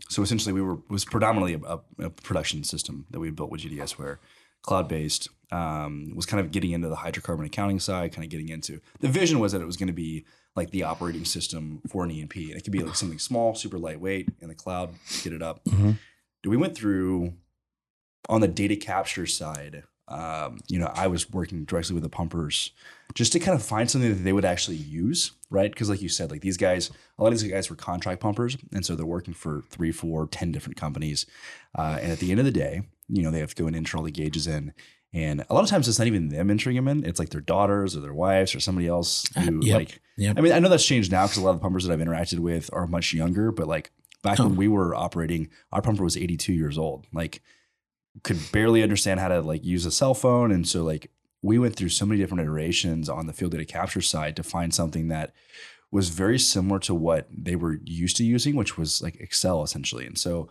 so 0.08 0.22
essentially 0.22 0.52
we 0.52 0.62
were 0.62 0.78
was 0.88 1.04
predominantly 1.04 1.54
a, 1.66 1.78
a 2.06 2.10
production 2.10 2.64
system 2.64 3.06
that 3.10 3.20
we 3.20 3.30
built 3.30 3.50
with 3.50 3.60
GDS 3.62 3.92
where 3.92 4.18
cloud 4.62 4.88
based 4.88 5.28
um, 5.52 6.12
was 6.14 6.26
kind 6.26 6.40
of 6.40 6.50
getting 6.52 6.70
into 6.72 6.88
the 6.88 6.96
hydrocarbon 6.96 7.44
accounting 7.46 7.80
side 7.80 8.12
kind 8.12 8.24
of 8.24 8.30
getting 8.30 8.48
into 8.50 8.80
the 9.00 9.08
vision 9.08 9.40
was 9.40 9.52
that 9.52 9.60
it 9.60 9.66
was 9.66 9.76
going 9.76 9.86
to 9.88 9.92
be 9.92 10.24
like 10.56 10.70
the 10.70 10.82
operating 10.82 11.24
system 11.24 11.80
for 11.88 12.04
an 12.04 12.10
E&P 12.10 12.50
and 12.50 12.58
it 12.58 12.62
could 12.64 12.72
be 12.72 12.80
like 12.80 12.94
something 12.96 13.18
small 13.18 13.54
super 13.54 13.78
lightweight 13.78 14.28
in 14.40 14.48
the 14.48 14.54
cloud 14.54 14.90
get 15.22 15.32
it 15.32 15.42
up 15.42 15.64
Mhm. 15.64 15.96
we 16.44 16.56
went 16.56 16.74
through 16.76 17.34
on 18.28 18.40
the 18.42 18.48
data 18.48 18.76
capture 18.76 19.26
side 19.26 19.82
um, 20.10 20.58
you 20.68 20.78
know 20.78 20.90
i 20.94 21.06
was 21.06 21.30
working 21.30 21.64
directly 21.64 21.94
with 21.94 22.02
the 22.02 22.08
pumpers 22.08 22.72
just 23.14 23.32
to 23.32 23.38
kind 23.40 23.54
of 23.56 23.62
find 23.62 23.90
something 23.90 24.10
that 24.10 24.22
they 24.22 24.32
would 24.32 24.44
actually 24.44 24.76
use 24.76 25.32
right 25.50 25.70
because 25.72 25.88
like 25.88 26.02
you 26.02 26.08
said 26.08 26.30
like 26.30 26.40
these 26.42 26.56
guys 26.56 26.90
a 27.18 27.22
lot 27.22 27.32
of 27.32 27.38
these 27.40 27.50
guys 27.50 27.70
were 27.70 27.76
contract 27.76 28.20
pumpers 28.20 28.56
and 28.72 28.84
so 28.84 28.94
they're 28.94 29.06
working 29.06 29.34
for 29.34 29.62
three 29.70 29.92
four 29.92 30.26
ten 30.26 30.52
different 30.52 30.76
companies 30.76 31.26
uh, 31.78 31.98
and 32.02 32.10
at 32.12 32.18
the 32.18 32.30
end 32.30 32.38
of 32.40 32.44
the 32.46 32.50
day 32.52 32.82
you 33.08 33.22
know 33.22 33.30
they 33.30 33.38
have 33.40 33.54
to 33.54 33.62
go 33.62 33.66
and 33.66 33.76
enter 33.76 33.96
all 33.96 34.02
the 34.02 34.10
gauges 34.10 34.46
in 34.46 34.72
and 35.12 35.44
a 35.50 35.54
lot 35.54 35.64
of 35.64 35.68
times 35.70 35.88
it's 35.88 35.98
not 35.98 36.06
even 36.06 36.28
them 36.28 36.50
entering 36.50 36.76
them 36.76 36.86
in 36.88 37.04
it's 37.04 37.18
like 37.18 37.30
their 37.30 37.40
daughters 37.40 37.96
or 37.96 38.00
their 38.00 38.14
wives 38.14 38.54
or 38.54 38.60
somebody 38.60 38.86
else 38.86 39.24
who 39.44 39.60
Yep. 39.64 39.74
like 39.76 40.00
Yep. 40.16 40.38
i 40.38 40.40
mean 40.40 40.52
i 40.52 40.58
know 40.58 40.68
that's 40.68 40.86
changed 40.86 41.10
now 41.10 41.24
because 41.24 41.38
a 41.38 41.42
lot 41.42 41.50
of 41.50 41.56
the 41.56 41.62
pumpers 41.62 41.84
that 41.84 41.92
i've 41.92 41.98
interacted 42.06 42.38
with 42.38 42.70
are 42.72 42.86
much 42.86 43.12
younger 43.12 43.50
but 43.50 43.66
like 43.66 43.90
back 44.22 44.38
Oh. 44.38 44.44
when 44.44 44.56
we 44.56 44.68
were 44.68 44.94
operating 44.94 45.48
our 45.72 45.82
pumper 45.82 46.04
was 46.04 46.16
82 46.16 46.52
years 46.52 46.78
old 46.78 47.06
like 47.12 47.42
could 48.22 48.38
barely 48.52 48.82
understand 48.82 49.20
how 49.20 49.28
to 49.28 49.40
like 49.40 49.64
use 49.64 49.86
a 49.86 49.90
cell 49.90 50.14
phone. 50.14 50.50
And 50.50 50.66
so 50.66 50.82
like 50.82 51.10
we 51.42 51.58
went 51.58 51.76
through 51.76 51.88
so 51.88 52.04
many 52.04 52.20
different 52.20 52.42
iterations 52.42 53.08
on 53.08 53.26
the 53.26 53.32
field 53.32 53.52
data 53.52 53.64
capture 53.64 54.00
side 54.00 54.36
to 54.36 54.42
find 54.42 54.74
something 54.74 55.08
that 55.08 55.32
was 55.90 56.10
very 56.10 56.38
similar 56.38 56.78
to 56.78 56.94
what 56.94 57.28
they 57.30 57.56
were 57.56 57.80
used 57.84 58.16
to 58.16 58.24
using 58.24 58.54
which 58.54 58.76
was 58.76 59.02
like 59.02 59.16
excel 59.16 59.62
essentially. 59.62 60.06
And 60.06 60.18
so 60.18 60.48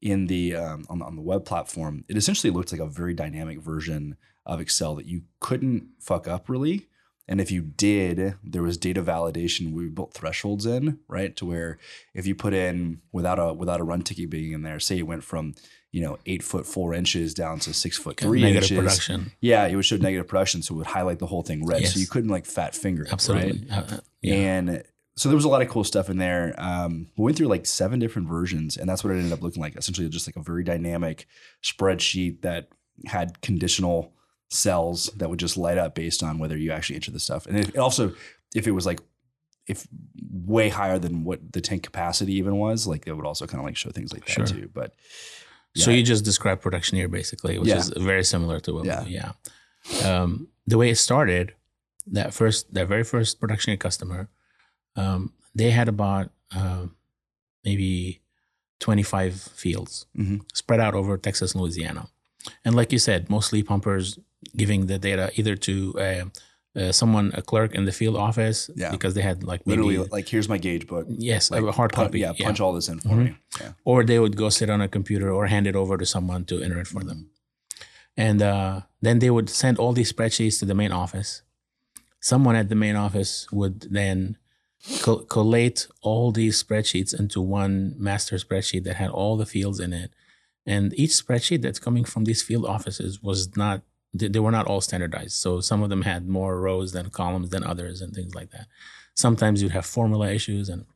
in 0.00 0.26
the 0.26 0.56
um, 0.56 0.84
on, 0.88 1.00
on 1.02 1.16
the 1.16 1.22
web 1.22 1.44
platform 1.44 2.04
it 2.08 2.16
essentially 2.16 2.52
looked 2.52 2.72
like 2.72 2.80
a 2.80 2.86
very 2.86 3.14
dynamic 3.14 3.60
version 3.60 4.16
of 4.44 4.60
excel 4.60 4.94
that 4.96 5.06
you 5.06 5.22
couldn't 5.40 5.88
fuck 6.00 6.26
up 6.26 6.48
really. 6.48 6.88
And 7.28 7.40
if 7.40 7.50
you 7.50 7.62
did 7.62 8.34
there 8.42 8.62
was 8.62 8.76
data 8.76 9.02
validation 9.02 9.72
we 9.72 9.88
built 9.88 10.14
thresholds 10.14 10.66
in 10.66 10.98
right? 11.08 11.36
To 11.36 11.46
where 11.46 11.78
if 12.14 12.26
you 12.26 12.34
put 12.34 12.52
in 12.52 13.00
without 13.12 13.38
a 13.38 13.52
without 13.52 13.80
a 13.80 13.84
run 13.84 14.02
ticket 14.02 14.30
being 14.30 14.52
in 14.52 14.62
there 14.62 14.80
say 14.80 14.98
it 14.98 15.06
went 15.06 15.24
from 15.24 15.54
you 15.92 16.00
know, 16.00 16.18
eight 16.26 16.42
foot 16.42 16.66
four 16.66 16.94
inches 16.94 17.34
down 17.34 17.58
to 17.60 17.72
six 17.74 17.96
foot 17.98 18.18
three 18.18 18.40
negative 18.40 18.62
inches. 18.62 18.78
production. 18.78 19.32
Yeah, 19.40 19.66
it 19.66 19.76
would 19.76 19.84
show 19.84 19.96
negative 19.96 20.26
production, 20.26 20.62
so 20.62 20.74
it 20.74 20.78
would 20.78 20.86
highlight 20.88 21.18
the 21.20 21.26
whole 21.26 21.42
thing 21.42 21.64
red. 21.66 21.82
Yes. 21.82 21.94
So 21.94 22.00
you 22.00 22.06
couldn't 22.06 22.30
like 22.30 22.46
fat 22.46 22.74
finger 22.74 23.04
it, 23.04 23.12
Absolutely. 23.12 23.66
right? 23.70 23.78
Uh, 23.90 23.94
uh, 23.96 24.00
yeah. 24.22 24.34
And 24.34 24.82
so 25.14 25.28
there 25.28 25.36
was 25.36 25.44
a 25.44 25.48
lot 25.48 25.60
of 25.60 25.68
cool 25.68 25.84
stuff 25.84 26.08
in 26.08 26.16
there. 26.16 26.54
Um, 26.56 27.08
we 27.18 27.24
went 27.24 27.36
through 27.36 27.48
like 27.48 27.66
seven 27.66 27.98
different 28.00 28.26
versions, 28.28 28.78
and 28.78 28.88
that's 28.88 29.04
what 29.04 29.12
it 29.12 29.18
ended 29.18 29.32
up 29.32 29.42
looking 29.42 29.60
like. 29.62 29.76
Essentially, 29.76 30.08
just 30.08 30.26
like 30.26 30.36
a 30.36 30.42
very 30.42 30.64
dynamic 30.64 31.26
spreadsheet 31.62 32.40
that 32.42 32.68
had 33.06 33.40
conditional 33.42 34.12
cells 34.48 35.10
that 35.16 35.28
would 35.30 35.38
just 35.38 35.56
light 35.56 35.78
up 35.78 35.94
based 35.94 36.22
on 36.22 36.38
whether 36.38 36.56
you 36.56 36.72
actually 36.72 36.96
enter 36.96 37.10
the 37.10 37.20
stuff. 37.20 37.46
And 37.46 37.58
it 37.58 37.76
also, 37.76 38.14
if 38.54 38.66
it 38.66 38.72
was 38.72 38.86
like, 38.86 39.00
if 39.66 39.86
way 40.30 40.68
higher 40.68 40.98
than 40.98 41.24
what 41.24 41.52
the 41.52 41.60
tank 41.60 41.82
capacity 41.82 42.34
even 42.34 42.56
was, 42.56 42.86
like 42.86 43.06
it 43.06 43.12
would 43.12 43.26
also 43.26 43.46
kind 43.46 43.60
of 43.60 43.64
like 43.66 43.76
show 43.76 43.90
things 43.90 44.12
like 44.12 44.24
that 44.26 44.32
Sure. 44.32 44.46
too. 44.46 44.70
But 44.72 44.94
So 45.76 45.90
Yeah. 45.90 45.96
you 45.98 46.02
just 46.02 46.24
described 46.24 46.62
Productioneer 46.62 47.10
basically, 47.10 47.58
which 47.58 47.68
Yeah. 47.68 47.78
is 47.78 47.88
very 47.96 48.24
similar 48.24 48.60
to 48.60 48.74
what 48.74 48.84
Yeah. 48.84 49.02
we 49.04 49.10
do. 49.10 49.14
Yeah. 49.14 49.32
Um, 50.22 50.48
the 50.66 50.78
way 50.78 50.90
it 50.90 50.96
started, 50.96 51.54
that 52.06 52.34
first, 52.34 52.72
that 52.74 52.88
very 52.88 53.04
first 53.04 53.40
Productioneer 53.40 53.78
customer, 53.80 54.28
um, 54.96 55.32
they 55.54 55.70
had 55.70 55.88
about 55.88 56.30
um 56.54 56.96
maybe 57.64 58.20
25 58.80 59.40
fields 59.40 60.06
Mhm. 60.18 60.40
spread 60.52 60.80
out 60.80 60.94
over 60.94 61.16
Texas 61.16 61.52
and 61.52 61.60
Louisiana. 61.62 62.08
And 62.64 62.74
like 62.74 62.92
you 62.92 62.98
said, 62.98 63.30
mostly 63.30 63.62
pumpers 63.62 64.18
giving 64.56 64.86
the 64.86 64.98
data 64.98 65.30
either 65.36 65.54
to 65.56 65.98
uh, 65.98 66.24
uh, 66.74 66.90
someone, 66.92 67.30
a 67.34 67.42
clerk 67.42 67.74
in 67.74 67.84
the 67.84 67.92
field 67.92 68.16
office, 68.16 68.70
Yeah. 68.74 68.90
because 68.90 69.12
they 69.14 69.20
had 69.22 69.44
like 69.44 69.66
maybe, 69.66 69.82
literally, 69.82 70.08
like 70.10 70.26
here's 70.28 70.48
my 70.48 70.58
gauge 70.58 70.86
book. 70.86 71.06
yes, 71.08 71.50
Like, 71.50 71.62
a 71.62 71.72
hard 71.72 71.92
copy. 71.92 72.20
yeah, 72.20 72.32
punch 72.38 72.60
all 72.60 72.72
this 72.72 72.88
in 72.88 72.98
for 73.00 73.08
Mhm. 73.10 73.24
me. 73.24 73.36
Yeah. 73.60 73.72
or 73.84 74.02
they 74.04 74.18
would 74.18 74.36
go 74.36 74.48
sit 74.48 74.70
on 74.70 74.80
a 74.80 74.88
computer 74.88 75.30
or 75.30 75.46
hand 75.46 75.66
it 75.66 75.76
over 75.76 75.98
to 75.98 76.06
someone 76.06 76.44
to 76.46 76.62
enter 76.62 76.80
it 76.80 76.86
for 76.86 77.02
them. 77.04 77.28
And 78.16 78.40
uh, 78.42 78.82
then 79.02 79.18
they 79.18 79.30
would 79.30 79.48
send 79.50 79.78
all 79.78 79.92
these 79.92 80.12
spreadsheets 80.12 80.58
to 80.60 80.64
the 80.64 80.74
main 80.74 80.92
office. 80.92 81.42
Someone 82.20 82.56
at 82.56 82.68
the 82.68 82.74
main 82.74 82.96
office 82.96 83.46
would 83.52 83.80
then 83.90 84.36
co- 85.02 85.24
collate 85.36 85.86
all 86.00 86.30
these 86.32 86.62
spreadsheets 86.62 87.12
into 87.18 87.40
one 87.40 87.94
master 87.98 88.36
spreadsheet 88.36 88.84
that 88.84 88.96
had 88.96 89.10
all 89.10 89.36
the 89.36 89.46
fields 89.46 89.80
in 89.80 89.92
it. 89.92 90.10
And 90.66 90.92
each 90.98 91.10
spreadsheet 91.10 91.60
that's 91.62 91.78
coming 91.80 92.04
from 92.04 92.24
these 92.24 92.42
field 92.42 92.64
offices 92.66 93.22
was 93.22 93.56
not, 93.56 93.82
they, 94.12 94.28
they 94.28 94.38
were 94.38 94.50
not 94.50 94.66
all 94.66 94.80
standardized. 94.80 95.34
So 95.34 95.60
some 95.60 95.82
of 95.82 95.90
them 95.90 96.02
had 96.02 96.28
more 96.28 96.60
rows 96.60 96.92
than 96.92 97.10
columns 97.10 97.50
than 97.50 97.64
others 97.64 98.00
and 98.00 98.14
things 98.14 98.34
like 98.34 98.50
that. 98.50 98.66
Sometimes 99.14 99.62
you'd 99.62 99.72
have 99.72 99.86
formula 99.86 100.30
issues 100.30 100.68
and 100.68 100.86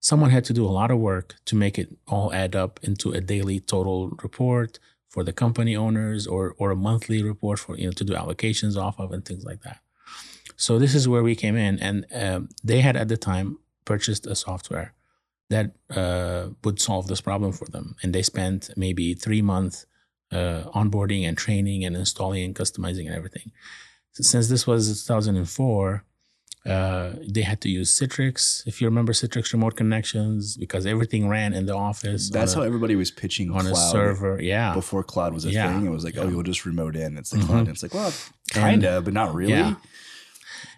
someone 0.00 0.30
had 0.30 0.44
to 0.44 0.52
do 0.52 0.64
a 0.64 0.68
lot 0.68 0.90
of 0.90 0.98
work 0.98 1.34
to 1.46 1.56
make 1.56 1.78
it 1.78 1.96
all 2.06 2.32
add 2.32 2.54
up 2.54 2.80
into 2.82 3.12
a 3.12 3.20
daily 3.20 3.60
total 3.60 4.10
report 4.22 4.78
for 5.08 5.24
the 5.24 5.32
company 5.32 5.74
owners 5.74 6.26
or 6.26 6.54
or 6.58 6.70
a 6.70 6.76
monthly 6.76 7.22
report 7.22 7.58
for 7.58 7.76
you 7.76 7.86
know 7.86 7.92
to 7.92 8.04
do 8.04 8.12
allocations 8.12 8.76
off 8.76 8.98
of 8.98 9.12
and 9.12 9.24
things 9.24 9.44
like 9.44 9.62
that 9.62 9.80
so 10.56 10.78
this 10.78 10.94
is 10.94 11.08
where 11.08 11.22
we 11.22 11.34
came 11.34 11.56
in 11.56 11.78
and 11.80 12.06
um, 12.14 12.48
they 12.62 12.80
had 12.80 12.96
at 12.96 13.08
the 13.08 13.16
time 13.16 13.58
purchased 13.84 14.26
a 14.26 14.34
software 14.34 14.92
that 15.50 15.72
uh, 15.90 16.48
would 16.62 16.78
solve 16.80 17.06
this 17.08 17.22
problem 17.22 17.52
for 17.52 17.64
them 17.66 17.96
and 18.02 18.14
they 18.14 18.22
spent 18.22 18.70
maybe 18.76 19.14
three 19.14 19.42
months 19.42 19.86
uh, 20.32 20.62
onboarding 20.74 21.22
and 21.28 21.36
training 21.38 21.84
and 21.84 21.96
installing 21.96 22.42
and 22.44 22.54
customizing 22.54 23.06
and 23.06 23.14
everything 23.14 23.50
since 24.12 24.48
this 24.48 24.66
was 24.66 25.04
2004 25.06 26.04
uh, 26.66 27.12
they 27.26 27.42
had 27.42 27.60
to 27.62 27.70
use 27.70 27.88
Citrix, 27.98 28.66
if 28.66 28.80
you 28.80 28.86
remember 28.88 29.12
Citrix 29.14 29.52
remote 29.54 29.74
connections, 29.76 30.56
because 30.56 30.84
everything 30.84 31.26
ran 31.28 31.54
in 31.54 31.64
the 31.64 31.74
office. 31.74 32.28
That's 32.28 32.52
how 32.52 32.62
a, 32.62 32.66
everybody 32.66 32.94
was 32.94 33.10
pitching 33.10 33.50
on 33.50 33.60
cloud 33.60 33.72
a 33.72 33.76
server. 33.76 34.42
Yeah. 34.42 34.74
before 34.74 35.02
cloud 35.02 35.32
was 35.32 35.46
a 35.46 35.50
Yeah. 35.50 35.72
thing. 35.72 35.86
It 35.86 35.90
was 35.90 36.04
like, 36.04 36.18
oh, 36.18 36.24
Yeah. 36.24 36.30
you'll 36.30 36.42
just 36.42 36.66
remote 36.66 36.94
in. 36.94 37.16
It's 37.16 37.30
the 37.30 37.38
Mhm. 37.38 37.46
cloud. 37.46 37.58
And 37.60 37.68
it's 37.68 37.82
like, 37.82 37.94
well, 37.94 38.12
kind 38.52 38.84
of, 38.84 39.04
but 39.04 39.14
not 39.14 39.34
really. 39.34 39.52
Yeah. 39.52 39.76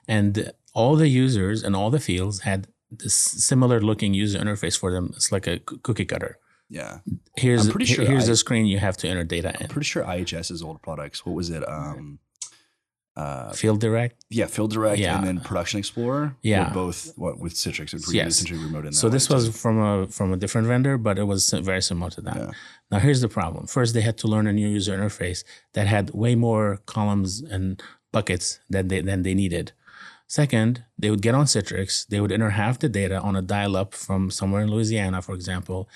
And 0.07 0.53
all 0.75 0.95
the 0.97 1.09
users 1.09 1.63
and 1.65 1.75
all 1.75 1.91
the 1.91 1.99
fields 2.01 2.41
had 2.41 2.69
this 2.91 3.15
similar 3.15 3.81
looking 3.81 4.15
user 4.15 4.39
interface 4.39 4.79
for 4.79 4.93
them. 4.93 5.13
It's 5.17 5.33
like 5.33 5.47
a 5.47 5.59
cookie 5.59 6.05
cutter. 6.05 6.39
Yeah. 6.71 6.99
Here's 7.37 7.67
I'm 7.67 7.73
pretty 7.73 7.87
sure 7.87 8.05
here's 8.05 8.29
I- 8.29 8.33
a 8.33 8.37
screen 8.37 8.65
you 8.67 8.79
have 8.79 8.97
to 8.99 9.09
enter 9.09 9.25
data 9.25 9.51
in. 9.51 9.65
I'm 9.65 9.69
pretty 9.69 9.87
sure 9.87 10.05
IHS's 10.05 10.63
old 10.63 10.81
products. 10.83 11.27
What 11.27 11.35
was 11.35 11.51
it? 11.51 11.69
Um, 11.69 12.21
uh, 13.17 13.53
Field 13.53 13.81
Direct. 13.81 14.25
yeah, 14.31 14.47
Field 14.47 14.71
Direct 14.73 14.99
Yeah. 15.01 15.19
and 15.19 15.27
then 15.27 15.41
Production 15.41 15.79
Explorer. 15.81 16.37
Yeah. 16.43 16.73
both 16.73 17.13
what 17.17 17.39
with 17.41 17.55
Citrix. 17.55 17.93
It 17.93 18.03
Yes. 18.15 18.29
essentially 18.37 18.63
remote 18.65 18.87
in. 18.87 18.93
So 18.93 19.09
this 19.09 19.29
was 19.29 19.47
too. 19.47 19.53
from 19.53 19.79
a 19.81 20.07
from 20.07 20.33
a 20.33 20.37
different 20.37 20.69
vendor, 20.69 20.97
but 20.97 21.19
it 21.19 21.25
was 21.25 21.51
very 21.51 21.83
similar 21.83 22.11
to 22.13 22.21
that. 22.23 22.37
Yeah. 22.37 22.51
Now 22.91 22.99
here's 23.01 23.21
the 23.21 23.29
problem. 23.29 23.67
First, 23.67 23.93
they 23.95 24.01
had 24.03 24.17
to 24.19 24.29
learn 24.29 24.47
a 24.47 24.53
new 24.53 24.69
user 24.69 24.97
interface 24.97 25.43
that 25.75 25.87
had 25.89 26.11
way 26.15 26.35
more 26.37 26.79
columns 26.87 27.41
and 27.43 27.83
buckets 28.13 28.61
than 28.71 28.89
they 28.89 29.01
than 29.01 29.23
they 29.23 29.35
needed. 29.35 29.73
Second, 30.29 30.85
they 30.97 31.11
would 31.11 31.23
get 31.23 31.35
on 31.35 31.47
Citrix, 31.47 32.07
they 32.07 32.21
would 32.21 32.31
enter 32.31 32.51
half 32.51 32.79
the 32.79 32.89
data 32.89 33.19
on 33.21 33.35
a 33.35 33.43
dial-up 33.43 33.93
from 33.95 34.31
somewhere 34.31 34.63
in 34.63 34.71
Louisiana, 34.71 35.21
for 35.23 35.35
example, 35.35 35.89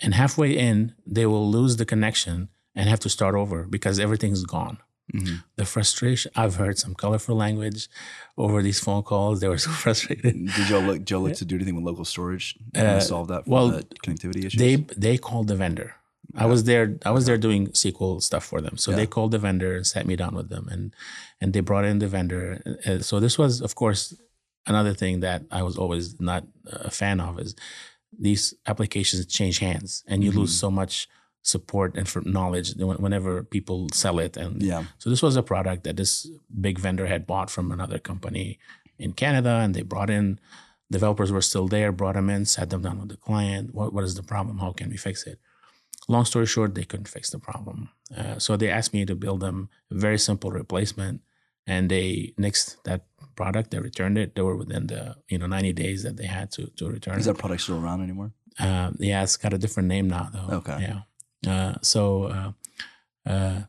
and 0.00 0.14
halfway 0.14 0.56
in, 0.56 0.94
they 1.06 1.26
will 1.26 1.50
lose 1.50 1.76
the 1.76 1.84
connection 1.84 2.48
and 2.74 2.88
have 2.88 3.00
to 3.00 3.08
start 3.08 3.34
over 3.34 3.64
because 3.64 3.98
everything's 4.00 4.44
gone. 4.44 4.78
Mhm. 5.14 5.44
The 5.56 5.64
frustration 5.66 6.32
I've 6.34 6.56
heard 6.56 6.78
some 6.78 6.94
colorful 6.94 7.36
language 7.36 7.88
over 8.38 8.62
these 8.62 8.80
phone 8.80 9.02
calls. 9.02 9.40
They 9.40 9.48
were 9.48 9.58
so 9.68 9.70
frustrated. 9.70 10.34
Did 10.56 10.66
Joe 10.66 10.80
look 10.80 11.04
Joe 11.04 11.20
look 11.20 11.34
to 11.34 11.44
do 11.44 11.56
anything 11.56 11.76
with 11.76 11.84
local 11.84 12.04
storage 12.06 12.54
to 12.74 12.86
Uh, 12.96 13.00
solve 13.00 13.28
that 13.28 13.46
well, 13.46 13.82
connectivity 14.04 14.44
issues? 14.46 14.58
they 14.58 14.76
they 14.96 15.18
called 15.18 15.48
the 15.48 15.56
vendor. 15.56 15.94
I 16.34 16.46
was 16.46 16.64
there. 16.64 16.96
I 17.04 17.10
was 17.10 17.26
there 17.26 17.36
doing 17.38 17.68
SQL 17.74 18.20
stuff 18.22 18.44
for 18.44 18.60
them. 18.62 18.76
So 18.78 18.90
Yeah. 18.90 18.96
they 18.96 19.06
called 19.06 19.30
the 19.30 19.38
vendor 19.38 19.76
and 19.76 19.86
sat 19.86 20.06
me 20.06 20.16
down 20.16 20.34
with 20.34 20.48
them, 20.48 20.64
and 20.72 20.82
and 21.40 21.52
they 21.52 21.60
brought 21.60 21.84
in 21.84 21.98
the 21.98 22.08
vendor. 22.08 22.44
Uh, 22.86 23.00
so 23.00 23.20
this 23.20 23.36
was, 23.38 23.60
of 23.60 23.74
course, 23.74 24.14
another 24.66 24.94
thing 24.94 25.20
that 25.20 25.42
I 25.50 25.62
was 25.62 25.76
always 25.76 26.18
not 26.18 26.42
a 26.88 26.90
fan 26.90 27.20
of 27.20 27.38
is 27.38 27.54
these 28.18 28.54
applications 28.66 29.24
change 29.26 29.58
hands, 29.58 30.04
and 30.06 30.22
you 30.24 30.30
lose 30.32 30.50
Mhm. 30.54 30.60
so 30.60 30.70
much 30.70 31.08
support 31.42 31.94
and 31.96 32.08
for 32.08 32.22
knowledge 32.22 32.74
whenever 32.76 33.42
people 33.44 33.88
sell 33.92 34.18
it. 34.18 34.36
And 34.36 34.62
yeah. 34.62 34.84
so 34.98 35.10
this 35.10 35.20
was 35.22 35.36
a 35.36 35.42
product 35.42 35.84
that 35.84 35.96
this 35.96 36.26
big 36.60 36.78
vendor 36.78 37.06
had 37.06 37.26
bought 37.26 37.50
from 37.50 37.70
another 37.70 37.98
company 37.98 38.58
in 38.98 39.12
Canada, 39.12 39.60
and 39.62 39.74
they 39.74 39.82
brought 39.82 40.10
in 40.10 40.38
developers 40.90 41.32
were 41.32 41.42
still 41.42 41.66
there, 41.66 41.90
brought 41.92 42.14
them 42.14 42.30
in, 42.30 42.44
sat 42.44 42.70
them 42.70 42.82
down 42.82 43.00
with 43.00 43.08
the 43.08 43.16
client. 43.16 43.74
What 43.74 43.92
what 43.92 44.04
is 44.04 44.14
the 44.14 44.22
problem? 44.22 44.58
How 44.58 44.72
can 44.72 44.90
we 44.90 44.96
fix 44.96 45.26
it? 45.26 45.38
Long 46.08 46.24
story 46.24 46.46
short, 46.46 46.74
they 46.74 46.84
couldn't 46.84 47.08
fix 47.08 47.30
the 47.30 47.38
problem, 47.38 47.88
uh, 48.16 48.38
so 48.38 48.56
they 48.56 48.70
asked 48.70 48.92
me 48.92 49.04
to 49.06 49.14
build 49.14 49.40
them 49.40 49.68
a 49.90 49.94
very 49.94 50.18
simple 50.18 50.50
replacement, 50.50 51.22
and 51.66 51.90
they 51.90 52.34
nixed 52.38 52.76
that 52.84 53.06
product. 53.36 53.70
They 53.70 53.78
returned 53.78 54.18
it. 54.18 54.34
They 54.34 54.42
were 54.42 54.56
within 54.56 54.86
the 54.88 55.16
you 55.28 55.38
know 55.38 55.46
90 55.46 55.72
days 55.72 56.02
that 56.02 56.16
they 56.16 56.26
had 56.26 56.50
to 56.52 56.66
to 56.76 56.88
return 56.88 57.18
Is 57.18 57.26
it. 57.26 57.32
that 57.34 57.38
product 57.40 57.62
still 57.62 57.78
around 57.82 58.02
anymore? 58.02 58.32
Uh, 58.58 58.90
yeah, 58.98 59.22
it's 59.22 59.36
got 59.36 59.52
a 59.52 59.58
different 59.58 59.88
name 59.88 60.08
now, 60.08 60.28
though. 60.32 60.56
Okay. 60.58 60.78
Yeah. 60.80 61.00
Uh, 61.52 61.74
so, 61.82 62.24
uh, 62.24 62.52
uh, 63.28 63.60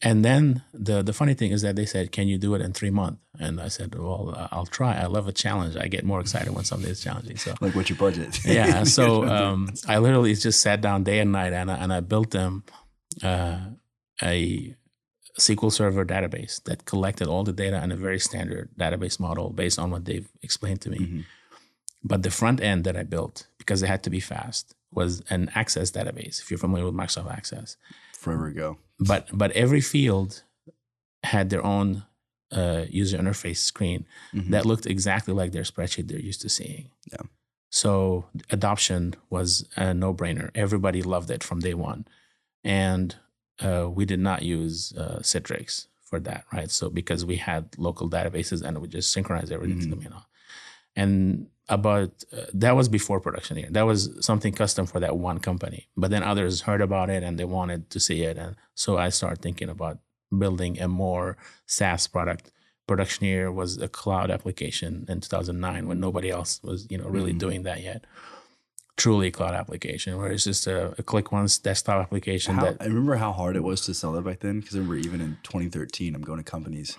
and 0.00 0.24
then 0.24 0.62
the 0.72 1.02
the 1.02 1.12
funny 1.12 1.34
thing 1.34 1.50
is 1.52 1.60
that 1.62 1.76
they 1.76 1.84
said, 1.86 2.12
"Can 2.12 2.26
you 2.28 2.38
do 2.38 2.54
it 2.54 2.62
in 2.62 2.72
three 2.72 2.90
months?" 2.90 3.20
And 3.38 3.60
I 3.60 3.68
said, 3.68 3.94
"Well, 3.94 4.48
I'll 4.50 4.64
try. 4.66 4.94
I 4.96 5.06
love 5.06 5.28
a 5.28 5.32
challenge. 5.32 5.76
I 5.76 5.88
get 5.88 6.04
more 6.04 6.20
excited 6.20 6.54
when 6.54 6.64
something 6.64 6.88
is 6.90 7.02
challenging." 7.02 7.36
So, 7.36 7.54
Like 7.60 7.74
what's 7.74 7.90
your 7.90 7.98
budget? 7.98 8.38
yeah. 8.44 8.84
So 8.98 9.24
um, 9.28 9.68
I 9.86 9.98
literally 9.98 10.34
just 10.34 10.60
sat 10.62 10.80
down 10.80 11.02
day 11.04 11.18
and 11.18 11.30
night, 11.32 11.52
and 11.52 11.70
I, 11.70 11.74
and 11.76 11.92
I 11.92 12.00
built 12.00 12.30
them 12.30 12.64
uh, 13.22 13.58
a 14.22 14.74
SQL 15.38 15.72
Server 15.72 16.04
database 16.04 16.62
that 16.64 16.84
collected 16.84 17.26
all 17.28 17.42
the 17.44 17.52
data 17.52 17.82
in 17.82 17.90
a 17.92 17.96
very 17.96 18.18
standard 18.18 18.68
database 18.78 19.18
model 19.18 19.50
based 19.50 19.78
on 19.78 19.90
what 19.90 20.04
they've 20.04 20.28
explained 20.42 20.80
to 20.82 20.90
me. 20.90 20.98
Mhm. 20.98 21.24
But 22.04 22.22
the 22.22 22.30
front 22.30 22.60
end 22.60 22.84
that 22.84 22.96
I 22.96 23.04
built, 23.04 23.46
because 23.58 23.82
it 23.82 23.86
had 23.88 24.02
to 24.04 24.10
be 24.10 24.20
fast, 24.20 24.74
was 24.92 25.22
an 25.30 25.50
Access 25.54 25.90
database. 25.90 26.40
If 26.40 26.50
you're 26.50 26.58
familiar 26.58 26.84
with 26.84 26.94
Microsoft 26.94 27.30
Access, 27.32 27.76
forever 28.12 28.46
ago. 28.48 28.78
but 28.98 29.28
but 29.32 29.50
every 29.52 29.80
field 29.80 30.42
had 31.24 31.48
their 31.50 31.64
own 31.64 32.04
uh, 32.50 32.84
user 32.90 33.16
interface 33.16 33.56
screen 33.58 34.04
Mhm. 34.34 34.50
that 34.50 34.66
looked 34.66 34.84
exactly 34.84 35.32
like 35.32 35.52
their 35.52 35.62
spreadsheet 35.62 36.08
they're 36.08 36.18
used 36.20 36.42
to 36.42 36.50
seeing. 36.50 36.90
Yeah. 37.10 37.22
So 37.70 38.26
adoption 38.50 39.14
was 39.30 39.66
a 39.76 39.94
no-brainer. 39.94 40.50
Everybody 40.54 41.00
loved 41.02 41.30
it 41.30 41.42
from 41.42 41.60
day 41.60 41.72
one, 41.72 42.04
and 42.62 43.16
uh, 43.60 43.88
we 43.90 44.04
did 44.04 44.20
not 44.20 44.42
use 44.42 44.92
uh, 44.96 45.18
Citrix 45.22 45.86
for 46.04 46.18
that, 46.20 46.44
right? 46.52 46.70
So 46.70 46.90
because 46.90 47.24
we 47.24 47.36
had 47.36 47.74
local 47.78 48.08
databases 48.08 48.62
and 48.62 48.78
we 48.78 48.88
just 48.88 49.12
synchronized 49.12 49.52
everything 49.52 49.80
to 49.80 49.86
Mhm. 49.86 49.90
them, 49.90 50.02
you 50.02 50.10
know. 50.10 50.22
And 50.96 51.46
about 51.68 52.24
uh, 52.32 52.46
that 52.52 52.76
was 52.76 52.88
before 52.88 53.20
Productioneer. 53.20 53.72
That 53.72 53.86
was 53.86 54.10
something 54.20 54.52
custom 54.52 54.84
for 54.86 55.00
that 55.00 55.16
one 55.16 55.38
company. 55.38 55.88
But 55.96 56.10
then 56.10 56.22
others 56.22 56.62
heard 56.62 56.80
about 56.80 57.08
it 57.08 57.22
and 57.22 57.38
they 57.38 57.44
wanted 57.44 57.88
to 57.90 58.00
see 58.00 58.22
it, 58.24 58.36
and 58.36 58.56
so 58.74 58.98
I 58.98 59.08
started 59.10 59.40
thinking 59.40 59.68
about 59.70 59.98
building 60.36 60.78
a 60.80 60.88
more 60.88 61.36
SaaS 61.66 62.06
product. 62.08 62.50
Productioneer 62.88 63.54
was 63.54 63.78
a 63.80 63.88
cloud 63.88 64.30
application 64.30 65.06
in 65.08 65.20
2009 65.20 65.86
when 65.86 66.00
nobody 66.00 66.30
else 66.30 66.60
was, 66.62 66.86
you 66.90 66.98
know, 66.98 67.06
really 67.06 67.32
Mhm. 67.32 67.38
doing 67.38 67.62
that 67.62 67.80
yet. 67.82 68.04
Truly 68.96 69.30
cloud 69.30 69.54
application 69.54 70.16
where 70.18 70.30
it's 70.30 70.44
just 70.44 70.66
a, 70.66 70.94
a 70.98 71.02
click 71.02 71.32
once 71.32 71.58
desktop 71.58 72.02
application 72.02 72.54
How, 72.54 72.64
that 72.64 72.76
I 72.80 72.86
remember 72.86 73.16
how 73.16 73.32
hard 73.32 73.56
it 73.56 73.62
was 73.62 73.80
to 73.86 73.94
sell 73.94 74.12
that 74.12 74.22
back 74.22 74.40
then. 74.40 74.60
Because 74.60 74.76
I 74.76 74.78
remember 74.78 74.96
even 74.96 75.20
in 75.20 75.38
2013, 75.42 76.14
I'm 76.14 76.22
going 76.22 76.38
to 76.38 76.44
companies, 76.44 76.98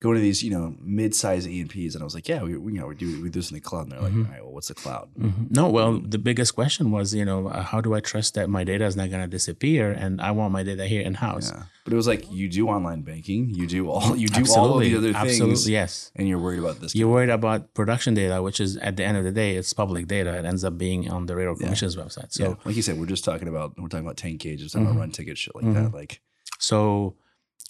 going 0.00 0.14
to 0.16 0.20
these 0.20 0.42
you 0.42 0.50
know 0.50 0.74
mid-sized 0.80 1.46
E&Ps, 1.46 1.94
and 1.94 2.02
I 2.02 2.04
was 2.04 2.14
like, 2.14 2.26
yeah, 2.28 2.42
we, 2.42 2.56
we 2.56 2.72
you 2.72 2.80
know 2.80 2.86
we 2.86 2.94
do 2.94 3.06
we 3.22 3.28
do 3.28 3.38
this 3.40 3.50
in 3.50 3.54
the 3.56 3.60
cloud, 3.60 3.82
and 3.82 3.92
they're 3.92 4.00
like, 4.00 4.12
Mhm. 4.12 4.26
all 4.26 4.32
right, 4.32 4.42
well, 4.44 4.52
what's 4.54 4.68
the 4.68 4.74
cloud? 4.74 5.08
Mhm. 5.18 5.50
No, 5.50 5.68
well, 5.68 5.98
the 6.00 6.18
biggest 6.18 6.54
question 6.54 6.90
was, 6.90 7.14
you 7.14 7.24
know, 7.24 7.48
uh, 7.48 7.62
how 7.62 7.80
do 7.80 7.94
I 7.94 8.00
trust 8.00 8.34
that 8.34 8.48
my 8.48 8.64
data 8.64 8.84
is 8.86 8.96
not 8.96 9.10
going 9.10 9.22
to 9.22 9.28
disappear 9.28 9.92
and 9.92 10.20
I 10.20 10.30
want 10.30 10.52
my 10.52 10.62
data 10.62 10.86
here 10.86 11.02
in 11.02 11.14
house? 11.14 11.50
Yeah, 11.52 11.64
but 11.84 11.92
it 11.92 11.96
was 11.96 12.06
like 12.06 12.22
you 12.32 12.48
do 12.48 12.68
online 12.68 13.02
banking, 13.02 13.50
you 13.50 13.66
do 13.66 13.90
all 13.90 14.16
you 14.22 14.28
do 14.28 14.44
all 14.56 14.78
of 14.78 14.80
the 14.80 14.96
other 14.96 15.12
things, 15.12 15.40
Absolutely, 15.40 15.72
yes. 15.72 16.10
and 16.16 16.26
you're 16.28 16.38
worried 16.38 16.60
about 16.60 16.80
this. 16.80 16.94
You're 16.94 17.10
worried 17.16 17.30
about 17.30 17.74
production 17.74 18.14
data, 18.14 18.42
which 18.42 18.58
is 18.58 18.76
at 18.78 18.96
the 18.96 19.04
end 19.04 19.16
of 19.18 19.24
the 19.24 19.32
day, 19.32 19.56
it's 19.56 19.72
public 19.74 20.06
data. 20.08 20.32
It 20.38 20.44
ends 20.46 20.64
up 20.64 20.78
being 20.78 21.10
on 21.10 21.26
the 21.26 21.36
Railroad 21.36 21.60
Commission's 21.60 21.96
website. 21.96 22.32
So, 22.32 22.42
yeah, 22.42 22.54
like 22.64 22.74
you 22.76 22.82
said, 22.82 22.98
we're 22.98 23.06
just 23.16 23.24
talking 23.24 23.48
about 23.48 23.78
we're 23.78 23.88
talking 23.88 24.06
about 24.06 24.16
tank 24.16 24.40
gauges, 24.40 24.72
talking 24.72 24.86
Mhm. 24.86 24.90
about 24.92 25.00
run 25.00 25.10
ticket 25.10 25.36
shit 25.36 25.54
like 25.54 25.74
that. 25.74 25.92
Like 25.92 26.20
so 26.58 27.16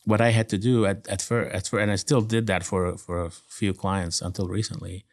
what 0.04 0.20
I 0.20 0.30
had 0.30 0.48
to 0.48 0.58
do 0.58 0.86
at 0.86 1.06
at 1.08 1.22
first, 1.22 1.54
at 1.54 1.66
first, 1.68 1.82
and 1.82 1.90
I 1.90 1.96
still 1.96 2.20
did 2.22 2.46
that 2.46 2.64
for 2.64 2.96
for 2.96 3.24
a 3.24 3.30
few 3.30 3.72
clients 3.74 4.20
until 4.22 4.48
recently, 4.48 5.04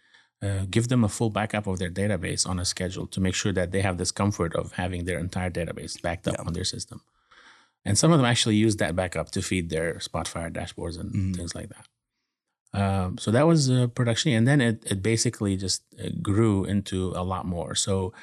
uh, 0.42 0.66
give 0.70 0.88
them 0.88 1.04
a 1.04 1.10
full 1.10 1.30
backup 1.30 1.68
of 1.68 1.78
their 1.80 1.92
database 1.92 2.48
on 2.50 2.60
a 2.60 2.66
schedule 2.66 3.08
to 3.08 3.20
make 3.22 3.36
sure 3.36 3.54
that 3.54 3.72
they 3.72 3.82
have 3.82 3.98
this 3.98 4.12
comfort 4.12 4.56
of 4.56 4.74
having 4.74 5.06
their 5.06 5.20
entire 5.20 5.50
database 5.52 6.02
backed 6.02 6.28
up 6.28 6.36
Yeah. 6.38 6.46
on 6.48 6.54
their 6.54 6.66
system. 6.66 7.02
And 7.86 7.98
some 7.98 8.12
of 8.12 8.20
them 8.20 8.26
actually 8.26 8.56
use 8.66 8.76
that 8.78 8.96
backup 8.96 9.32
to 9.32 9.42
feed 9.42 9.70
their 9.70 9.96
Spotfire 9.96 10.52
dashboards 10.52 11.00
and 11.00 11.12
Mhm. 11.14 11.36
things 11.38 11.56
like 11.56 11.70
that. 11.70 11.86
Um, 12.74 13.18
so 13.18 13.32
that 13.32 13.48
was 13.48 13.70
uh, 13.70 13.88
production, 13.88 14.32
and 14.34 14.46
then 14.48 14.60
it 14.62 14.84
it 14.92 15.02
basically 15.02 15.56
just 15.58 15.84
uh, 16.04 16.10
grew 16.22 16.66
into 16.66 17.14
a 17.16 17.24
lot 17.24 17.46
more. 17.46 17.76
So 17.76 18.14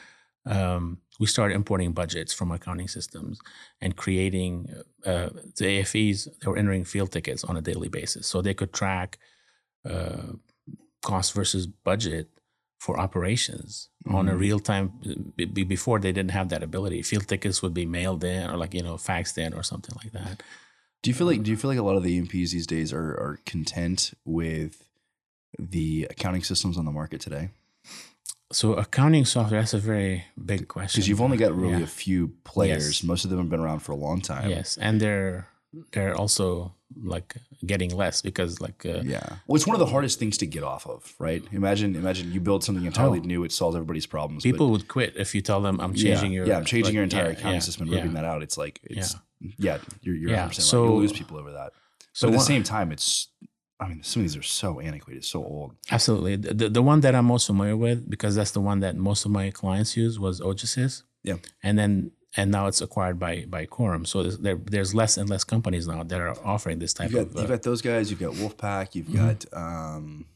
um, 0.46 0.98
we 1.20 1.27
started 1.27 1.55
importing 1.55 1.92
budgets 1.92 2.33
from 2.33 2.50
accounting 2.50 2.88
systems 2.88 3.38
and 3.81 3.94
creating 3.96 4.68
uh, 5.07 5.29
the 5.57 5.64
AFEs. 5.81 6.29
They 6.40 6.48
were 6.50 6.57
entering 6.59 6.85
field 6.85 7.12
tickets 7.12 7.44
on 7.44 7.57
a 7.57 7.61
daily 7.62 7.88
basis, 7.88 8.27
so 8.27 8.42
they 8.42 8.55
could 8.55 8.72
track 8.72 9.18
uh, 9.85 10.33
cost 11.03 11.35
versus 11.35 11.66
budget 11.66 12.29
for 12.81 12.98
operations 12.98 13.90
on 14.07 14.29
a 14.29 14.33
Mhm. 14.33 14.38
real 14.40 14.59
time. 14.61 14.92
b- 15.37 15.44
b- 15.46 15.64
Before 15.64 15.98
they 16.00 16.12
didn't 16.12 16.33
have 16.33 16.48
that 16.48 16.62
ability, 16.62 17.03
field 17.03 17.27
tickets 17.29 17.62
would 17.62 17.74
be 17.74 17.87
mailed 17.87 18.24
in 18.24 18.50
or 18.50 18.57
like 18.57 18.74
you 18.74 18.83
know 18.83 18.96
faxed 18.96 19.38
in 19.38 19.53
or 19.55 19.62
something 19.62 19.94
like 20.03 20.12
that. 20.12 20.42
Do 21.03 21.11
you 21.11 21.14
feel 21.14 21.27
like 21.27 21.42
do 21.42 21.50
you 21.50 21.57
feel 21.57 21.70
like 21.70 21.79
a 21.79 21.83
lot 21.83 21.96
of 21.96 22.03
the 22.03 22.12
E&Ps 22.14 22.50
these 22.53 22.66
days 22.66 22.92
are 22.92 23.11
are 23.24 23.38
content 23.46 24.14
with 24.24 24.88
the 25.59 26.07
accounting 26.11 26.42
systems 26.42 26.77
on 26.79 26.85
the 26.85 26.90
market 26.92 27.20
today? 27.20 27.50
So 28.52 28.74
accounting 28.74 29.24
software 29.24 29.61
that's 29.61 29.74
a 29.74 29.78
very 29.78 30.24
big 30.44 30.68
question 30.68 30.98
Because 30.98 31.09
you've 31.09 31.20
only 31.20 31.37
got 31.37 31.54
really 31.57 31.78
Yeah. 31.78 31.85
a 31.85 31.87
few 31.87 32.28
players. 32.44 32.87
Yes. 32.87 33.02
Most 33.02 33.24
of 33.24 33.30
them 33.30 33.38
have 33.40 33.48
been 33.50 33.61
around 33.61 33.80
for 33.80 33.92
a 33.92 33.96
long 33.96 34.20
time. 34.20 34.50
Yes, 34.50 34.76
and 34.80 35.00
they're 35.00 35.48
they're 35.92 36.14
also 36.14 36.72
like 37.02 37.35
getting 37.66 37.90
less 37.96 38.22
because 38.22 38.61
like 38.61 38.87
uh, 38.87 39.00
Yeah. 39.02 39.26
Well, 39.46 39.57
it's 39.57 39.66
one 39.66 39.74
of 39.74 39.80
the 39.80 39.87
hardest 39.94 40.18
things 40.20 40.38
to 40.38 40.46
get 40.46 40.62
off 40.62 40.87
of, 40.87 41.14
right? 41.18 41.42
Imagine 41.52 41.96
imagine 41.96 42.30
you 42.33 42.40
build 42.40 42.62
something 42.62 42.85
entirely 42.85 43.18
Oh. 43.20 43.26
new. 43.26 43.42
It 43.44 43.50
solves 43.52 43.74
everybody's 43.74 44.07
problems. 44.07 44.44
but- 44.44 44.50
people 44.52 44.70
would 44.70 44.87
quit 44.88 45.14
if 45.16 45.35
you 45.35 45.40
tell 45.40 45.61
them 45.61 45.80
I'm 45.80 45.92
yeah, 45.96 46.02
changing 46.14 46.33
your 46.33 46.46
yeah, 46.46 46.59
I'm 46.59 46.64
changing 46.64 46.85
like, 46.90 46.94
your 46.94 47.02
entire 47.04 47.24
yeah, 47.26 47.30
accounting 47.38 47.54
yeah, 47.54 47.59
system 47.61 47.83
and 47.85 47.90
yeah. 47.92 47.98
ripping 47.98 48.14
that 48.14 48.24
out. 48.24 48.42
It's 48.42 48.57
like 48.59 48.80
it's 48.85 49.16
yeah, 49.59 49.78
you're 50.02 50.14
you're 50.14 50.30
Yeah, 50.30 50.44
100% 50.46 50.48
right. 50.48 50.54
so- 50.54 50.85
You'll 50.85 50.98
lose 50.98 51.12
people 51.12 51.38
over 51.38 51.50
that. 51.52 51.72
So 52.12 52.26
but 52.26 52.28
at 52.28 52.33
the 52.33 52.37
one- 52.38 52.46
same 52.46 52.62
time, 52.62 52.92
it's 52.92 53.28
I 53.85 53.88
mean, 53.88 54.03
some 54.03 54.20
of 54.20 54.25
these 54.25 54.37
are 54.37 54.42
so 54.42 54.81
antiquated, 54.81 55.25
so 55.25 55.44
old. 55.44 55.75
Absolutely. 55.90 56.37
The, 56.37 56.68
the, 56.68 56.83
one 56.83 57.01
that 57.01 57.14
I'm 57.14 57.27
most 57.27 57.47
familiar 57.47 57.77
with, 57.77 58.09
because 58.09 58.35
that's 58.35 58.53
the 58.53 58.61
one 58.61 58.81
that 58.81 58.97
most 58.97 59.25
of 59.25 59.31
my 59.31 59.51
clients 59.51 59.97
use, 59.97 60.18
was 60.18 60.40
OGsys. 60.40 61.03
Yeah. 61.23 61.37
And 61.62 61.79
then 61.79 62.12
and 62.37 62.51
now 62.51 62.66
it's 62.66 62.81
acquired 62.81 63.18
by 63.18 63.44
by 63.49 63.64
Quorum. 63.66 64.05
So 64.05 64.23
there's, 64.23 64.38
there, 64.38 64.57
there's 64.57 64.94
less 64.94 65.16
and 65.16 65.31
less 65.31 65.44
companies 65.44 65.87
now 65.87 66.03
that 66.03 66.20
are 66.20 66.37
offering 66.44 66.79
this 66.79 66.92
type 66.92 67.11
You've 67.11 67.20
got, 67.20 67.31
of 67.31 67.37
uh, 67.37 67.40
you've 67.40 67.51
got 67.51 67.62
those 67.62 67.83
guys. 67.83 68.11
You've 68.11 68.20
got 68.20 68.33
WolfePak. 68.33 68.94
You've 68.94 69.07
Mhm. 69.07 69.51
got 69.51 69.59
um, 69.59 70.27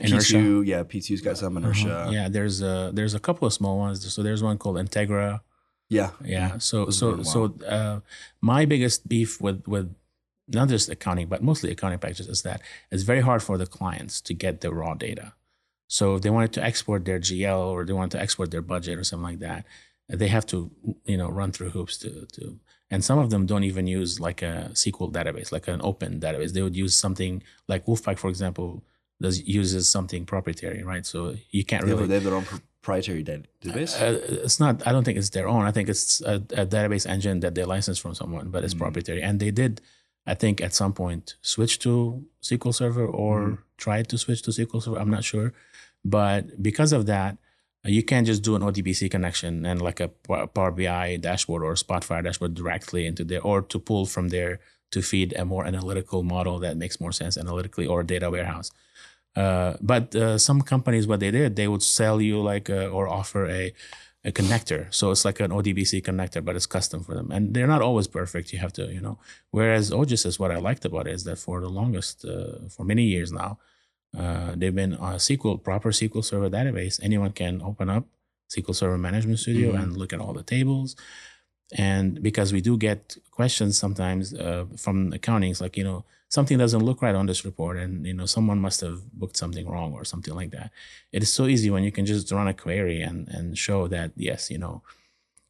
Enertia. 0.00 0.40
P2. 0.40 0.66
Yeah, 0.66 0.82
P2's 0.84 1.20
got 1.20 1.36
some 1.38 1.56
inertia. 1.56 1.94
Uh-huh. 1.94 2.10
Yeah, 2.10 2.28
there's 2.28 2.62
a 2.62 2.90
there's 2.94 3.14
a 3.14 3.20
couple 3.20 3.46
of 3.46 3.52
small 3.52 3.78
ones. 3.78 4.12
So 4.12 4.22
there's 4.22 4.42
one 4.42 4.56
called 4.58 4.76
Integra. 4.76 5.40
Yeah. 5.88 6.10
Yeah. 6.24 6.58
So 6.58 6.88
so 6.88 7.22
so 7.22 7.54
uh, 7.66 8.00
my 8.40 8.64
biggest 8.64 9.06
beef 9.06 9.40
with 9.40 9.66
with 9.68 9.94
not 10.48 10.68
just 10.68 10.88
accounting, 10.88 11.28
but 11.28 11.42
mostly 11.42 11.70
accounting 11.70 11.98
packages 11.98 12.28
is 12.28 12.42
that 12.42 12.60
it's 12.90 13.02
very 13.02 13.20
hard 13.20 13.42
for 13.42 13.56
the 13.58 13.66
clients 13.66 14.20
to 14.22 14.34
get 14.34 14.60
the 14.60 14.72
raw 14.72 14.94
data. 14.94 15.32
So 15.88 16.16
if 16.16 16.22
they 16.22 16.30
wanted 16.30 16.52
to 16.54 16.64
export 16.64 17.04
their 17.04 17.20
GL 17.20 17.66
or 17.72 17.84
they 17.84 17.92
wanted 17.92 18.12
to 18.12 18.20
export 18.22 18.50
their 18.50 18.62
budget 18.62 18.98
or 18.98 19.04
something 19.04 19.24
like 19.24 19.38
that, 19.40 19.64
they 20.08 20.28
have 20.28 20.46
to 20.46 20.70
you 21.04 21.16
know 21.16 21.28
run 21.28 21.52
through 21.52 21.70
hoops 21.70 21.96
to 21.98 22.26
to. 22.32 22.58
And 22.90 23.02
some 23.02 23.18
of 23.18 23.30
them 23.30 23.46
don't 23.46 23.64
even 23.64 23.86
use 23.86 24.20
like 24.20 24.42
a 24.42 24.68
SQL 24.72 25.10
database, 25.10 25.50
like 25.50 25.66
an 25.68 25.80
open 25.82 26.20
database. 26.20 26.52
They 26.52 26.60
would 26.60 26.76
use 26.76 26.94
something 26.94 27.42
like 27.66 27.86
WolfePak, 27.86 28.18
for 28.18 28.28
example, 28.28 28.82
does 29.20 29.40
uses 29.48 29.88
something 29.88 30.26
proprietary, 30.26 30.82
right? 30.82 31.06
So 31.06 31.36
you 31.50 31.64
can't 31.64 31.84
really 31.84 32.06
they 32.06 32.14
have 32.14 32.24
their 32.24 32.34
own 32.34 32.44
proprietary 32.44 33.24
database. 33.24 33.98
uh, 33.98 34.18
it's 34.44 34.60
not. 34.60 34.86
I 34.86 34.92
don't 34.92 35.04
think 35.04 35.16
it's 35.16 35.30
their 35.30 35.48
own. 35.48 35.64
I 35.64 35.70
think 35.70 35.88
it's 35.88 36.20
a, 36.22 36.34
a 36.34 36.66
database 36.66 37.06
engine 37.08 37.40
that 37.40 37.54
they 37.54 37.64
licensed 37.64 38.00
from 38.02 38.14
someone, 38.14 38.50
but 38.50 38.62
it's 38.64 38.74
Mhm. 38.74 38.78
proprietary. 38.84 39.22
And 39.22 39.40
they 39.40 39.50
did, 39.52 39.80
I 40.26 40.34
think, 40.34 40.60
at 40.60 40.72
some 40.74 40.92
point 40.92 41.34
switch 41.42 41.78
to 41.80 42.24
SQL 42.42 42.72
Server 42.74 43.06
or 43.06 43.36
Mhm. 43.40 43.58
tried 43.76 44.08
to 44.10 44.18
switch 44.18 44.42
to 44.42 44.50
SQL 44.52 44.80
Server. 44.82 44.98
I'm 44.98 45.10
not 45.10 45.24
sure, 45.24 45.52
but 46.04 46.62
because 46.62 46.92
of 46.92 47.06
that, 47.06 47.38
uh, 47.84 47.88
you 47.88 48.02
can't 48.04 48.26
just 48.26 48.42
do 48.42 48.54
an 48.54 48.62
ODBC 48.62 49.08
connection 49.08 49.66
and 49.66 49.82
like 49.82 49.98
a 50.00 50.08
Power 50.08 50.70
BI 50.70 51.16
dashboard 51.16 51.62
or 51.64 51.74
Spotfire 51.74 52.22
dashboard 52.22 52.54
directly 52.54 53.06
into 53.06 53.24
there, 53.24 53.42
or 53.42 53.62
to 53.62 53.78
pull 53.78 54.06
from 54.06 54.28
there 54.28 54.60
to 54.92 55.02
feed 55.02 55.32
a 55.36 55.44
more 55.44 55.64
analytical 55.66 56.22
model 56.22 56.58
that 56.60 56.76
makes 56.76 57.00
more 57.00 57.12
sense 57.12 57.36
analytically 57.36 57.86
or 57.86 58.00
a 58.02 58.06
data 58.06 58.30
warehouse. 58.30 58.70
Uh, 59.34 59.74
but 59.80 60.14
uh, 60.14 60.36
some 60.38 60.60
companies, 60.60 61.06
what 61.06 61.18
they 61.20 61.30
did, 61.30 61.56
they 61.56 61.66
would 61.66 61.82
sell 61.82 62.20
you 62.20 62.40
like 62.40 62.68
a, 62.68 62.86
or 62.88 63.08
offer 63.08 63.46
a, 63.48 63.72
a 64.24 64.30
connector. 64.30 64.92
So 64.94 65.10
it's 65.10 65.24
like 65.24 65.40
an 65.40 65.50
ODBC 65.50 66.02
connector, 66.02 66.44
but 66.44 66.54
it's 66.54 66.66
custom 66.66 67.02
for 67.02 67.14
them. 67.14 67.30
And 67.32 67.54
they're 67.54 67.66
not 67.66 67.82
always 67.82 68.06
perfect. 68.06 68.52
You 68.52 68.60
have 68.60 68.72
to, 68.74 68.84
you 68.92 69.00
know. 69.00 69.18
Whereas 69.50 69.90
OGsys, 69.90 70.38
what 70.38 70.52
I 70.52 70.58
liked 70.58 70.84
about 70.84 71.08
it 71.08 71.14
is 71.14 71.24
that 71.24 71.38
for 71.38 71.60
the 71.60 71.68
longest, 71.68 72.24
uh, 72.24 72.68
for 72.68 72.84
many 72.84 73.04
years 73.04 73.32
now, 73.32 73.58
uh, 74.16 74.52
they've 74.56 74.74
been 74.74 74.92
a 74.94 75.16
SQL, 75.18 75.62
proper 75.62 75.90
SQL 75.90 76.24
Server 76.24 76.48
database. 76.50 77.00
Anyone 77.02 77.32
can 77.32 77.60
open 77.62 77.88
up 77.90 78.06
SQL 78.56 78.74
Server 78.74 78.98
Management 78.98 79.38
Studio 79.40 79.72
Mhm. 79.72 79.82
and 79.82 79.96
look 79.96 80.12
at 80.12 80.20
all 80.20 80.34
the 80.34 80.42
tables. 80.42 80.94
And 81.72 82.22
because 82.22 82.52
we 82.52 82.60
do 82.60 82.76
get 82.76 83.16
questions 83.30 83.78
sometimes 83.78 84.34
uh, 84.34 84.66
from 84.76 85.12
accounting, 85.12 85.50
it's 85.50 85.60
like, 85.60 85.76
you 85.76 85.84
know, 85.84 86.04
something 86.36 86.56
doesn't 86.56 86.84
look 86.88 87.02
right 87.02 87.14
on 87.20 87.26
this 87.26 87.44
report 87.44 87.76
and, 87.82 88.06
you 88.06 88.14
know, 88.18 88.24
someone 88.36 88.58
must 88.66 88.80
have 88.80 88.98
booked 89.12 89.36
something 89.36 89.66
wrong 89.68 89.90
or 89.92 90.02
something 90.12 90.34
like 90.40 90.50
that. 90.50 90.68
It 91.16 91.22
is 91.22 91.30
so 91.38 91.44
easy 91.46 91.68
when 91.70 91.84
you 91.84 91.92
can 91.92 92.06
just 92.06 92.32
run 92.32 92.48
a 92.48 92.54
query 92.54 93.02
and, 93.02 93.28
and 93.28 93.46
show 93.66 93.80
that, 93.88 94.12
yes, 94.16 94.50
you 94.50 94.56
know, 94.64 94.74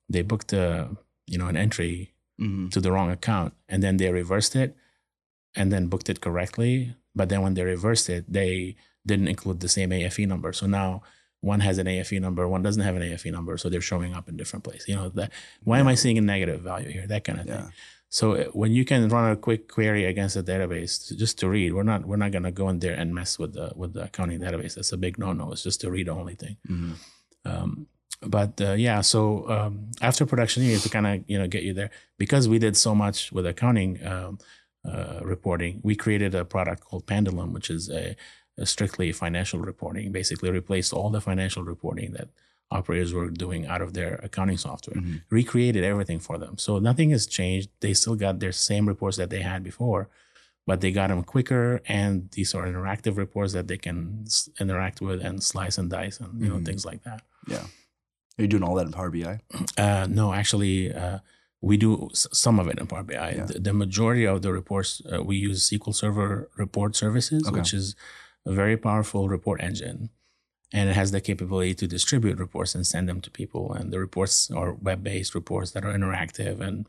they 0.08 0.22
booked 0.22 0.52
a, 0.52 0.90
you 1.32 1.38
know, 1.38 1.46
an 1.52 1.56
entry 1.56 1.94
Mhm. 2.40 2.70
to 2.72 2.80
the 2.80 2.90
wrong 2.90 3.10
account 3.18 3.52
and 3.68 3.78
then 3.84 3.94
they 3.98 4.10
reversed 4.10 4.54
it 4.56 4.70
and 5.54 5.70
then 5.72 5.86
booked 5.92 6.08
it 6.12 6.20
correctly. 6.26 6.72
But 7.14 7.28
then 7.28 7.42
when 7.44 7.54
they 7.54 7.62
reversed 7.76 8.08
it, 8.16 8.24
they 8.38 8.74
didn't 9.06 9.28
include 9.28 9.60
the 9.60 9.68
same 9.68 9.90
AFE 9.92 10.26
number. 10.26 10.52
So 10.52 10.66
now 10.66 11.02
one 11.52 11.60
has 11.60 11.76
an 11.78 11.86
AFE 11.86 12.18
number, 12.26 12.48
one 12.48 12.62
doesn't 12.66 12.82
have 12.88 12.96
an 12.96 13.02
AFE 13.02 13.30
number. 13.36 13.56
So 13.58 13.68
they're 13.68 13.80
showing 13.92 14.14
up 14.14 14.28
in 14.28 14.36
different 14.36 14.64
places. 14.64 14.88
You 14.88 14.96
know, 14.96 15.08
that 15.10 15.30
why 15.62 15.78
am 15.78 15.86
I 15.86 15.94
seeing 16.02 16.18
a 16.18 16.20
negative 16.34 16.60
value 16.62 16.90
here? 16.96 17.06
That 17.06 17.22
kind 17.24 17.38
of 17.40 17.46
Yeah. 17.46 17.68
So 18.12 18.32
uh, 18.32 18.44
when 18.52 18.72
you 18.72 18.84
can 18.84 19.08
run 19.08 19.30
a 19.32 19.36
quick 19.36 19.72
query 19.72 20.04
against 20.04 20.36
a 20.36 20.42
database 20.42 21.16
just 21.16 21.38
to 21.38 21.48
read, 21.48 21.72
we're 21.72 21.90
not 21.92 22.04
we're 22.04 22.22
not 22.24 22.30
gonna 22.30 22.52
go 22.52 22.68
in 22.68 22.78
there 22.78 22.92
and 22.92 23.14
mess 23.14 23.38
with 23.38 23.54
the 23.54 23.72
with 23.74 23.94
the 23.94 24.04
accounting 24.04 24.40
database. 24.40 24.74
That's 24.74 24.92
a 24.92 24.98
big 24.98 25.18
no 25.18 25.32
no. 25.32 25.50
It's 25.52 25.62
just 25.62 25.82
a 25.82 25.90
read 25.90 26.10
only 26.10 26.34
thing. 26.34 26.56
Mhm. 26.68 26.92
Um, 27.46 27.86
but 28.20 28.60
uh, 28.60 28.74
yeah, 28.74 29.00
so 29.00 29.48
um, 29.50 29.90
after 30.02 30.26
Productioneer's 30.26 30.82
to 30.82 30.90
kind 30.90 31.06
of 31.06 31.24
you 31.26 31.38
know 31.38 31.48
get 31.48 31.62
you 31.62 31.72
there 31.72 31.90
because 32.18 32.50
we 32.50 32.58
did 32.58 32.76
so 32.76 32.94
much 32.94 33.32
with 33.32 33.46
accounting 33.46 34.06
um, 34.06 34.38
uh, 34.84 35.20
reporting, 35.22 35.80
we 35.82 35.94
created 35.96 36.34
a 36.34 36.44
product 36.44 36.84
called 36.84 37.06
Pendulum, 37.06 37.54
which 37.54 37.70
is 37.70 37.88
a, 37.88 38.14
a 38.58 38.66
strictly 38.66 39.10
financial 39.12 39.60
reporting. 39.60 40.12
Basically, 40.12 40.50
replaced 40.50 40.92
all 40.92 41.08
the 41.08 41.20
financial 41.22 41.64
reporting 41.64 42.12
that 42.12 42.28
operators 42.78 43.12
were 43.12 43.30
doing 43.44 43.62
out 43.72 43.82
of 43.86 43.90
their 43.98 44.12
accounting 44.28 44.58
software. 44.68 44.96
Mhm. 45.00 45.22
Recreated 45.30 45.82
everything 45.92 46.20
for 46.26 46.36
them, 46.42 46.54
so 46.58 46.70
nothing 46.88 47.10
has 47.16 47.24
changed. 47.38 47.68
They 47.80 47.94
still 47.94 48.16
got 48.24 48.34
their 48.40 48.52
same 48.70 48.84
reports 48.92 49.16
that 49.20 49.30
they 49.30 49.42
had 49.52 49.62
before. 49.70 50.02
But 50.64 50.80
they 50.80 50.92
got 50.92 51.08
them 51.08 51.24
quicker, 51.34 51.80
and 51.98 52.12
these 52.36 52.54
are 52.56 52.64
interactive 52.72 53.16
reports 53.16 53.52
that 53.52 53.66
they 53.66 53.76
can 53.86 54.22
s- 54.26 54.48
interact 54.60 55.00
with 55.06 55.18
and 55.26 55.42
slice 55.42 55.76
and 55.80 55.90
dice, 55.90 56.16
and 56.22 56.30
you 56.40 56.48
know 56.50 56.58
Mhm. 56.60 56.66
things 56.68 56.84
like 56.90 57.02
that. 57.08 57.20
Yeah. 57.54 57.64
Are 58.38 58.42
you 58.44 58.46
doing 58.52 58.62
all 58.62 58.76
that 58.76 58.86
in 58.86 58.92
Power 58.92 59.10
BI? 59.10 59.40
Uh, 59.76 60.06
no, 60.08 60.32
actually, 60.40 60.76
uh, 61.02 61.18
we 61.68 61.76
do 61.76 61.90
s- 62.12 62.28
some 62.44 62.56
of 62.60 62.66
it 62.70 62.78
in 62.78 62.86
Power 62.86 63.02
BI. 63.02 63.30
Yeah. 63.38 63.46
The, 63.50 63.58
the 63.68 63.72
majority 63.84 64.24
of 64.24 64.42
the 64.44 64.52
reports 64.52 64.90
uh, 65.12 65.20
we 65.28 65.34
use 65.48 65.58
SQL 65.68 65.92
Server 66.02 66.48
Report 66.64 66.94
Services, 66.94 67.42
Okay. 67.44 67.58
which 67.58 67.74
is 67.74 67.96
a 68.46 68.52
very 68.62 68.76
powerful 68.76 69.28
report 69.36 69.58
engine, 69.68 70.10
and 70.72 70.88
it 70.90 70.96
has 70.96 71.10
the 71.10 71.20
capability 71.20 71.74
to 71.74 71.86
distribute 71.86 72.38
reports 72.38 72.74
and 72.74 72.86
send 72.86 73.08
them 73.08 73.20
to 73.20 73.30
people. 73.30 73.72
And 73.72 73.92
the 73.92 73.98
reports 74.00 74.50
are 74.50 74.72
web-based 74.74 75.34
reports 75.34 75.72
that 75.72 75.84
are 75.84 75.92
interactive 75.92 76.60
and 76.60 76.86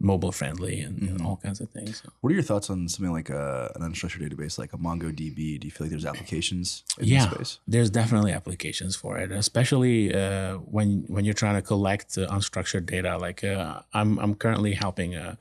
mobile 0.00 0.32
friendly 0.32 0.80
and, 0.80 1.00
and 1.00 1.20
Mhm. 1.20 1.24
all 1.26 1.36
kinds 1.36 1.60
of 1.60 1.70
things. 1.70 2.02
So, 2.02 2.10
What 2.20 2.30
are 2.30 2.34
your 2.34 2.42
thoughts 2.42 2.68
on 2.70 2.88
something 2.88 3.12
like 3.12 3.30
a, 3.30 3.70
an 3.76 3.82
unstructured 3.82 4.20
database 4.28 4.58
like 4.58 4.72
a 4.72 4.76
MongoDB? 4.76 5.60
Do 5.60 5.66
you 5.66 5.70
feel 5.70 5.84
like 5.86 5.90
there's 5.92 6.04
applications 6.04 6.82
in 6.98 7.06
Yeah. 7.06 7.26
this 7.26 7.30
space? 7.34 7.52
there's 7.68 7.88
definitely 7.90 8.32
applications 8.32 8.96
for 8.96 9.16
it, 9.22 9.30
especially 9.30 10.12
uh, 10.12 10.54
when 10.76 11.04
when 11.14 11.24
you're 11.24 11.40
trying 11.44 11.54
to 11.54 11.62
collect 11.62 12.18
uh, 12.18 12.26
unstructured 12.36 12.84
data. 12.86 13.16
Like 13.16 13.44
uh, 13.44 13.82
I'm 13.94 14.18
I'm 14.18 14.34
currently 14.34 14.72
helping 14.74 15.14
a, 15.14 15.38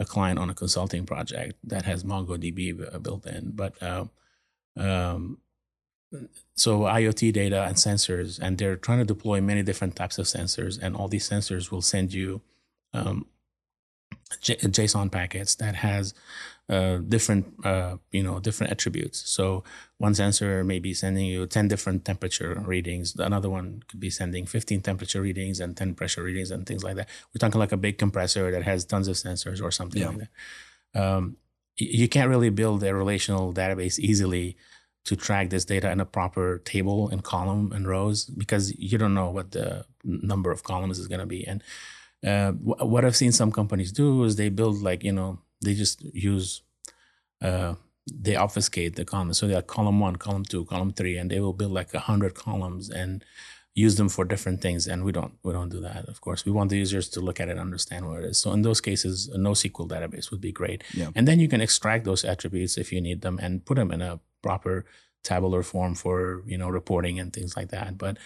a 0.00 0.04
client 0.04 0.38
on 0.40 0.50
a 0.50 0.54
consulting 0.54 1.06
project 1.06 1.54
that 1.72 1.84
has 1.84 2.02
MongoDB 2.02 2.62
built 3.06 3.24
in, 3.26 3.52
but 3.62 3.80
uh, 3.80 4.06
um, 4.76 5.38
so 6.54 6.80
IoT 6.80 7.32
data 7.32 7.62
and 7.64 7.76
sensors, 7.76 8.38
and 8.38 8.58
they're 8.58 8.76
trying 8.76 8.98
to 8.98 9.04
deploy 9.04 9.40
many 9.40 9.62
different 9.62 9.96
types 9.96 10.18
of 10.18 10.26
sensors, 10.26 10.78
and 10.80 10.96
all 10.96 11.08
these 11.08 11.28
sensors 11.28 11.70
will 11.70 11.82
send 11.82 12.12
you 12.12 12.40
um, 12.92 13.26
J- 14.40 14.56
JSON 14.56 15.10
packets 15.10 15.54
that 15.56 15.76
has 15.76 16.14
uh, 16.68 16.98
different, 16.98 17.54
uh, 17.64 17.96
you 18.12 18.22
know, 18.22 18.38
different 18.38 18.70
attributes. 18.72 19.28
So 19.28 19.64
one 19.98 20.14
sensor 20.14 20.62
may 20.62 20.78
be 20.78 20.94
sending 20.94 21.26
you 21.26 21.46
10 21.46 21.66
different 21.68 22.04
temperature 22.04 22.62
readings. 22.64 23.14
Another 23.18 23.50
one 23.50 23.82
could 23.88 23.98
be 23.98 24.10
sending 24.10 24.46
15 24.46 24.80
temperature 24.82 25.20
readings 25.20 25.58
and 25.58 25.76
10 25.76 25.94
pressure 25.94 26.22
readings 26.22 26.50
and 26.52 26.64
things 26.66 26.84
like 26.84 26.94
that. 26.96 27.08
We're 27.34 27.38
talking 27.40 27.58
like 27.58 27.72
a 27.72 27.76
big 27.76 27.98
compressor 27.98 28.50
that 28.52 28.62
has 28.62 28.84
tons 28.84 29.08
of 29.08 29.16
sensors 29.16 29.60
or 29.62 29.70
something 29.72 30.00
Yeah. 30.02 30.08
like 30.10 30.18
that. 30.94 31.02
Um, 31.02 31.36
you 31.76 32.08
can't 32.08 32.28
really 32.28 32.50
build 32.50 32.82
a 32.84 32.94
relational 32.94 33.52
database 33.54 33.98
easily 33.98 34.56
to 35.04 35.16
track 35.16 35.50
this 35.50 35.64
data 35.64 35.90
in 35.90 36.00
a 36.00 36.04
proper 36.04 36.58
table 36.58 37.08
and 37.08 37.24
column 37.24 37.72
and 37.72 37.88
rows 37.88 38.24
because 38.24 38.76
you 38.78 38.98
don't 38.98 39.14
know 39.14 39.30
what 39.30 39.52
the 39.52 39.84
number 40.04 40.50
of 40.50 40.62
columns 40.62 40.98
is 40.98 41.08
going 41.08 41.20
to 41.20 41.26
be. 41.26 41.46
And 41.46 41.62
uh, 42.26 42.52
wh- 42.52 42.86
what 42.86 43.04
I've 43.04 43.16
seen 43.16 43.32
some 43.32 43.50
companies 43.50 43.92
do 43.92 44.22
is 44.24 44.36
they 44.36 44.50
build 44.50 44.82
like 44.82 45.02
you 45.02 45.12
know 45.12 45.38
they 45.62 45.74
just 45.74 46.02
use 46.14 46.62
uh, 47.42 47.74
they 48.12 48.36
obfuscate 48.36 48.96
the 48.96 49.04
columns. 49.04 49.38
So 49.38 49.46
they 49.46 49.54
have 49.54 49.66
column 49.66 50.00
one, 50.00 50.16
column 50.16 50.44
two, 50.44 50.64
column 50.66 50.92
three, 50.92 51.16
and 51.16 51.30
they 51.30 51.40
will 51.40 51.52
build 51.52 51.72
like 51.72 51.94
a 51.94 52.00
hundred 52.00 52.34
columns 52.34 52.90
and 52.90 53.24
use 53.74 53.96
them 53.96 54.08
for 54.08 54.24
different 54.24 54.60
things. 54.60 54.86
And 54.86 55.04
we 55.04 55.12
don't 55.12 55.34
we 55.42 55.52
don't 55.52 55.70
do 55.70 55.80
that. 55.80 56.08
Of 56.08 56.20
course, 56.20 56.44
we 56.44 56.52
want 56.52 56.70
the 56.70 56.78
users 56.78 57.08
to 57.10 57.20
look 57.20 57.40
at 57.40 57.48
it, 57.48 57.52
and 57.52 57.60
understand 57.60 58.06
what 58.06 58.20
it 58.20 58.26
is. 58.26 58.38
So 58.38 58.52
in 58.52 58.62
those 58.62 58.80
cases, 58.80 59.28
a 59.28 59.38
NoSQL 59.38 59.88
database 59.88 60.30
would 60.30 60.40
be 60.40 60.52
great. 60.52 60.84
Yeah. 60.92 61.10
And 61.14 61.26
then 61.26 61.40
you 61.40 61.48
can 61.48 61.60
extract 61.60 62.04
those 62.04 62.24
attributes 62.24 62.76
if 62.76 62.92
you 62.92 63.00
need 63.00 63.22
them 63.22 63.38
and 63.40 63.64
put 63.64 63.76
them 63.76 63.90
in 63.90 64.02
a 64.02 64.20
proper 64.42 64.84
tabular 65.22 65.62
form 65.62 65.94
for 65.94 66.42
you 66.46 66.56
know 66.58 66.68
reporting 66.68 67.18
and 67.20 67.32
things 67.32 67.56
like 67.56 67.68
that. 67.70 67.98
But 67.98 68.16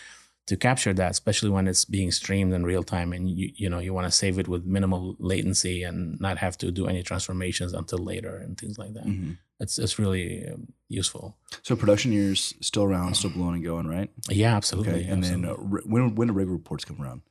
to 0.47 0.57
capture 0.57 0.93
that, 0.93 1.11
especially 1.11 1.49
when 1.49 1.67
it's 1.67 1.87
being 1.87 2.11
streamed 2.11 2.53
in 2.53 2.65
real 2.65 2.83
time, 2.83 3.13
and 3.13 3.29
you 3.31 3.51
you 3.55 3.69
know 3.71 3.79
you 3.79 3.95
want 3.95 4.07
to 4.07 4.11
save 4.11 4.39
it 4.39 4.49
with 4.49 4.65
minimal 4.67 5.17
latency 5.19 5.83
and 5.83 6.21
not 6.21 6.39
have 6.39 6.59
to 6.59 6.71
do 6.71 6.87
any 6.87 7.03
transformations 7.03 7.73
until 7.73 7.99
later 7.99 8.37
and 8.37 8.59
things 8.59 8.79
like 8.79 8.95
that. 8.95 9.07
Mhm. 9.07 9.39
It's 9.61 9.79
it's 9.79 9.99
really 9.99 10.47
um, 10.49 10.69
useful. 10.89 11.37
So 11.63 11.77
Productioneer's 11.77 12.55
still 12.61 12.85
around, 12.85 13.15
still 13.17 13.31
blowing 13.31 13.55
and 13.55 13.65
going, 13.65 13.87
right? 13.87 14.11
Yeah, 14.29 14.57
absolutely. 14.57 15.03
Okay. 15.03 15.09
And 15.11 15.25
then 15.25 15.45
uh, 15.45 15.55
when 15.55 16.15
when 16.15 16.29
do 16.29 16.35
rig 16.35 16.49
reports 16.49 16.85
come 16.85 17.01
around? 17.01 17.23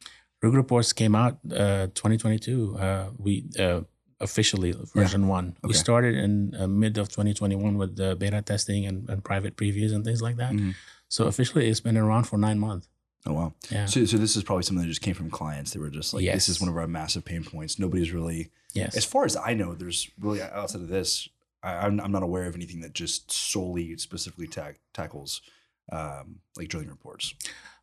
Rig 0.41 0.54
reports 0.54 0.91
came 0.93 1.15
out 1.15 1.38
uh, 1.52 1.88
2022. 1.93 2.78
Uh, 2.78 3.10
we 3.17 3.46
uh, 3.60 3.82
officially 4.23 4.73
version 4.95 5.27
one. 5.27 5.55
We 5.63 5.73
started 5.73 6.15
in 6.15 6.55
uh, 6.55 6.67
mid 6.67 6.97
of 6.97 7.09
2021 7.09 7.77
with 7.77 7.95
the 7.95 8.15
beta 8.15 8.41
testing 8.41 8.86
and, 8.86 9.09
and 9.09 9.23
private 9.23 9.55
previews 9.55 9.93
and 9.93 10.03
things 10.03 10.21
like 10.21 10.38
that. 10.38 10.53
Mhm. 10.53 10.73
So 11.09 11.25
officially, 11.25 11.69
it's 11.69 11.79
been 11.79 11.97
around 11.97 12.23
for 12.23 12.38
nine 12.38 12.59
months. 12.59 12.88
Oh 13.25 13.33
wow. 13.33 13.53
Yeah. 13.69 13.86
So, 13.86 14.03
so 14.05 14.17
this 14.17 14.36
is 14.36 14.43
probably 14.43 14.63
something 14.63 14.83
that 14.83 14.89
just 14.89 15.01
came 15.01 15.13
from 15.13 15.29
clients. 15.29 15.71
They 15.71 15.79
were 15.79 15.89
just 15.89 16.13
like, 16.13 16.25
this 16.25 16.49
is 16.49 16.59
one 16.59 16.69
of 16.69 16.75
our 16.75 16.88
massive 16.88 17.23
pain 17.23 17.43
points. 17.43 17.79
Nobody's 17.79 18.12
really, 18.12 18.49
yes. 18.73 18.97
as 18.97 19.05
far 19.05 19.23
as 19.23 19.38
I 19.38 19.53
know, 19.53 19.73
there's 19.75 20.09
really 20.19 20.41
outside 20.41 20.81
of 20.81 20.89
this, 20.89 21.29
I, 21.62 21.86
I'm, 21.86 21.99
I'm 22.01 22.12
not 22.12 22.23
aware 22.23 22.45
of 22.47 22.55
anything 22.55 22.81
that 22.81 22.93
just 22.93 23.31
solely 23.31 23.95
specifically 23.97 24.47
ta- 24.47 24.79
tackles 24.93 25.41
um, 25.91 26.39
like 26.57 26.67
drilling 26.67 26.89
reports. 26.89 27.33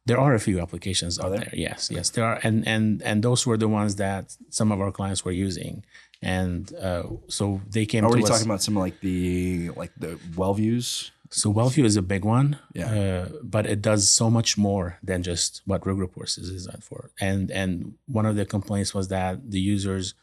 There 0.06 0.18
are 0.18 0.34
a 0.34 0.40
few 0.40 0.60
applications 0.60 1.18
Are 1.18 1.26
out 1.26 1.30
there? 1.30 1.40
there? 1.40 1.50
Yes, 1.54 1.90
yes, 1.90 2.10
there 2.10 2.24
are, 2.24 2.40
and 2.42 2.66
and 2.66 3.02
and 3.02 3.22
those 3.22 3.46
were 3.46 3.58
the 3.58 3.68
ones 3.68 3.96
that 3.96 4.34
some 4.48 4.72
of 4.72 4.80
our 4.80 4.90
clients 4.90 5.24
were 5.24 5.32
using, 5.32 5.84
and 6.22 6.72
uh, 6.74 7.04
so 7.28 7.60
they 7.68 7.86
came. 7.86 8.04
Are 8.04 8.10
to 8.10 8.16
we 8.16 8.22
talking 8.22 8.46
about 8.46 8.62
some 8.62 8.74
like 8.74 9.00
the 9.00 9.70
like 9.70 9.92
the 9.96 10.16
WellViews? 10.34 11.10
So 11.32 11.52
WellView 11.52 11.84
is 11.84 11.96
a 11.96 12.02
big 12.02 12.24
one, 12.24 12.58
Yeah. 12.74 12.90
uh, 12.92 13.28
but 13.44 13.64
it 13.64 13.80
does 13.80 14.10
so 14.10 14.28
much 14.30 14.58
more 14.58 14.98
than 15.02 15.22
just 15.22 15.62
what 15.64 15.86
Rig 15.86 15.96
Reports 15.96 16.36
is 16.38 16.50
designed 16.50 16.82
for. 16.82 17.10
And 17.20 17.50
and 17.52 17.94
one 18.06 18.26
of 18.26 18.34
the 18.36 18.44
complaints 18.44 18.92
was 18.94 19.08
that 19.08 19.50
the 19.50 19.60
users 19.60 20.14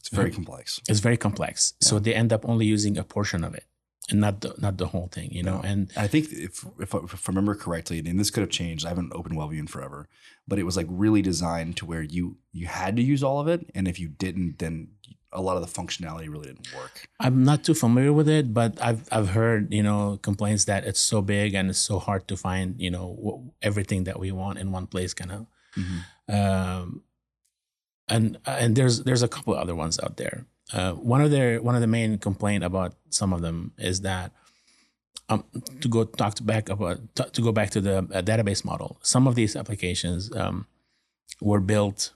It's 0.00 0.10
very 0.10 0.30
complex. 0.30 0.80
It's 0.88 1.00
very 1.00 1.16
complex, 1.16 1.72
so 1.80 1.98
they 1.98 2.14
end 2.14 2.30
up 2.32 2.46
only 2.46 2.66
using 2.66 2.98
a 2.98 3.04
portion 3.04 3.42
of 3.42 3.54
it 3.54 3.64
and 4.10 4.20
not 4.20 4.42
the 4.42 4.54
not 4.58 4.76
the 4.76 4.88
whole 4.88 5.08
thing, 5.16 5.32
you 5.32 5.42
know. 5.42 5.58
No. 5.62 5.62
And 5.70 5.90
I 5.96 6.06
think 6.08 6.30
if, 6.30 6.62
if 6.78 6.94
I- 6.94 7.04
if 7.04 7.14
I 7.26 7.32
remember 7.32 7.54
correctly, 7.54 7.98
and 8.00 8.20
this 8.20 8.30
could 8.30 8.42
have 8.42 8.50
changed. 8.50 8.84
I 8.84 8.90
haven't 8.90 9.12
opened 9.14 9.36
WellView 9.38 9.60
in 9.60 9.66
forever, 9.66 10.08
but 10.46 10.58
it 10.58 10.64
was 10.68 10.76
like 10.76 10.86
really 10.90 11.22
designed 11.22 11.78
to 11.78 11.86
where 11.86 12.02
you 12.02 12.36
you 12.52 12.66
had 12.66 12.96
to 12.96 13.02
use 13.02 13.22
all 13.26 13.40
of 13.40 13.48
it, 13.48 13.60
and 13.74 13.88
if 13.88 13.98
you 13.98 14.08
didn't, 14.08 14.58
then 14.58 14.88
a 15.34 15.42
lot 15.42 15.56
of 15.56 15.62
the 15.62 15.80
functionality 15.80 16.28
really 16.28 16.46
didn't 16.46 16.72
work. 16.74 17.08
I'm 17.20 17.44
not 17.44 17.64
too 17.64 17.74
familiar 17.74 18.12
with 18.12 18.28
it, 18.28 18.54
but 18.54 18.80
I've 18.80 19.06
I've 19.10 19.30
heard 19.30 19.72
you 19.72 19.82
know 19.82 20.18
complaints 20.22 20.64
that 20.66 20.84
it's 20.84 21.00
so 21.00 21.20
big 21.22 21.54
and 21.54 21.70
it's 21.70 21.78
so 21.78 21.98
hard 21.98 22.26
to 22.28 22.36
find 22.36 22.80
you 22.80 22.90
know 22.90 23.52
everything 23.60 24.04
that 24.04 24.18
we 24.18 24.32
want 24.32 24.58
in 24.58 24.72
one 24.72 24.86
place, 24.86 25.12
kind 25.14 25.32
of. 25.32 25.46
um, 26.28 27.02
and 28.08 28.38
and 28.46 28.76
there's 28.76 29.02
there's 29.04 29.22
a 29.22 29.28
couple 29.28 29.54
other 29.54 29.74
ones 29.74 29.98
out 30.00 30.16
there. 30.16 30.46
Uh, 30.72 30.92
one 30.92 31.20
of 31.20 31.30
their 31.30 31.60
one 31.60 31.74
of 31.74 31.80
the 31.80 31.86
main 31.86 32.18
complaint 32.18 32.64
about 32.64 32.94
some 33.10 33.32
of 33.32 33.42
them 33.42 33.72
is 33.78 34.00
that 34.02 34.32
um, 35.28 35.44
to 35.80 35.88
go 35.88 36.04
talk 36.04 36.34
to 36.34 36.42
back 36.42 36.68
about 36.68 36.98
to, 37.16 37.24
to 37.24 37.42
go 37.42 37.52
back 37.52 37.70
to 37.70 37.80
the 37.80 37.98
uh, 37.98 38.22
database 38.22 38.64
model. 38.64 38.98
Some 39.02 39.26
of 39.26 39.34
these 39.34 39.56
applications 39.56 40.34
um, 40.36 40.66
were 41.40 41.60
built 41.60 42.12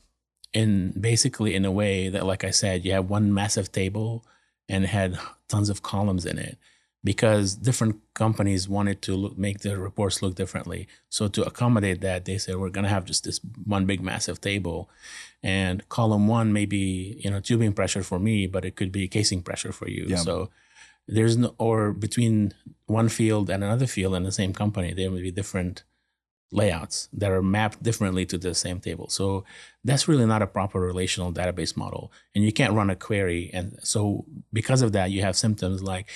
in 0.52 0.92
basically 0.98 1.54
in 1.54 1.64
a 1.64 1.70
way 1.70 2.08
that, 2.08 2.26
like 2.26 2.44
I 2.44 2.50
said, 2.50 2.84
you 2.84 2.92
have 2.92 3.08
one 3.08 3.32
massive 3.32 3.70
table 3.72 4.24
and 4.68 4.84
it 4.84 4.88
had 4.88 5.18
tons 5.48 5.68
of 5.68 5.82
columns 5.82 6.26
in 6.26 6.38
it 6.38 6.58
because 7.04 7.54
different 7.54 7.96
companies 8.14 8.68
wanted 8.68 9.00
to 9.02 9.14
look, 9.14 9.38
make 9.38 9.60
their 9.60 9.78
reports 9.78 10.20
look 10.20 10.34
differently. 10.34 10.88
So 11.08 11.28
to 11.28 11.42
accommodate 11.44 12.00
that, 12.00 12.24
they 12.24 12.38
said 12.38 12.56
we're 12.56 12.70
going 12.70 12.84
to 12.84 12.90
have 12.90 13.04
just 13.04 13.24
this 13.24 13.40
one 13.64 13.86
big 13.86 14.00
massive 14.00 14.40
table, 14.40 14.90
and 15.42 15.88
column 15.88 16.26
one 16.26 16.52
may 16.52 16.66
be 16.66 17.20
you 17.22 17.30
know 17.30 17.40
tubing 17.40 17.72
pressure 17.72 18.02
for 18.02 18.18
me, 18.18 18.46
but 18.46 18.64
it 18.64 18.76
could 18.76 18.92
be 18.92 19.06
casing 19.08 19.42
pressure 19.42 19.72
for 19.72 19.88
you. 19.88 20.06
Yeah. 20.08 20.16
So 20.16 20.50
there's 21.06 21.36
no 21.36 21.54
or 21.58 21.92
between 21.92 22.52
one 22.86 23.08
field 23.08 23.48
and 23.48 23.62
another 23.62 23.86
field 23.86 24.14
in 24.14 24.24
the 24.24 24.32
same 24.32 24.52
company, 24.52 24.92
there 24.92 25.10
may 25.10 25.22
be 25.22 25.30
different 25.30 25.84
layouts 26.50 27.08
that 27.12 27.30
are 27.30 27.42
mapped 27.42 27.82
differently 27.82 28.24
to 28.26 28.38
the 28.38 28.54
same 28.54 28.80
table. 28.80 29.08
So 29.08 29.44
that's 29.84 30.08
really 30.08 30.26
not 30.26 30.42
a 30.42 30.46
proper 30.46 30.80
relational 30.80 31.32
database 31.32 31.76
model. 31.76 32.10
And 32.34 32.44
you 32.44 32.52
can't 32.52 32.72
run 32.72 32.90
a 32.90 32.96
query. 32.96 33.50
And 33.52 33.78
so 33.82 34.24
because 34.52 34.82
of 34.82 34.92
that, 34.92 35.10
you 35.10 35.22
have 35.22 35.36
symptoms 35.36 35.82
like 35.82 36.08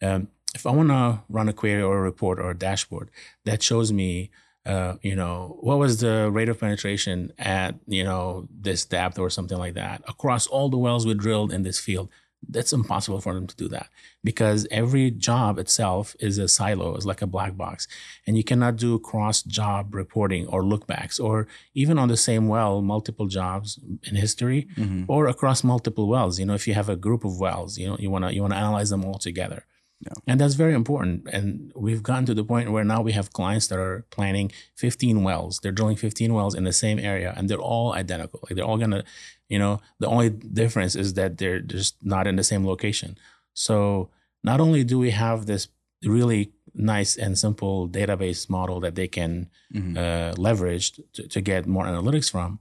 um, 0.00 0.28
if 0.54 0.66
I 0.66 0.70
want 0.70 0.90
to 0.90 1.20
run 1.28 1.48
a 1.48 1.52
query 1.52 1.82
or 1.82 1.98
a 1.98 2.02
report 2.02 2.38
or 2.38 2.50
a 2.50 2.58
dashboard 2.58 3.10
that 3.44 3.62
shows 3.62 3.92
me, 3.92 4.30
uh, 4.66 4.94
you 5.02 5.16
know, 5.16 5.56
what 5.60 5.78
was 5.78 6.00
the 6.00 6.30
rate 6.30 6.48
of 6.48 6.60
penetration 6.60 7.32
at, 7.38 7.74
you 7.86 8.04
know, 8.04 8.48
this 8.50 8.84
depth 8.84 9.18
or 9.18 9.30
something 9.30 9.58
like 9.58 9.74
that 9.74 10.02
across 10.06 10.46
all 10.46 10.68
the 10.68 10.78
wells 10.78 11.06
we 11.06 11.14
drilled 11.14 11.52
in 11.52 11.62
this 11.62 11.80
field. 11.80 12.08
That's 12.48 12.72
impossible 12.72 13.20
for 13.20 13.34
them 13.34 13.46
to 13.46 13.56
do 13.56 13.68
that 13.68 13.88
because 14.24 14.66
every 14.70 15.10
job 15.10 15.58
itself 15.58 16.14
is 16.20 16.38
a 16.38 16.48
silo, 16.48 16.96
is 16.96 17.06
like 17.06 17.22
a 17.22 17.26
black 17.26 17.56
box, 17.56 17.86
and 18.26 18.36
you 18.36 18.44
cannot 18.44 18.76
do 18.76 18.98
cross 18.98 19.42
job 19.42 19.94
reporting 19.94 20.46
or 20.48 20.62
lookbacks 20.62 21.22
or 21.22 21.46
even 21.74 21.98
on 21.98 22.08
the 22.08 22.16
same 22.16 22.48
well, 22.48 22.82
multiple 22.82 23.26
jobs 23.26 23.78
in 24.04 24.16
history 24.16 24.66
Mm-hmm. 24.76 25.04
or 25.08 25.28
across 25.28 25.62
multiple 25.64 26.08
wells. 26.08 26.38
You 26.38 26.46
know, 26.46 26.54
if 26.54 26.66
you 26.66 26.74
have 26.74 26.88
a 26.88 26.96
group 26.96 27.24
of 27.24 27.38
wells, 27.38 27.78
you 27.78 27.86
know, 27.88 27.96
you 27.98 28.10
wanna 28.10 28.30
you 28.32 28.42
wanna 28.42 28.56
analyze 28.56 28.90
them 28.90 29.04
all 29.04 29.18
together. 29.18 29.64
Yeah. 30.00 30.12
And 30.26 30.40
that's 30.40 30.54
very 30.54 30.74
important. 30.74 31.28
And 31.32 31.70
we've 31.76 32.02
gotten 32.02 32.26
to 32.26 32.34
the 32.34 32.42
point 32.44 32.72
where 32.72 32.82
now 32.82 33.00
we 33.02 33.12
have 33.12 33.32
clients 33.32 33.68
that 33.68 33.78
are 33.78 34.04
planning 34.10 34.50
15 34.74 35.22
wells. 35.22 35.60
They're 35.62 35.70
drilling 35.70 35.96
15 35.96 36.34
wells 36.34 36.56
in 36.56 36.64
the 36.64 36.72
same 36.72 36.98
area 36.98 37.32
and 37.36 37.48
they're 37.48 37.58
all 37.60 37.92
identical. 37.92 38.40
Like 38.42 38.56
they're 38.56 38.64
all 38.64 38.78
gonna, 38.78 39.04
you 39.48 39.58
know, 39.58 39.80
the 39.98 40.06
only 40.06 40.30
difference 40.30 40.96
is 40.96 41.14
that 41.14 41.38
they're 41.38 41.60
just 41.60 41.96
not 42.04 42.26
in 42.26 42.36
the 42.36 42.44
same 42.44 42.66
location. 42.66 43.16
So 43.54 44.08
not 44.42 44.60
only 44.60 44.82
do 44.84 44.98
we 44.98 45.10
have 45.10 45.46
this 45.46 45.68
really 46.04 46.52
nice 46.74 47.16
and 47.16 47.38
simple 47.38 47.88
database 47.88 48.48
model 48.48 48.80
that 48.80 48.94
they 48.94 49.06
can 49.08 49.48
Mhm. 49.74 49.96
uh, 49.96 50.34
leverage 50.40 50.92
to, 51.12 51.28
to 51.28 51.40
get 51.40 51.66
more 51.66 51.84
analytics 51.84 52.30
from. 52.30 52.58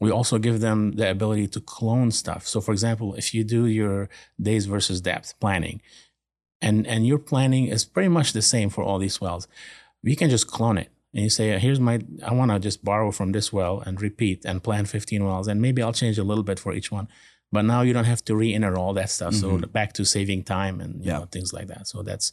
We 0.00 0.10
also 0.10 0.38
give 0.38 0.60
them 0.60 0.92
the 0.92 1.10
ability 1.10 1.48
to 1.48 1.60
clone 1.60 2.10
stuff. 2.10 2.46
So, 2.46 2.60
for 2.60 2.72
example, 2.72 3.14
if 3.14 3.32
you 3.34 3.42
do 3.44 3.66
your 3.66 4.08
days 4.40 4.66
versus 4.66 5.00
depth 5.00 5.34
planning, 5.40 5.80
and 6.60 6.86
and 6.86 7.06
your 7.06 7.18
planning 7.18 7.66
is 7.66 7.84
pretty 7.84 8.08
much 8.08 8.32
the 8.32 8.42
same 8.42 8.68
for 8.70 8.84
all 8.84 8.98
these 9.00 9.20
wells, 9.20 9.48
we 10.04 10.14
can 10.14 10.28
just 10.30 10.46
clone 10.46 10.76
it 10.78 10.90
and 11.14 11.24
you 11.24 11.30
say, 11.30 11.58
here's 11.58 11.80
my, 11.80 12.00
I 12.24 12.32
want 12.32 12.50
to 12.50 12.58
just 12.58 12.84
borrow 12.84 13.10
from 13.10 13.32
this 13.32 13.52
well 13.52 13.80
and 13.80 14.00
repeat 14.00 14.44
and 14.44 14.62
plan 14.62 14.86
15 14.86 15.24
wells, 15.24 15.48
and 15.48 15.60
maybe 15.60 15.82
I'll 15.82 15.92
change 15.92 16.18
a 16.18 16.24
little 16.24 16.44
bit 16.44 16.58
for 16.58 16.72
each 16.72 16.90
one. 16.90 17.08
But 17.50 17.62
now 17.66 17.82
you 17.82 17.92
don't 17.92 18.06
have 18.06 18.24
to 18.24 18.34
re-enter 18.34 18.76
all 18.78 18.94
that 18.94 19.10
stuff. 19.10 19.34
So 19.34 19.58
Mhm. 19.58 19.70
back 19.72 19.92
to 19.94 20.04
saving 20.06 20.44
time 20.44 20.80
and 20.80 21.04
you 21.04 21.10
Yeah. 21.10 21.18
know 21.18 21.26
things 21.26 21.52
like 21.52 21.68
that. 21.68 21.86
So 21.86 22.02
that's 22.02 22.32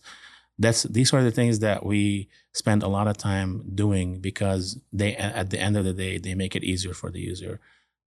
that's 0.62 0.84
these 0.84 1.14
are 1.14 1.24
the 1.24 1.32
things 1.32 1.60
that 1.60 1.86
we 1.86 2.28
spend 2.54 2.84
a 2.84 2.88
lot 2.90 3.08
of 3.08 3.16
time 3.18 3.64
doing 3.76 4.20
because 4.20 4.78
they 4.92 5.16
at 5.16 5.50
the 5.52 5.60
end 5.60 5.78
of 5.78 5.86
the 5.86 5.94
day 5.94 6.18
they 6.18 6.36
make 6.36 6.54
it 6.56 6.64
easier 6.66 6.94
for 6.94 7.10
the 7.12 7.20
user. 7.22 7.60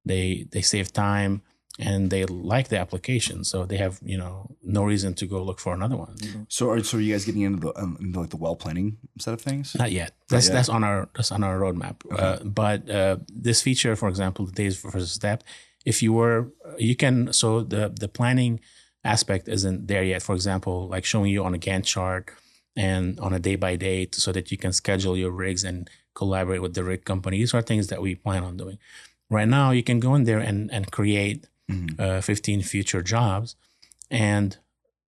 They 0.04 0.46
they 0.52 0.62
save 0.62 0.92
time 0.92 1.42
and 1.78 2.10
they 2.10 2.24
like 2.26 2.68
the 2.68 2.78
application, 2.78 3.44
so 3.44 3.64
they 3.64 3.78
have 3.78 3.98
you 4.04 4.18
know 4.18 4.54
no 4.62 4.84
reason 4.84 5.14
to 5.14 5.26
go 5.26 5.42
look 5.42 5.58
for 5.58 5.72
another 5.72 5.96
one. 5.96 6.16
So 6.48 6.70
are 6.70 6.82
so 6.82 6.98
are 6.98 7.00
you 7.00 7.14
guys 7.14 7.24
getting 7.24 7.42
into 7.42 7.60
the 7.60 7.82
um, 7.82 7.96
into 8.00 8.20
like 8.20 8.30
the 8.30 8.36
well 8.36 8.56
planning 8.56 8.98
set 9.18 9.34
of 9.34 9.40
things? 9.40 9.74
Not 9.74 9.90
yet. 9.90 10.12
That's 10.28 10.48
yet. 10.48 10.54
that's 10.54 10.68
on 10.68 10.84
our 10.84 11.08
that's 11.14 11.32
on 11.32 11.42
our 11.42 11.58
roadmap. 11.58 11.96
Uh, 12.10 12.44
but 12.44 12.88
uh, 12.90 13.16
this 13.28 13.62
feature, 13.62 13.96
for 13.96 14.08
example, 14.08 14.44
the 14.46 14.52
days 14.52 14.76
versus 14.76 15.12
step, 15.12 15.44
if 15.86 16.02
you 16.02 16.12
were, 16.12 16.52
you 16.78 16.94
can. 16.94 17.32
So 17.32 17.62
the 17.62 17.88
the 17.88 18.08
planning 18.08 18.60
aspect 19.04 19.48
isn't 19.48 19.88
there 19.88 20.04
yet. 20.04 20.22
For 20.22 20.34
example, 20.34 20.88
like 20.88 21.04
showing 21.04 21.30
you 21.30 21.42
on 21.42 21.54
a 21.54 21.58
Gantt 21.58 21.84
chart 21.84 22.30
and 22.76 23.18
on 23.18 23.32
a 23.32 23.38
day 23.38 23.56
by 23.56 23.76
day, 23.76 24.08
so 24.12 24.30
that 24.32 24.50
you 24.50 24.58
can 24.58 24.72
schedule 24.72 25.16
your 25.16 25.30
rigs 25.30 25.64
and 25.64 25.88
collaborate 26.14 26.60
with 26.60 26.74
the 26.74 26.84
rig 26.84 27.06
company. 27.06 27.38
These 27.38 27.54
are 27.54 27.62
things 27.62 27.86
that 27.86 28.02
we 28.02 28.14
plan 28.14 28.44
on 28.44 28.58
doing. 28.58 28.78
Right 29.30 29.48
now, 29.48 29.70
you 29.70 29.82
can 29.82 30.00
go 30.00 30.14
in 30.14 30.24
there 30.24 30.38
and 30.38 30.70
and 30.70 30.90
create 30.90 31.46
Mhm. 31.70 31.98
uh, 32.00 32.20
15 32.20 32.62
future 32.62 33.02
jobs, 33.02 33.56
and 34.10 34.58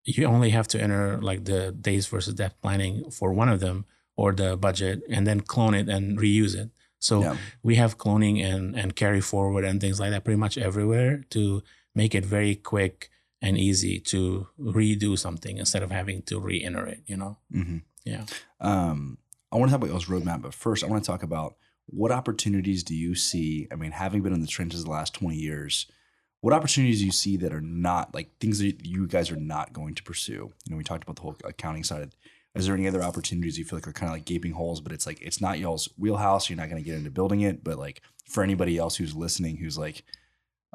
you 0.04 0.24
only 0.26 0.50
have 0.50 0.68
to 0.68 0.80
enter 0.80 1.18
like 1.20 1.44
the 1.44 1.72
days 1.72 2.06
versus 2.06 2.34
depth 2.34 2.60
planning 2.62 3.10
for 3.10 3.32
one 3.32 3.48
of 3.48 3.60
them 3.60 3.84
or 4.16 4.32
the 4.32 4.56
budget, 4.56 5.02
and 5.08 5.26
then 5.26 5.40
clone 5.40 5.74
it 5.74 5.88
and 5.88 6.18
reuse 6.18 6.54
it. 6.54 6.70
So 7.00 7.22
Yeah. 7.22 7.36
we 7.62 7.74
have 7.76 7.98
cloning 7.98 8.42
and 8.42 8.76
and 8.76 8.94
carry 8.96 9.20
forward 9.20 9.64
and 9.64 9.80
things 9.80 9.98
like 10.00 10.10
that 10.10 10.24
pretty 10.24 10.38
much 10.38 10.56
everywhere 10.56 11.24
to 11.30 11.62
make 11.94 12.14
it 12.14 12.24
very 12.24 12.54
quick 12.54 13.10
and 13.42 13.58
easy 13.58 13.98
to 14.00 14.48
redo 14.58 15.18
something 15.18 15.58
instead 15.58 15.82
of 15.82 15.90
having 15.90 16.22
to 16.22 16.38
re-enter 16.40 16.86
it. 16.86 17.02
You 17.06 17.16
know? 17.16 17.38
hmm 17.52 17.78
Yeah. 18.04 18.24
Um, 18.60 19.18
I 19.52 19.56
want 19.56 19.68
to 19.70 19.72
talk 19.72 19.82
about 19.82 19.90
y'all's 19.90 20.06
roadmap, 20.06 20.42
but 20.42 20.54
first 20.54 20.82
I 20.82 20.86
want 20.86 21.04
to 21.04 21.06
talk 21.10 21.22
about 21.22 21.56
what 21.86 22.10
opportunities 22.10 22.82
do 22.82 22.94
you 22.94 23.14
see? 23.14 23.68
I 23.70 23.74
mean, 23.76 23.92
having 23.92 24.22
been 24.22 24.32
in 24.32 24.40
the 24.40 24.46
trenches 24.46 24.84
the 24.84 24.90
last 24.90 25.12
20 25.14 25.36
years, 25.36 25.86
what 26.44 26.52
opportunities 26.52 26.98
do 26.98 27.06
you 27.06 27.10
see 27.10 27.38
that 27.38 27.54
are 27.54 27.62
not 27.62 28.14
like 28.14 28.28
things 28.38 28.58
that 28.58 28.84
you 28.84 29.06
guys 29.06 29.30
are 29.30 29.36
not 29.36 29.72
going 29.72 29.94
to 29.94 30.02
pursue? 30.02 30.52
You 30.66 30.70
know, 30.70 30.76
we 30.76 30.84
talked 30.84 31.02
about 31.02 31.16
the 31.16 31.22
whole 31.22 31.36
accounting 31.42 31.84
side. 31.84 32.10
Is 32.54 32.66
there 32.66 32.74
any 32.74 32.86
other 32.86 33.02
opportunities 33.02 33.58
you 33.58 33.64
feel 33.64 33.78
like 33.78 33.88
are 33.88 33.94
kind 33.94 34.10
of 34.10 34.16
like 34.16 34.26
gaping 34.26 34.52
holes, 34.52 34.82
but 34.82 34.92
it's 34.92 35.06
like 35.06 35.22
it's 35.22 35.40
not 35.40 35.58
y'all's 35.58 35.88
wheelhouse. 35.96 36.50
You're 36.50 36.58
not 36.58 36.68
going 36.68 36.82
to 36.82 36.86
get 36.86 36.98
into 36.98 37.10
building 37.10 37.40
it, 37.40 37.64
but 37.64 37.78
like 37.78 38.02
for 38.28 38.42
anybody 38.42 38.76
else 38.76 38.94
who's 38.96 39.16
listening, 39.16 39.56
who's 39.56 39.78
like, 39.78 40.04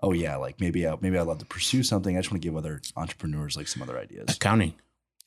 oh 0.02 0.12
yeah, 0.12 0.38
like 0.38 0.60
maybe 0.60 0.88
I, 0.88 0.96
maybe 1.02 1.20
I'd 1.20 1.28
love 1.28 1.38
to 1.38 1.46
pursue 1.46 1.84
something. 1.84 2.18
I 2.18 2.20
just 2.20 2.32
want 2.32 2.42
to 2.42 2.48
give 2.48 2.58
other 2.58 2.82
entrepreneurs 2.96 3.56
like 3.56 3.68
some 3.68 3.84
other 3.84 4.00
ideas. 4.00 4.38
Accounting. 4.38 4.74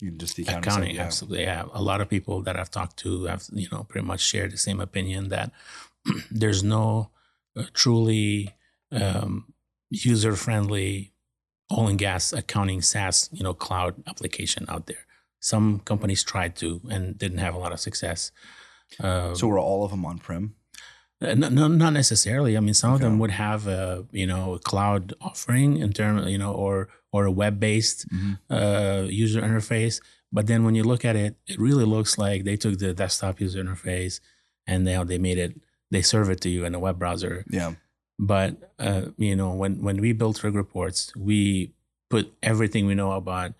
You 0.01 0.11
just 0.11 0.35
the 0.35 0.43
accounting, 0.43 0.65
accounting 0.73 0.89
side, 0.89 0.97
yeah. 0.97 1.05
absolutely 1.05 1.43
yeah 1.43 1.65
a 1.73 1.81
lot 1.81 2.01
of 2.01 2.09
people 2.09 2.43
that 2.43 2.59
i've 2.59 2.73
talked 2.73 2.97
to 2.97 3.27
have 3.27 3.45
you 3.53 3.69
know 3.71 3.85
pretty 3.85 4.05
much 4.05 4.21
shared 4.21 4.51
the 4.51 4.57
same 4.57 4.81
opinion 4.81 5.29
that 5.29 5.53
there's 6.33 6.65
no 6.65 7.11
uh, 7.57 7.63
truly 7.73 8.53
um, 8.91 9.53
user 9.93 10.35
friendly 10.37 11.13
oil 11.71 11.89
and 11.89 11.99
gas 11.99 12.33
accounting 12.33 12.83
SaaS 12.83 13.29
you 13.33 13.43
know 13.45 13.55
cloud 13.55 13.95
application 14.07 14.65
out 14.69 14.87
there. 14.87 15.05
Some 15.41 15.81
companies 15.81 16.23
tried 16.25 16.55
to 16.57 16.81
and 16.91 17.19
didn't 17.19 17.39
have 17.39 17.55
a 17.55 17.59
lot 17.59 17.73
of 17.73 17.81
success. 17.81 18.31
Uh, 19.01 19.35
So 19.35 19.47
were 19.49 19.59
all 19.59 19.85
of 19.85 19.91
them 19.91 20.05
on 20.05 20.19
prem? 20.19 20.55
uh, 21.21 21.35
no, 21.35 21.49
no, 21.49 21.69
not 21.69 21.93
necessarily. 21.93 22.57
I 22.57 22.61
mean, 22.61 22.75
some 22.75 22.93
of 22.95 23.01
them 23.01 23.19
would 23.21 23.31
have 23.31 23.67
a 23.67 24.07
you 24.13 24.27
know 24.27 24.55
a 24.55 24.59
cloud 24.59 25.15
offering 25.21 25.79
in 25.79 25.93
terms 25.93 26.31
you 26.31 26.39
know 26.39 26.53
or 26.53 26.89
or 27.13 27.25
a 27.27 27.31
web 27.43 27.59
based 27.61 28.07
Mhm. 28.09 28.39
uh, 28.51 29.07
user 29.09 29.41
interface. 29.43 30.01
But 30.35 30.47
then 30.47 30.65
when 30.65 30.75
you 30.75 30.83
look 30.85 31.05
at 31.05 31.15
it, 31.17 31.37
it 31.47 31.59
really 31.61 31.85
looks 31.85 32.17
like 32.19 32.45
they 32.45 32.57
took 32.57 32.79
the 32.79 32.95
desktop 32.95 33.41
user 33.41 33.63
interface 33.63 34.21
and 34.67 34.85
now 34.85 35.05
they 35.05 35.19
made 35.19 35.39
it. 35.39 35.53
They 35.91 36.03
serve 36.03 36.31
it 36.31 36.41
to 36.41 36.49
you 36.49 36.65
in 36.65 36.75
a 36.75 36.79
web 36.81 36.99
browser. 36.99 37.45
Yeah. 37.51 37.75
But 38.23 38.73
uh, 38.79 39.07
you 39.19 39.35
know, 39.35 39.51
when 39.51 39.83
when 39.83 40.01
we 40.01 40.13
built 40.13 40.45
Rig 40.45 40.55
Reports, 40.55 41.13
we 41.17 41.73
put 42.09 42.33
everything 42.41 42.87
we 42.87 42.95
know 42.95 43.13
about 43.13 43.53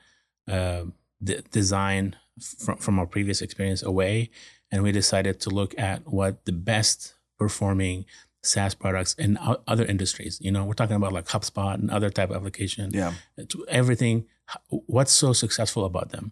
uh, 0.49 0.85
the 1.21 1.43
design 1.51 2.15
from 2.41 2.77
from 2.79 3.01
our 3.01 3.07
previous 3.07 3.43
experience 3.43 3.83
away, 3.83 4.31
and 4.71 4.85
we 4.85 4.93
decided 4.93 5.41
to 5.41 5.51
look 5.51 5.77
at 5.77 6.07
what 6.07 6.45
the 6.45 6.53
best 6.53 7.15
performing 7.41 8.05
SaaS 8.45 8.73
products 8.77 9.15
in 9.15 9.37
other 9.67 9.85
industries. 9.85 10.39
You 10.41 10.53
know, 10.53 10.65
we're 10.65 10.75
talking 10.75 10.95
about 10.95 11.13
like 11.13 11.27
HubSpot 11.27 11.75
and 11.75 11.91
other 11.91 12.11
type 12.11 12.31
of 12.31 12.37
application. 12.37 12.93
Yeah. 12.95 13.15
To 13.49 13.67
everything. 13.67 14.27
What's 14.69 15.13
so 15.13 15.33
successful 15.33 15.85
about 15.85 16.11
them? 16.11 16.31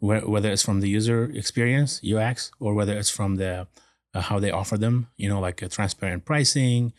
Whether 0.00 0.50
it's 0.50 0.62
from 0.62 0.80
the 0.80 0.90
user 0.90 1.30
experience 1.32 2.02
(UX) 2.04 2.52
or 2.60 2.74
whether 2.74 2.92
it's 2.98 3.08
from 3.08 3.36
the 3.36 3.66
uh, 4.12 4.20
how 4.20 4.38
they 4.40 4.50
offer 4.50 4.76
them. 4.76 5.08
You 5.16 5.30
know, 5.30 5.40
like 5.40 5.62
a 5.62 5.70
transparent 5.70 6.26
pricing, 6.26 6.92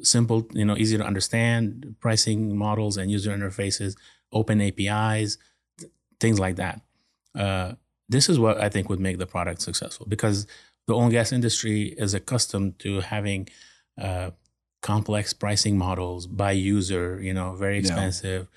simple, 0.00 0.46
you 0.52 0.64
know, 0.64 0.76
easy 0.76 0.96
to 0.98 1.04
understand 1.04 1.94
pricing 2.00 2.56
models 2.56 2.96
and 2.96 3.10
user 3.10 3.30
interfaces, 3.36 3.96
open 4.32 4.60
APIs, 4.60 5.38
th- 5.78 5.90
things 6.20 6.38
like 6.38 6.56
that. 6.56 6.80
Uh, 7.34 7.74
this 8.08 8.28
is 8.28 8.38
what 8.38 8.60
I 8.60 8.68
think 8.68 8.88
would 8.88 9.00
make 9.00 9.18
the 9.18 9.26
product 9.26 9.60
successful 9.60 10.06
because 10.08 10.46
the 10.86 10.94
oil 10.94 11.02
and 11.04 11.12
gas 11.12 11.32
industry 11.32 11.94
is 11.98 12.14
accustomed 12.14 12.78
to 12.80 13.00
having 13.00 13.48
uh, 14.00 14.30
complex 14.82 15.32
pricing 15.32 15.76
models 15.76 16.26
by 16.26 16.52
user, 16.52 17.20
you 17.20 17.34
know, 17.34 17.54
very 17.56 17.74
Yeah. 17.76 17.80
expensive, 17.80 18.48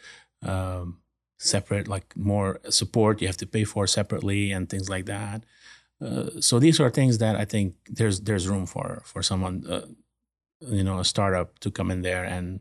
um, 0.44 1.00
separate, 1.40 1.88
like 1.88 2.16
more 2.16 2.60
support 2.70 3.20
you 3.22 3.28
have 3.28 3.38
to 3.38 3.48
pay 3.48 3.64
for 3.64 3.88
separately 3.88 4.52
and 4.52 4.70
things 4.70 4.90
like 4.90 5.06
that. 5.08 5.44
Uh, 6.00 6.30
so 6.40 6.60
these 6.60 6.80
are 6.80 6.90
things 6.90 7.18
that 7.18 7.36
I 7.36 7.46
think 7.46 7.76
there's 7.90 8.22
there's 8.22 8.48
room 8.48 8.66
for 8.66 9.02
for 9.06 9.22
someone, 9.24 9.66
uh, 9.68 9.86
you 10.62 10.84
know, 10.84 11.00
a 11.00 11.06
startup 11.06 11.60
to 11.60 11.72
come 11.72 11.92
in 11.92 12.02
there 12.02 12.24
and 12.24 12.60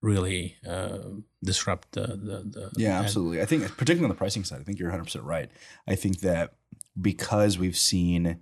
really 0.00 0.56
uh, 0.68 0.98
disrupt 1.42 1.92
the 1.92 2.06
the, 2.06 2.42
the 2.44 2.70
Yeah, 2.76 2.98
absolutely. 2.98 3.40
I 3.40 3.46
think, 3.46 3.62
particularly 3.76 4.04
on 4.04 4.08
the 4.10 4.16
pricing 4.16 4.44
side, 4.44 4.60
I 4.60 4.64
think 4.64 4.78
you're 4.78 4.90
100% 4.90 5.24
right. 5.24 5.50
I 5.86 5.94
think 5.94 6.20
that 6.20 6.54
because 7.00 7.58
we've 7.58 7.76
seen, 7.76 8.40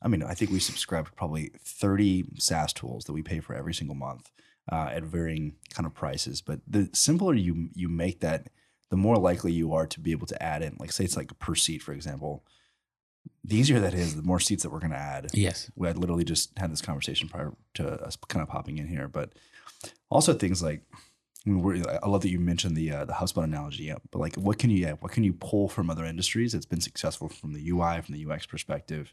I 0.00 0.08
mean, 0.08 0.22
I 0.22 0.34
think 0.34 0.50
we 0.50 0.58
subscribe 0.58 1.06
to 1.06 1.12
probably 1.12 1.52
30 1.60 2.24
SaaS 2.38 2.72
tools 2.72 3.04
that 3.04 3.12
we 3.12 3.22
pay 3.22 3.40
for 3.40 3.54
every 3.54 3.74
single 3.74 3.94
month 3.94 4.30
uh, 4.70 4.90
at 4.92 5.04
varying 5.04 5.54
kind 5.72 5.86
of 5.86 5.94
prices. 5.94 6.40
But 6.40 6.60
the 6.66 6.88
simpler 6.92 7.34
you 7.34 7.68
you 7.74 7.88
make 7.88 8.20
that, 8.20 8.48
the 8.90 8.96
more 8.96 9.16
likely 9.16 9.52
you 9.52 9.72
are 9.72 9.86
to 9.86 10.00
be 10.00 10.12
able 10.12 10.26
to 10.26 10.42
add 10.42 10.62
in, 10.62 10.76
like, 10.78 10.92
say 10.92 11.04
it's 11.04 11.16
like 11.16 11.38
per 11.38 11.54
seat, 11.54 11.82
for 11.82 11.92
example. 11.92 12.44
The 13.44 13.56
easier 13.56 13.80
that 13.80 13.94
is, 13.94 14.16
the 14.16 14.22
more 14.22 14.40
seats 14.40 14.62
that 14.62 14.70
we're 14.70 14.78
going 14.78 14.92
to 14.92 14.96
add. 14.96 15.30
Yes. 15.32 15.70
we 15.74 15.88
had 15.88 15.98
literally 15.98 16.24
just 16.24 16.56
had 16.58 16.70
this 16.70 16.80
conversation 16.80 17.28
prior 17.28 17.52
to 17.74 17.88
us 18.04 18.16
kind 18.28 18.42
of 18.42 18.48
popping 18.48 18.78
in 18.78 18.86
here, 18.86 19.08
but 19.08 19.32
also 20.10 20.32
things 20.32 20.62
like 20.62 20.82
I, 21.44 21.50
mean, 21.50 21.84
I 22.02 22.08
love 22.08 22.22
that 22.22 22.30
you 22.30 22.38
mentioned 22.38 22.76
the 22.76 22.92
uh, 22.92 23.04
the 23.04 23.14
HubSpot 23.14 23.42
analogy, 23.42 23.84
yeah, 23.84 23.96
but 24.12 24.20
like 24.20 24.36
what 24.36 24.58
can 24.58 24.70
you 24.70 24.78
yeah, 24.78 24.92
what 24.92 25.10
can 25.10 25.24
you 25.24 25.32
pull 25.32 25.68
from 25.68 25.90
other 25.90 26.04
industries 26.04 26.52
that's 26.52 26.66
been 26.66 26.80
successful 26.80 27.28
from 27.28 27.52
the 27.52 27.68
UI 27.68 28.00
from 28.00 28.14
the 28.14 28.24
UX 28.30 28.46
perspective, 28.46 29.12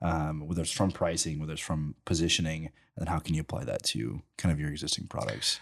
um, 0.00 0.46
whether 0.46 0.62
it's 0.62 0.70
from 0.70 0.92
pricing, 0.92 1.40
whether 1.40 1.54
it's 1.54 1.60
from 1.60 1.96
positioning, 2.04 2.70
and 2.96 3.08
how 3.08 3.18
can 3.18 3.34
you 3.34 3.40
apply 3.40 3.64
that 3.64 3.82
to 3.84 4.22
kind 4.38 4.52
of 4.52 4.60
your 4.60 4.70
existing 4.70 5.08
products? 5.08 5.58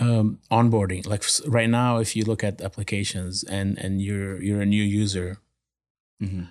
um, 0.00 0.38
onboarding. 0.50 1.06
Like 1.06 1.24
right 1.46 1.70
now, 1.70 1.98
if 1.98 2.14
you 2.16 2.24
look 2.24 2.42
at 2.42 2.60
applications 2.60 3.44
and 3.44 3.78
and 3.78 4.02
you're 4.02 4.42
you're 4.42 4.60
a 4.60 4.66
new 4.66 4.82
user, 4.82 5.38
Mm-hmm. 6.22 6.44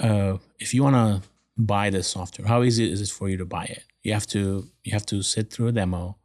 Uh, 0.00 0.38
if 0.58 0.74
you 0.74 0.82
want 0.82 0.96
to 0.96 1.28
buy 1.56 1.90
this 1.90 2.08
software, 2.08 2.48
how 2.48 2.62
easy 2.62 2.90
is 2.90 3.00
it 3.00 3.10
for 3.10 3.28
you 3.28 3.36
to 3.36 3.44
buy 3.44 3.64
it? 3.64 3.84
You 4.02 4.12
have 4.14 4.26
to 4.28 4.68
you 4.84 4.92
have 4.92 5.06
to 5.06 5.22
sit 5.22 5.52
through 5.52 5.68
a 5.68 5.72
demo. 5.72 6.16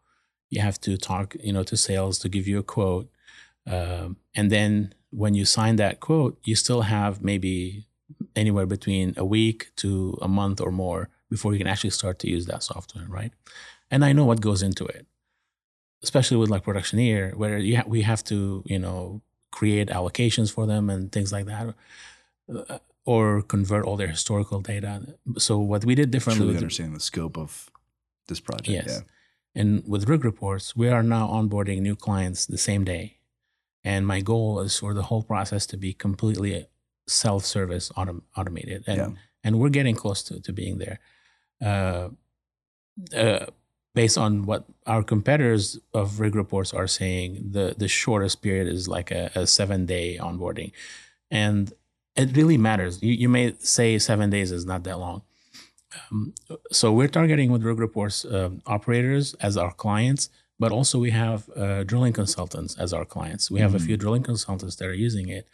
You 0.49 0.61
have 0.61 0.79
to 0.81 0.97
talk, 0.97 1.35
you 1.43 1.51
know, 1.51 1.63
to 1.63 1.75
sales 1.75 2.19
to 2.19 2.29
give 2.29 2.47
you 2.47 2.59
a 2.59 2.63
quote, 2.63 3.09
um, 3.67 4.17
and 4.35 4.51
then 4.51 4.93
when 5.09 5.33
you 5.33 5.45
sign 5.45 5.77
that 5.77 5.99
quote, 5.99 6.37
you 6.43 6.55
still 6.55 6.81
have 6.81 7.23
maybe 7.23 7.85
anywhere 8.35 8.65
between 8.65 9.13
a 9.17 9.25
week 9.25 9.71
to 9.77 10.17
a 10.21 10.27
month 10.27 10.61
or 10.61 10.71
more 10.71 11.09
before 11.29 11.53
you 11.53 11.57
can 11.57 11.67
actually 11.67 11.89
start 11.89 12.19
to 12.19 12.29
use 12.29 12.45
that 12.45 12.63
software, 12.63 13.05
right? 13.07 13.31
And 13.89 14.05
I 14.05 14.13
know 14.13 14.25
what 14.25 14.41
goes 14.41 14.61
into 14.61 14.85
it, 14.85 15.05
especially 16.03 16.37
with 16.37 16.49
like 16.49 16.63
Productioneer, 16.63 17.33
where 17.35 17.57
you 17.57 17.77
ha- 17.77 17.83
we 17.87 18.01
have 18.01 18.23
to, 18.25 18.63
you 18.65 18.79
know, 18.79 19.21
create 19.51 19.87
allocations 19.89 20.51
for 20.51 20.65
them 20.67 20.89
and 20.89 21.11
things 21.11 21.31
like 21.31 21.45
that, 21.45 21.73
uh, 22.53 22.79
or 23.05 23.41
convert 23.41 23.85
all 23.85 23.97
their 23.97 24.07
historical 24.07 24.59
data. 24.61 24.93
So 25.37 25.59
what 25.59 25.85
we 25.85 25.95
did 25.95 26.09
differently 26.11 26.45
Truly 26.45 26.57
understanding 26.57 26.93
the 26.95 26.99
scope 26.99 27.37
of 27.37 27.69
this 28.27 28.39
project. 28.39 28.69
Yes. 28.69 28.87
Yeah. 28.87 29.61
and 29.61 29.83
with 29.87 30.09
Rig 30.09 30.25
Reports, 30.25 30.75
we 30.75 30.87
are 30.89 31.03
now 31.03 31.27
onboarding 31.27 31.79
new 31.81 31.95
clients 31.95 32.45
the 32.45 32.57
same 32.57 32.83
day. 32.83 33.17
And 33.83 34.07
my 34.07 34.21
goal 34.21 34.59
is 34.65 34.79
for 34.79 34.93
the 34.95 35.03
whole 35.03 35.21
process 35.23 35.65
to 35.67 35.77
be 35.77 35.93
completely 35.93 36.65
self-service, 37.07 37.91
autom- 37.95 38.23
automated, 38.35 38.83
and 38.87 38.97
Yeah. 38.97 39.09
and 39.43 39.59
we're 39.59 39.69
getting 39.69 39.95
close 39.95 40.23
to, 40.23 40.39
to 40.41 40.51
being 40.51 40.79
there. 40.79 40.99
Uh, 41.61 42.09
uh, 43.15 43.45
based 43.93 44.17
on 44.17 44.45
what 44.45 44.65
our 44.87 45.03
competitors 45.03 45.79
of 45.93 46.19
rig 46.19 46.35
reports 46.35 46.73
are 46.73 46.87
saying, 46.87 47.51
the 47.51 47.75
the 47.77 47.87
shortest 47.87 48.41
period 48.41 48.67
is 48.67 48.87
like 48.87 49.11
a, 49.11 49.31
a 49.35 49.45
seven 49.45 49.85
day 49.85 50.17
onboarding, 50.19 50.71
and 51.29 51.71
it 52.15 52.35
really 52.35 52.57
matters. 52.57 53.01
You 53.01 53.13
you 53.13 53.29
may 53.29 53.53
say 53.59 53.99
seven 53.99 54.29
days 54.29 54.51
is 54.51 54.65
not 54.65 54.83
that 54.83 54.99
long. 54.99 55.21
Um, 56.11 56.33
so 56.71 56.91
we're 56.91 57.07
targeting 57.07 57.51
with 57.51 57.63
rig 57.63 57.79
reports 57.79 58.25
uh, 58.25 58.49
operators 58.65 59.33
as 59.35 59.57
our 59.57 59.71
clients, 59.71 60.29
but 60.59 60.71
also 60.71 60.99
we 60.99 61.11
have 61.11 61.49
uh, 61.55 61.83
drilling 61.83 62.13
consultants 62.13 62.77
as 62.77 62.93
our 62.93 63.05
clients. 63.05 63.49
We 63.49 63.59
have 63.61 63.71
mm-hmm. 63.71 63.83
a 63.83 63.87
few 63.87 63.97
drilling 63.97 64.23
consultants 64.23 64.75
that 64.77 64.87
are 64.87 64.93
using 64.93 65.29
it, 65.29 65.47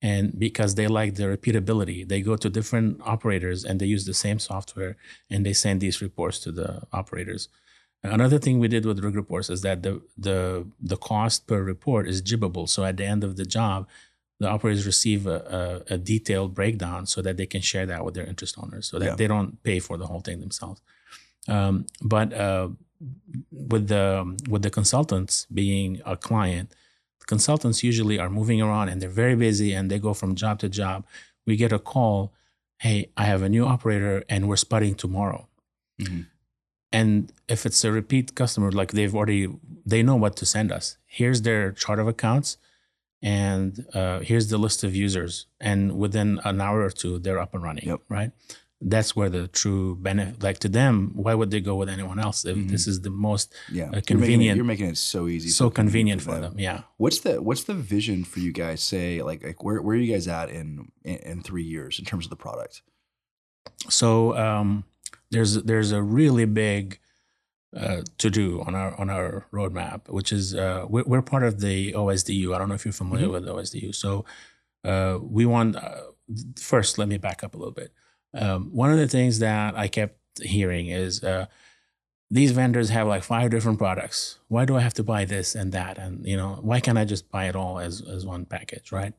and 0.00 0.38
because 0.38 0.74
they 0.74 0.86
like 0.86 1.14
the 1.14 1.24
repeatability, 1.24 2.06
they 2.06 2.20
go 2.20 2.36
to 2.36 2.48
different 2.50 3.00
operators 3.04 3.64
and 3.64 3.80
they 3.80 3.86
use 3.86 4.04
the 4.04 4.14
same 4.14 4.38
software 4.38 4.96
and 5.30 5.46
they 5.46 5.52
send 5.52 5.80
these 5.80 6.02
reports 6.02 6.38
to 6.40 6.52
the 6.52 6.82
operators. 6.92 7.48
Another 8.04 8.38
thing 8.38 8.58
we 8.58 8.66
did 8.66 8.84
with 8.84 8.98
rig 9.04 9.14
reports 9.14 9.48
is 9.48 9.62
that 9.62 9.84
the 9.84 10.02
the 10.18 10.66
the 10.80 10.96
cost 10.96 11.46
per 11.46 11.62
report 11.62 12.08
is 12.08 12.20
jibbable. 12.20 12.68
So 12.68 12.84
at 12.84 12.96
the 12.96 13.06
end 13.06 13.22
of 13.22 13.36
the 13.36 13.44
job, 13.44 13.86
the 14.42 14.48
operators 14.48 14.84
receive 14.86 15.26
a, 15.26 15.82
a, 15.88 15.94
a 15.94 15.98
detailed 15.98 16.54
breakdown 16.54 17.06
so 17.06 17.22
that 17.22 17.36
they 17.36 17.46
can 17.46 17.60
share 17.60 17.86
that 17.86 18.04
with 18.04 18.14
their 18.14 18.26
interest 18.26 18.56
owners, 18.58 18.86
so 18.90 18.98
that 18.98 19.04
yeah. 19.04 19.14
they 19.14 19.26
don't 19.26 19.62
pay 19.62 19.78
for 19.78 19.96
the 19.96 20.06
whole 20.06 20.20
thing 20.20 20.40
themselves. 20.40 20.80
Um, 21.48 21.86
but 22.02 22.32
uh, 22.32 22.68
with 23.50 23.88
the 23.88 24.06
with 24.48 24.62
the 24.62 24.70
consultants 24.70 25.46
being 25.52 26.00
a 26.04 26.16
client, 26.16 26.74
consultants 27.26 27.82
usually 27.82 28.18
are 28.18 28.30
moving 28.30 28.60
around 28.60 28.88
and 28.88 29.00
they're 29.00 29.08
very 29.08 29.34
busy 29.34 29.72
and 29.72 29.90
they 29.90 29.98
go 29.98 30.14
from 30.14 30.34
job 30.34 30.58
to 30.60 30.68
job. 30.68 31.04
We 31.46 31.56
get 31.56 31.72
a 31.72 31.78
call, 31.78 32.32
hey, 32.78 33.10
I 33.16 33.24
have 33.24 33.42
a 33.42 33.48
new 33.48 33.64
operator 33.64 34.24
and 34.28 34.48
we're 34.48 34.56
spotting 34.56 34.94
tomorrow. 34.94 35.48
Mm-hmm. 36.00 36.22
And 36.92 37.32
if 37.48 37.64
it's 37.64 37.82
a 37.84 37.90
repeat 37.90 38.34
customer, 38.34 38.70
like 38.70 38.92
they've 38.92 39.14
already 39.14 39.48
they 39.84 40.02
know 40.02 40.16
what 40.16 40.36
to 40.36 40.46
send 40.46 40.70
us. 40.70 40.98
Here's 41.06 41.42
their 41.42 41.72
chart 41.72 41.98
of 41.98 42.06
accounts, 42.06 42.58
and 43.22 43.86
uh, 43.94 44.20
here's 44.20 44.48
the 44.48 44.58
list 44.58 44.84
of 44.84 44.94
users. 44.94 45.46
And 45.60 45.96
within 45.96 46.40
an 46.44 46.60
hour 46.60 46.82
or 46.82 46.90
two, 46.90 47.18
they're 47.18 47.38
up 47.38 47.54
and 47.54 47.62
running. 47.62 47.86
Yep. 47.86 48.00
Right 48.08 48.32
that's 48.84 49.14
where 49.14 49.28
the 49.28 49.48
true 49.48 49.96
benefit 49.96 50.42
like 50.42 50.58
to 50.58 50.68
them 50.68 51.12
why 51.14 51.34
would 51.34 51.50
they 51.50 51.60
go 51.60 51.76
with 51.76 51.88
anyone 51.88 52.18
else 52.18 52.44
if 52.44 52.56
mm-hmm. 52.56 52.68
this 52.68 52.86
is 52.86 53.00
the 53.02 53.10
most 53.10 53.54
yeah 53.70 53.90
uh, 53.90 54.00
convenient 54.06 54.08
you're 54.08 54.18
making, 54.18 54.48
it, 54.48 54.56
you're 54.56 54.64
making, 54.64 54.86
it, 54.88 54.98
so 54.98 55.28
easy 55.28 55.48
so, 55.48 55.66
so 55.66 55.70
convenient, 55.70 56.20
convenient, 56.20 56.22
for 56.22 56.48
them. 56.48 56.56
them. 56.56 56.58
yeah 56.58 56.82
what's 56.96 57.20
the 57.20 57.40
what's 57.40 57.64
the 57.64 57.74
vision 57.74 58.24
for 58.24 58.40
you 58.40 58.52
guys 58.52 58.82
say 58.82 59.22
like 59.22 59.44
like 59.44 59.62
where, 59.62 59.80
where 59.80 59.96
are 59.96 59.98
you 59.98 60.12
guys 60.12 60.26
at 60.26 60.50
in, 60.50 60.90
in, 61.04 61.16
in 61.16 61.42
three 61.42 61.62
years 61.62 61.98
in 61.98 62.04
terms 62.04 62.26
of 62.26 62.30
the 62.30 62.36
product 62.36 62.82
so 63.88 64.36
um 64.36 64.84
there's 65.30 65.62
there's 65.62 65.92
a 65.92 66.02
really 66.02 66.44
big 66.44 66.98
uh, 67.76 68.02
to 68.18 68.30
do 68.30 68.60
on 68.62 68.74
our 68.74 68.94
on 69.00 69.08
our 69.08 69.46
roadmap, 69.52 70.08
which 70.08 70.32
is 70.32 70.54
uh, 70.54 70.84
we're, 70.88 71.04
we're, 71.04 71.22
part 71.22 71.42
of 71.42 71.60
the 71.60 71.92
OSDU. 71.92 72.54
I 72.54 72.58
don't 72.58 72.68
know 72.68 72.74
if 72.74 72.84
you're 72.84 72.92
familiar 72.92 73.26
mm-hmm. 73.28 73.46
with 73.46 73.72
OSDU. 73.72 73.94
So 73.94 74.24
uh, 74.84 75.18
we 75.22 75.46
want 75.46 75.76
uh, 75.76 76.02
first. 76.58 76.98
Let 76.98 77.08
me 77.08 77.16
back 77.16 77.42
up 77.42 77.54
a 77.54 77.56
little 77.56 77.72
bit. 77.72 77.92
Um, 78.34 78.70
one 78.72 78.90
of 78.90 78.98
the 78.98 79.08
things 79.08 79.38
that 79.38 79.76
I 79.76 79.88
kept 79.88 80.18
hearing 80.42 80.88
is 80.88 81.22
uh, 81.24 81.46
these 82.30 82.52
vendors 82.52 82.90
have 82.90 83.06
like 83.06 83.22
five 83.22 83.50
different 83.50 83.78
products. 83.78 84.38
Why 84.48 84.64
do 84.64 84.76
I 84.76 84.80
have 84.80 84.94
to 84.94 85.02
buy 85.02 85.24
this 85.24 85.54
and 85.54 85.72
that? 85.72 85.98
And 85.98 86.26
you 86.26 86.36
know, 86.36 86.58
why 86.60 86.80
can't 86.80 86.98
I 86.98 87.04
just 87.04 87.30
buy 87.30 87.46
it 87.46 87.56
all 87.56 87.78
as 87.78 88.02
as 88.02 88.26
one 88.26 88.44
package, 88.44 88.92
right? 88.92 89.14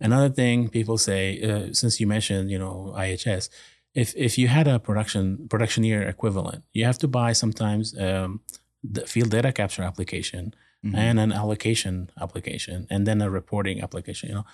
Another 0.00 0.28
thing 0.28 0.68
people 0.68 0.98
say, 0.98 1.42
uh, 1.42 1.72
since 1.72 2.00
you 2.00 2.06
mentioned, 2.06 2.50
you 2.50 2.58
know, 2.58 2.94
IHS, 2.96 3.50
if 3.96 4.14
if 4.14 4.36
you 4.36 4.48
had 4.48 4.68
a 4.68 4.78
production 4.78 5.48
Productioneer 5.48 6.06
equivalent, 6.06 6.62
you 6.72 6.84
have 6.84 6.98
to 6.98 7.08
buy 7.08 7.32
sometimes 7.32 7.98
um, 7.98 8.40
the 8.84 9.06
field 9.06 9.30
data 9.30 9.52
capture 9.52 9.82
application 9.82 10.54
mm-hmm. 10.84 10.94
and 10.94 11.18
an 11.18 11.32
allocation 11.32 12.10
application, 12.20 12.86
and 12.90 13.06
then 13.06 13.22
a 13.22 13.30
reporting 13.30 13.82
application. 13.82 14.28
You 14.28 14.34
know, 14.36 14.46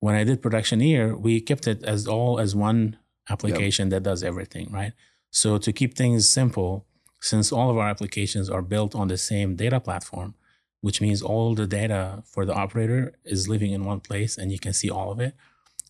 when 0.00 0.14
I 0.14 0.24
did 0.24 0.42
Productioneer, 0.42 1.20
we 1.20 1.40
kept 1.40 1.68
it 1.68 1.84
as 1.84 2.08
all 2.08 2.40
as 2.40 2.56
one 2.56 2.96
application 3.28 3.86
yep. 3.86 3.90
that 3.90 4.10
does 4.10 4.22
everything, 4.22 4.72
right? 4.72 4.92
So 5.30 5.58
to 5.58 5.72
keep 5.72 5.94
things 5.94 6.26
simple, 6.28 6.86
since 7.20 7.52
all 7.52 7.70
of 7.70 7.76
our 7.76 7.88
applications 7.88 8.48
are 8.48 8.62
built 8.62 8.94
on 8.94 9.08
the 9.08 9.18
same 9.18 9.56
data 9.56 9.78
platform, 9.78 10.34
which 10.80 11.02
means 11.02 11.20
all 11.20 11.54
the 11.54 11.66
data 11.66 12.22
for 12.24 12.46
the 12.46 12.54
operator 12.54 13.14
is 13.24 13.48
living 13.48 13.72
in 13.72 13.84
one 13.84 14.00
place 14.00 14.38
and 14.38 14.50
you 14.52 14.58
can 14.58 14.72
see 14.72 14.88
all 14.88 15.10
of 15.12 15.20
it. 15.20 15.34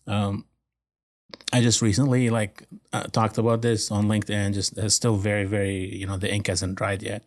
Um, 0.07 0.45
I 1.53 1.61
just 1.61 1.81
recently 1.81 2.29
like 2.29 2.63
uh, 2.93 3.03
talked 3.03 3.37
about 3.37 3.61
this 3.61 3.91
on 3.91 4.07
LinkedIn. 4.07 4.53
Just 4.53 4.77
it's 4.77 4.95
still 4.95 5.15
very, 5.15 5.45
very 5.45 5.95
you 5.95 6.05
know 6.07 6.17
the 6.17 6.31
ink 6.31 6.47
hasn't 6.47 6.75
dried 6.75 7.03
yet. 7.03 7.23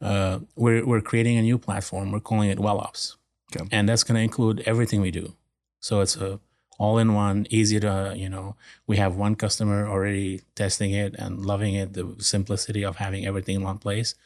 Uh, 0.00 0.40
we're 0.56 0.84
we're 0.84 1.00
creating 1.00 1.38
a 1.38 1.42
new 1.42 1.58
platform. 1.58 2.12
We're 2.12 2.20
calling 2.20 2.50
it 2.50 2.58
WellOps, 2.58 3.16
okay. 3.54 3.66
and 3.70 3.88
that's 3.88 4.04
going 4.04 4.16
to 4.16 4.22
include 4.22 4.62
everything 4.66 5.00
we 5.00 5.10
do. 5.10 5.34
So 5.80 6.00
it's 6.00 6.16
a 6.16 6.40
all 6.82 6.98
in 6.98 7.14
one, 7.14 7.46
easy 7.48 7.78
to, 7.78 8.12
you 8.16 8.28
know, 8.28 8.56
we 8.88 8.96
have 8.96 9.14
one 9.14 9.36
customer 9.36 9.86
already 9.86 10.40
testing 10.56 10.90
it 10.90 11.14
and 11.16 11.46
loving 11.46 11.74
it, 11.74 11.92
the 11.92 12.16
simplicity 12.18 12.84
of 12.84 12.96
having 12.96 13.24
everything 13.24 13.56
in 13.56 13.62
one 13.62 13.78
place. 13.78 14.16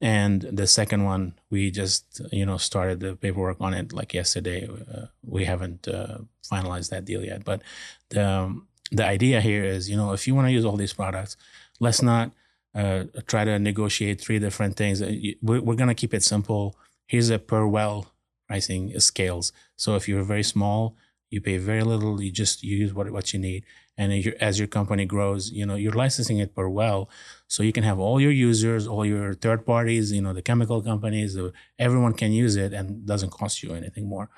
And 0.00 0.42
the 0.42 0.66
second 0.66 1.04
one, 1.04 1.34
we 1.50 1.70
just, 1.70 2.20
you 2.32 2.44
know, 2.44 2.58
started 2.58 3.00
the 3.00 3.16
paperwork 3.16 3.56
on 3.60 3.74
it 3.74 3.92
like 3.92 4.12
yesterday. 4.12 4.68
Uh, 4.68 5.06
we 5.24 5.44
haven't 5.44 5.88
uh, 5.88 6.18
finalized 6.50 6.90
that 6.90 7.04
deal 7.04 7.24
yet. 7.24 7.44
But 7.44 7.62
the, 8.10 8.28
um, 8.28 8.68
the 8.90 9.04
idea 9.04 9.40
here 9.40 9.64
is, 9.64 9.88
you 9.88 9.96
know, 9.96 10.12
if 10.12 10.26
you 10.26 10.34
want 10.34 10.48
to 10.48 10.52
use 10.52 10.64
all 10.64 10.76
these 10.76 10.92
products, 10.92 11.36
let's 11.80 12.02
not 12.02 12.32
uh, 12.74 13.04
try 13.26 13.44
to 13.44 13.58
negotiate 13.58 14.20
three 14.20 14.38
different 14.38 14.76
things. 14.76 15.00
Uh, 15.00 15.14
we're, 15.40 15.60
we're 15.60 15.76
going 15.76 15.88
to 15.88 15.94
keep 15.94 16.12
it 16.12 16.22
simple. 16.22 16.76
Here's 17.06 17.30
a 17.30 17.38
per 17.38 17.66
well 17.66 18.12
pricing 18.48 18.98
scales. 19.00 19.52
So 19.76 19.96
if 19.96 20.08
you're 20.08 20.22
very 20.22 20.42
small, 20.42 20.96
you 21.30 21.40
pay 21.40 21.56
very 21.56 21.82
little. 21.82 22.20
You 22.22 22.30
just 22.30 22.62
use 22.62 22.92
what 22.94 23.10
what 23.10 23.32
you 23.32 23.38
need. 23.38 23.64
And 23.96 24.12
as 24.40 24.58
your 24.58 24.68
company 24.68 25.04
grows, 25.04 25.50
you 25.50 25.66
know 25.66 25.74
you're 25.74 25.92
licensing 25.92 26.38
it 26.38 26.54
per 26.54 26.68
well, 26.68 27.08
so 27.54 27.62
you 27.62 27.72
can 27.72 27.84
have 27.84 28.00
all 28.00 28.20
your 28.20 28.32
users, 28.32 28.84
all 28.88 29.06
your 29.06 29.32
third 29.32 29.64
parties, 29.64 30.10
you 30.10 30.20
know 30.20 30.32
the 30.32 30.42
chemical 30.42 30.82
companies, 30.82 31.38
everyone 31.78 32.12
can 32.12 32.32
use 32.32 32.56
it 32.56 32.72
and 32.72 33.06
doesn't 33.06 33.30
cost 33.30 33.62
you 33.62 33.74
anything 33.74 34.08
more. 34.08 34.28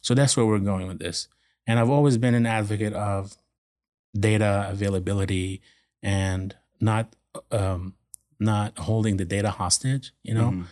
So 0.00 0.14
that's 0.14 0.36
where 0.36 0.46
we're 0.46 0.58
going 0.58 0.88
with 0.88 0.98
this. 0.98 1.28
And 1.68 1.78
I've 1.78 1.90
always 1.90 2.18
been 2.18 2.34
an 2.34 2.44
advocate 2.44 2.92
of 2.92 3.36
data 4.28 4.66
availability 4.68 5.62
and 6.02 6.56
not 6.80 7.14
um, 7.52 7.94
not 8.40 8.76
holding 8.78 9.16
the 9.16 9.24
data 9.24 9.50
hostage. 9.50 10.12
You 10.24 10.34
know. 10.34 10.50
Mm-hmm 10.50 10.62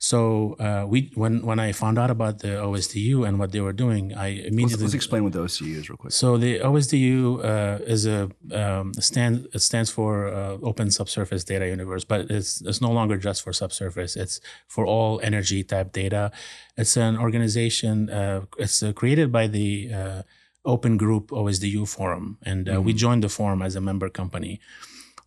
so 0.00 0.54
uh, 0.60 0.86
we 0.86 1.10
when 1.16 1.44
when 1.44 1.58
I 1.58 1.72
found 1.72 1.98
out 1.98 2.08
about 2.08 2.38
the 2.38 2.48
OSDU 2.48 3.26
and 3.26 3.36
what 3.40 3.50
they 3.50 3.60
were 3.60 3.72
doing, 3.72 4.14
I 4.14 4.28
immediately 4.28 4.62
let's, 4.62 4.82
let's 4.82 4.94
explain 4.94 5.24
what 5.24 5.32
the 5.32 5.40
OSDU 5.40 5.74
is 5.74 5.90
real 5.90 5.96
quick. 5.96 6.12
So 6.12 6.36
the 6.36 6.60
OSDU 6.60 7.44
uh, 7.44 7.82
is 7.84 8.06
a 8.06 8.30
um, 8.52 8.94
stand 8.94 9.48
it 9.52 9.58
stands 9.58 9.90
for 9.90 10.28
uh, 10.28 10.58
Open 10.62 10.92
Subsurface 10.92 11.42
Data 11.42 11.66
Universe, 11.66 12.04
but 12.04 12.30
it's 12.30 12.60
it's 12.60 12.80
no 12.80 12.92
longer 12.92 13.16
just 13.16 13.42
for 13.42 13.52
subsurface. 13.52 14.14
It's 14.14 14.40
for 14.68 14.86
all 14.86 15.20
energy 15.24 15.64
type 15.64 15.92
data. 15.92 16.30
It's 16.76 16.96
an 16.96 17.18
organization. 17.18 18.08
Uh, 18.08 18.42
it's 18.56 18.80
uh, 18.84 18.92
created 18.92 19.32
by 19.32 19.48
the 19.48 19.92
uh, 19.92 20.22
Open 20.64 20.96
Group 20.96 21.30
OSDU 21.30 21.88
Forum, 21.88 22.38
and 22.44 22.66
mm-hmm. 22.66 22.84
we 22.84 22.92
joined 22.92 23.24
the 23.24 23.28
forum 23.28 23.62
as 23.62 23.74
a 23.74 23.80
member 23.80 24.08
company. 24.08 24.60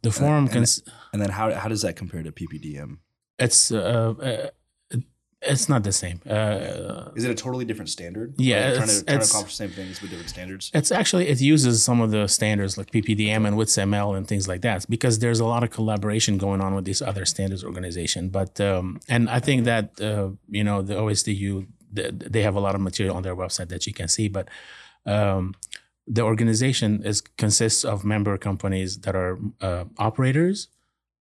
The 0.01 0.11
forum 0.11 0.45
and, 0.45 0.53
cons- 0.53 0.81
and 1.11 1.21
then 1.21 1.31
how 1.31 1.53
how 1.53 1.67
does 1.67 1.81
that 1.81 1.97
compare 1.97 2.23
to 2.23 2.31
PPDM? 2.31 2.99
It's 3.37 3.71
uh, 3.71 4.51
it's 5.41 5.67
not 5.67 5.83
the 5.83 5.91
same. 5.91 6.21
Uh, 6.29 7.09
Is 7.15 7.23
it 7.23 7.31
a 7.31 7.35
totally 7.35 7.65
different 7.65 7.89
standard? 7.89 8.35
Yeah, 8.37 8.75
trying, 8.75 8.87
to, 8.87 9.03
trying 9.03 9.19
to 9.19 9.25
accomplish 9.25 9.57
the 9.57 9.67
same 9.67 9.71
things 9.71 10.01
with 10.01 10.11
different 10.11 10.29
standards. 10.29 10.71
It's 10.73 10.91
actually 10.91 11.27
it 11.29 11.41
uses 11.41 11.83
some 11.83 11.99
of 11.99 12.11
the 12.11 12.27
standards 12.27 12.77
like 12.77 12.91
PPDM 12.91 13.47
and 13.47 13.57
WITS-ML 13.57 14.15
and 14.15 14.27
things 14.27 14.47
like 14.47 14.61
that 14.61 14.85
because 14.89 15.19
there's 15.19 15.39
a 15.39 15.45
lot 15.45 15.63
of 15.63 15.71
collaboration 15.71 16.37
going 16.37 16.61
on 16.61 16.75
with 16.75 16.85
these 16.85 17.01
other 17.01 17.25
standards 17.25 17.63
organization. 17.63 18.29
But 18.29 18.61
um, 18.61 18.99
and 19.09 19.29
I 19.29 19.39
think 19.39 19.65
that 19.65 19.99
uh, 19.99 20.29
you 20.47 20.63
know 20.63 20.81
the 20.81 20.95
OSDU 20.95 21.67
they 21.93 22.41
have 22.41 22.55
a 22.55 22.59
lot 22.59 22.75
of 22.75 22.81
material 22.81 23.17
on 23.17 23.23
their 23.23 23.35
website 23.35 23.69
that 23.69 23.87
you 23.87 23.93
can 23.93 24.07
see, 24.07 24.27
but. 24.27 24.47
Um, 25.05 25.55
the 26.07 26.23
organization 26.23 27.03
is 27.03 27.21
consists 27.21 27.85
of 27.85 28.03
member 28.03 28.37
companies 28.37 28.99
that 29.01 29.15
are 29.15 29.39
uh, 29.61 29.85
operators, 29.97 30.67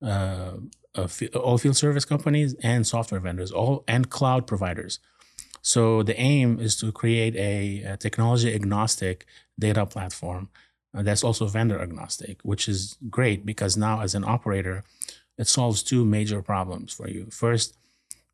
uh, 0.03 0.53
uh, 0.97 1.09
all 1.37 1.59
field 1.59 1.77
service 1.77 2.05
companies 2.05 2.55
and 2.63 2.87
software 2.87 3.21
vendors, 3.21 3.51
all 3.53 3.85
and 3.87 4.11
cloud 4.11 4.47
providers. 4.47 4.99
So 5.63 6.03
the 6.03 6.19
aim 6.19 6.59
is 6.59 6.77
to 6.77 6.91
create 6.91 7.37
a, 7.37 7.83
a 7.83 7.97
technology 7.97 8.55
agnostic 8.55 9.27
data 9.59 9.85
platform 9.85 10.49
uh, 10.95 11.03
that's 11.03 11.23
also 11.23 11.47
vendor 11.47 11.81
agnostic, 11.81 12.41
which 12.43 12.69
is 12.69 12.97
great 13.11 13.45
because 13.45 13.77
now 13.77 14.01
as 14.01 14.15
an 14.15 14.25
operator, 14.25 14.85
it 15.39 15.47
solves 15.47 15.83
two 15.83 16.05
major 16.05 16.43
problems 16.43 16.93
for 16.93 17.09
you. 17.09 17.29
First, 17.31 17.77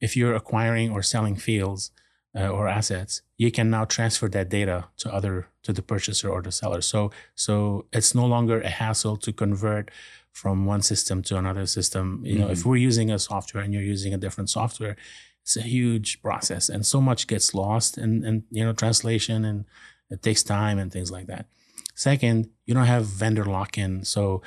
if 0.01 0.17
you're 0.17 0.35
acquiring 0.35 0.91
or 0.91 1.03
selling 1.03 1.37
fields, 1.37 1.91
uh, 2.37 2.49
or 2.49 2.69
assets, 2.69 3.23
you 3.39 3.51
can 3.51 3.71
now 3.71 3.85
transfer 3.85 4.29
that 4.29 4.49
data 4.49 4.85
to 4.99 5.13
other 5.13 5.49
to 5.63 5.73
the 5.73 5.83
purchaser 5.83 6.29
or 6.29 6.43
the 6.43 6.53
seller. 6.53 6.81
So 6.81 7.11
so 7.35 7.87
it's 7.93 8.15
no 8.15 8.27
longer 8.27 8.61
a 8.61 8.69
hassle 8.69 9.17
to 9.19 9.33
convert 9.33 9.91
from 10.37 10.67
one 10.67 10.83
system 10.83 11.23
to 11.23 11.39
another 11.39 11.65
system. 11.65 12.21
You 12.23 12.39
know, 12.39 12.45
mm-hmm. 12.45 12.53
if 12.53 12.67
we're 12.67 12.77
using 12.77 13.11
a 13.11 13.19
software 13.19 13.65
and 13.65 13.73
you're 13.73 13.83
using 13.83 14.13
a 14.13 14.19
different 14.19 14.51
software, 14.51 14.95
it's 15.43 15.57
a 15.57 15.63
huge 15.63 16.21
process, 16.21 16.69
and 16.69 16.85
so 16.85 17.01
much 17.01 17.27
gets 17.27 17.55
lost 17.55 17.97
in, 17.97 18.23
in 18.25 18.45
you 18.51 18.65
know 18.65 18.75
translation, 18.75 19.45
and 19.45 19.65
it 20.11 20.23
takes 20.23 20.43
time 20.43 20.79
and 20.79 20.93
things 20.93 21.11
like 21.11 21.27
that. 21.29 21.47
Second, 21.95 22.51
you 22.67 22.75
don't 22.75 22.85
have 22.85 23.07
vendor 23.07 23.47
lock-in, 23.47 24.05
so 24.05 24.43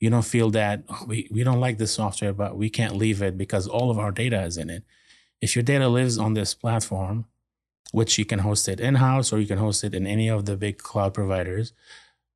you 0.00 0.08
don't 0.08 0.24
feel 0.24 0.50
that 0.50 0.84
oh, 0.88 1.04
we, 1.06 1.28
we 1.30 1.44
don't 1.44 1.60
like 1.60 1.76
this 1.76 1.92
software, 1.92 2.32
but 2.32 2.56
we 2.56 2.70
can't 2.70 2.96
leave 2.96 3.20
it 3.20 3.36
because 3.36 3.66
all 3.66 3.90
of 3.90 3.98
our 3.98 4.12
data 4.12 4.42
is 4.42 4.56
in 4.56 4.70
it. 4.70 4.84
If 5.42 5.54
your 5.54 5.62
data 5.62 5.88
lives 5.88 6.16
on 6.16 6.32
this 6.32 6.54
platform, 6.54 7.26
which 7.92 8.18
you 8.18 8.24
can 8.24 8.38
host 8.38 8.66
it 8.66 8.80
in-house 8.80 9.32
or 9.32 9.38
you 9.38 9.46
can 9.46 9.58
host 9.58 9.84
it 9.84 9.94
in 9.94 10.06
any 10.06 10.28
of 10.30 10.46
the 10.46 10.56
big 10.56 10.78
cloud 10.78 11.12
providers, 11.12 11.74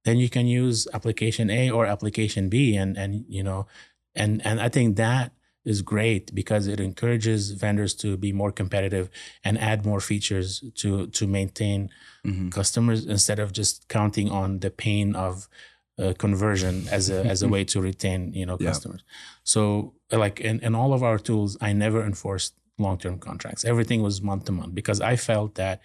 then 0.04 0.18
you 0.18 0.28
can 0.28 0.46
use 0.46 0.86
application 0.94 1.50
A 1.50 1.70
or 1.70 1.86
application 1.86 2.48
B 2.48 2.76
and 2.76 2.96
and 2.96 3.24
you 3.28 3.42
know 3.42 3.66
and 4.14 4.44
and 4.44 4.60
I 4.60 4.68
think 4.68 4.96
that 4.96 5.32
is 5.64 5.82
great 5.82 6.34
because 6.34 6.66
it 6.66 6.80
encourages 6.80 7.50
vendors 7.50 7.94
to 7.94 8.16
be 8.16 8.32
more 8.32 8.50
competitive 8.50 9.10
and 9.44 9.58
add 9.58 9.84
more 9.84 10.00
features 10.00 10.64
to 10.76 11.08
to 11.08 11.26
maintain 11.26 11.90
mm-hmm. 12.26 12.48
customers 12.48 13.04
instead 13.06 13.38
of 13.38 13.52
just 13.52 13.88
counting 13.88 14.30
on 14.30 14.60
the 14.60 14.70
pain 14.70 15.14
of 15.14 15.48
uh, 15.98 16.14
conversion 16.18 16.86
as 16.90 17.10
a 17.10 17.24
as 17.24 17.42
a 17.42 17.48
way 17.54 17.64
to 17.64 17.80
retain 17.80 18.32
you 18.32 18.46
know 18.46 18.56
yeah. 18.58 18.68
customers. 18.68 19.02
So 19.44 19.94
like 20.10 20.40
in, 20.40 20.60
in 20.60 20.74
all 20.74 20.94
of 20.94 21.02
our 21.02 21.18
tools, 21.18 21.56
I 21.60 21.72
never 21.72 22.02
enforced 22.04 22.54
long-term 22.78 23.18
contracts. 23.18 23.64
Everything 23.64 24.02
was 24.02 24.22
month 24.22 24.44
to 24.44 24.52
month 24.52 24.74
because 24.74 25.00
I 25.00 25.16
felt 25.16 25.56
that 25.56 25.80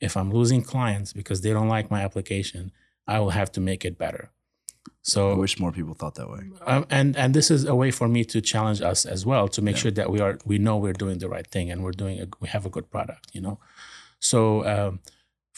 if 0.00 0.16
I'm 0.16 0.32
losing 0.32 0.62
clients 0.62 1.12
because 1.12 1.42
they 1.42 1.52
don't 1.52 1.68
like 1.68 1.90
my 1.90 2.02
application, 2.02 2.72
I 3.08 3.18
will 3.20 3.30
have 3.30 3.50
to 3.52 3.60
make 3.60 3.84
it 3.84 3.98
better. 3.98 4.30
So 5.02 5.30
I 5.30 5.34
wish 5.34 5.58
more 5.58 5.72
people 5.72 5.94
thought 5.94 6.16
that 6.16 6.28
way. 6.30 6.42
Um, 6.66 6.86
and 6.90 7.16
and 7.16 7.32
this 7.34 7.50
is 7.50 7.64
a 7.64 7.74
way 7.74 7.90
for 7.90 8.08
me 8.08 8.24
to 8.26 8.40
challenge 8.40 8.80
us 8.82 9.06
as 9.06 9.24
well 9.24 9.48
to 9.48 9.62
make 9.62 9.76
yeah. 9.76 9.82
sure 9.82 9.90
that 9.92 10.10
we 10.10 10.20
are 10.20 10.38
we 10.44 10.58
know 10.58 10.76
we're 10.76 10.92
doing 11.04 11.18
the 11.18 11.28
right 11.28 11.46
thing 11.46 11.70
and 11.70 11.82
we're 11.82 11.98
doing 12.02 12.20
a, 12.20 12.26
we 12.40 12.48
have 12.48 12.66
a 12.66 12.70
good 12.70 12.90
product. 12.90 13.30
You 13.32 13.40
know, 13.40 13.58
so. 14.20 14.38
Um, 14.66 15.00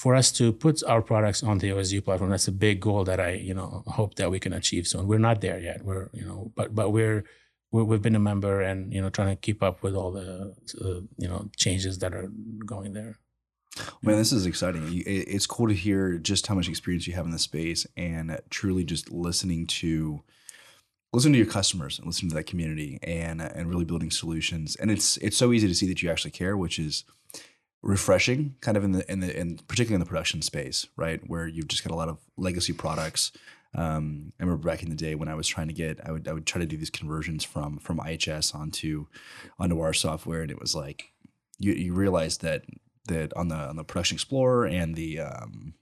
for 0.01 0.15
us 0.15 0.33
to 0.33 0.51
put 0.51 0.83
our 0.85 1.03
products 1.03 1.43
on 1.43 1.59
the 1.59 1.69
OSDU 1.69 2.03
platform, 2.03 2.31
that's 2.31 2.49
a 2.49 2.53
big 2.53 2.81
goal 2.81 3.05
that 3.05 3.21
I, 3.21 3.33
you 3.33 3.53
know, 3.53 3.83
hope 3.87 4.15
that 4.15 4.31
we 4.31 4.41
can 4.41 4.55
achieve 4.55 4.87
soon. 4.87 5.07
We're 5.07 5.19
not 5.19 5.43
there 5.43 5.61
yet. 5.61 5.85
We're, 5.85 6.09
you 6.15 6.25
know, 6.25 6.53
but 6.57 6.75
but 6.75 6.89
we're, 6.89 7.25
we 7.71 7.87
have 7.95 8.01
been 8.01 8.17
a 8.17 8.21
member 8.21 8.63
and 8.63 8.93
you 8.95 9.03
know 9.03 9.11
trying 9.11 9.29
to 9.29 9.37
keep 9.37 9.63
up 9.63 9.83
with 9.83 9.95
all 9.95 10.11
the 10.11 10.55
uh, 10.81 11.01
you 11.19 11.29
know 11.29 11.51
changes 11.57 11.99
that 11.99 12.15
are 12.15 12.31
going 12.65 12.95
there. 12.95 13.19
Man, 14.03 14.17
this 14.17 14.33
is 14.33 14.47
exciting. 14.47 15.03
It's 15.07 15.47
cool 15.47 15.69
to 15.69 15.75
hear 15.75 16.19
just 16.19 16.47
how 16.47 16.55
much 16.55 16.69
experience 16.69 17.07
you 17.07 17.15
have 17.15 17.25
in 17.25 17.31
the 17.31 17.39
space 17.39 17.87
and 17.97 18.41
truly 18.51 18.85
just 18.85 19.11
listening 19.11 19.67
to 19.69 20.23
listening 21.13 21.33
to 21.33 21.39
your 21.39 21.47
customers 21.47 21.99
and 21.99 22.07
listening 22.07 22.31
to 22.31 22.37
that 22.37 22.47
community 22.47 22.99
and 23.03 23.41
and 23.41 23.69
really 23.69 23.85
building 23.85 24.11
solutions. 24.11 24.77
And 24.77 24.91
it's 24.91 25.17
it's 25.19 25.37
so 25.37 25.53
easy 25.53 25.69
to 25.69 25.75
see 25.75 25.87
that 25.87 26.03
you 26.03 26.11
actually 26.11 26.33
care, 26.33 26.57
which 26.57 26.79
is 26.79 27.05
refreshing 27.83 28.57
kind 28.61 28.77
of 28.77 28.85
in 28.85 28.93
the 28.93 29.11
in 29.11 29.21
the 29.21 29.39
in 29.39 29.57
particularly 29.57 29.95
in 29.95 30.01
the 30.01 30.07
production 30.07 30.43
space 30.43 30.87
right 30.97 31.21
where 31.29 31.47
you've 31.47 31.69
just 31.69 31.83
got 31.83 31.93
a 31.93 31.97
lot 31.97 32.09
of 32.09 32.19
legacy 32.37 32.73
products 32.73 33.33
um, 33.75 34.33
I 34.39 34.43
remember 34.43 34.69
back 34.69 34.83
in 34.83 34.91
the 34.91 34.97
day 34.97 35.15
when 35.15 35.29
I 35.29 35.35
was 35.35 35.49
trying 35.49 35.69
to 35.69 35.73
get 35.73 35.99
I 36.07 36.13
would 36.13 36.29
I 36.29 36.35
would 36.35 36.45
try 36.45 36.61
to 36.61 36.67
do 36.67 36.77
these 36.77 36.91
conversions 36.91 37.43
from 37.43 37.79
from 37.79 37.99
IHS 37.99 38.55
onto 38.55 39.07
onto 39.59 39.81
our 39.81 39.95
software 39.95 40.43
and 40.43 40.51
it 40.51 40.61
was 40.61 40.75
like 40.75 41.13
you 41.59 41.73
you 41.73 41.95
realize 41.95 42.39
that 42.39 42.65
that 43.07 43.33
on 43.37 43.49
the 43.49 43.57
on 43.57 43.77
the 43.77 43.85
production 43.85 44.17
explorer 44.17 44.67
and 44.67 44.95
the 44.95 45.21
um, 45.21 45.75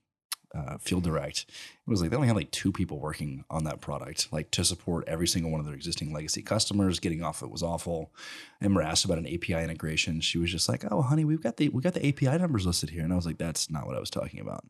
uh, 0.55 0.79
Field 0.79 1.05
Direct, 1.05 1.47
it 1.89 1.91
was 1.91 2.03
like 2.03 2.11
they 2.11 2.17
only 2.17 2.29
had 2.29 2.37
like 2.37 2.51
two 2.51 2.71
people 2.71 2.99
working 2.99 3.45
on 3.49 3.65
that 3.65 3.81
product, 3.81 4.31
like 4.31 4.51
to 4.51 4.63
support 4.63 5.05
every 5.07 5.27
single 5.27 5.51
one 5.51 5.59
of 5.59 5.65
their 5.65 5.75
existing 5.75 6.13
legacy 6.13 6.43
customers. 6.43 7.01
Getting 7.01 7.23
off 7.23 7.43
it 7.43 7.51
was 7.51 7.63
awful. 7.63 8.13
And 8.61 8.77
we're 8.77 8.83
asked 8.83 9.07
about 9.07 9.17
an 9.17 9.27
API 9.27 9.55
integration. 9.55 10.21
She 10.21 10.37
was 10.37 10.51
just 10.51 10.69
like, 10.69 10.85
"Oh, 10.91 11.01
honey, 11.01 11.25
we've 11.25 11.43
got 11.43 11.57
the 11.57 11.71
we 11.71 11.81
got 11.81 11.95
the 11.95 12.07
API 12.07 12.37
numbers 12.37 12.67
listed 12.67 12.91
here," 12.91 13.03
and 13.03 13.11
I 13.11 13.17
was 13.17 13.25
like, 13.25 13.39
"That's 13.39 13.71
not 13.71 13.87
what 13.87 13.97
I 13.97 14.01
was 14.01 14.11
talking 14.11 14.39
about." 14.39 14.65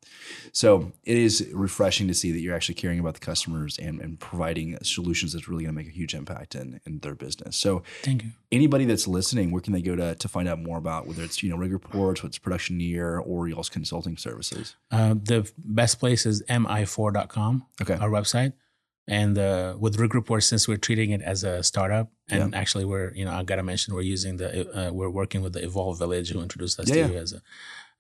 So 0.53 0.93
it 1.05 1.17
is 1.17 1.49
refreshing 1.53 2.07
to 2.07 2.15
see 2.15 2.31
that 2.31 2.39
you're 2.39 2.55
actually 2.55 2.77
caring 2.77 3.01
about 3.01 3.15
the 3.15 3.21
customers 3.21 3.79
and, 3.79 4.01
and 4.01 4.21
providing 4.21 4.79
solutions 4.85 5.33
that's 5.33 5.49
really 5.49 5.65
going 5.65 5.75
to 5.75 5.77
make 5.77 5.89
a 5.89 5.97
huge 5.97 6.15
impact 6.15 6.55
in 6.55 6.81
in 6.87 7.01
their 7.01 7.17
business. 7.17 7.57
So 7.57 7.83
thank 8.03 8.23
you. 8.23 8.31
Anybody 8.53 8.85
that's 8.85 9.09
listening, 9.09 9.51
where 9.51 9.61
can 9.61 9.73
they 9.73 9.83
go 9.83 9.97
to 9.97 10.15
to 10.15 10.29
find 10.29 10.49
out 10.49 10.61
more 10.61 10.79
about 10.79 11.09
whether 11.09 11.25
it's 11.25 11.43
you 11.43 11.51
know 11.51 11.57
rig 11.57 11.73
reports, 11.73 12.23
what's 12.23 12.39
Productioneer, 12.39 13.21
or 13.27 13.49
y'all's 13.49 13.69
consulting 13.69 14.17
services? 14.17 14.77
Uh, 14.93 15.15
the 15.15 15.51
best 15.59 15.99
place 15.99 16.25
is 16.25 16.43
mi4.com, 17.13 17.67
okay. 17.83 17.95
our 17.95 18.11
website. 18.11 18.53
And 19.07 19.39
uh, 19.39 19.75
with 19.79 19.99
Rig 19.99 20.15
Report, 20.15 20.43
since 20.43 20.69
we're 20.69 20.77
treating 20.77 21.11
it 21.13 21.23
as 21.23 21.43
a 21.43 21.63
startup, 21.63 22.11
and 22.29 22.53
yeah. 22.53 22.59
actually 22.59 22.85
we're, 22.85 23.15
you 23.15 23.25
know, 23.25 23.33
I 23.33 23.43
gotta 23.43 23.63
mention 23.63 23.95
we're 23.95 24.03
using 24.03 24.37
the, 24.37 24.89
uh, 24.89 24.93
we're 24.93 25.09
working 25.09 25.41
with 25.41 25.55
the 25.55 25.65
Evolve 25.65 25.99
Village 25.99 26.31
who 26.31 26.43
introduced 26.43 26.79
us 26.79 26.91
yeah, 26.91 27.07
to 27.07 27.13
you 27.15 27.19
as 27.19 27.33
a, 27.33 27.41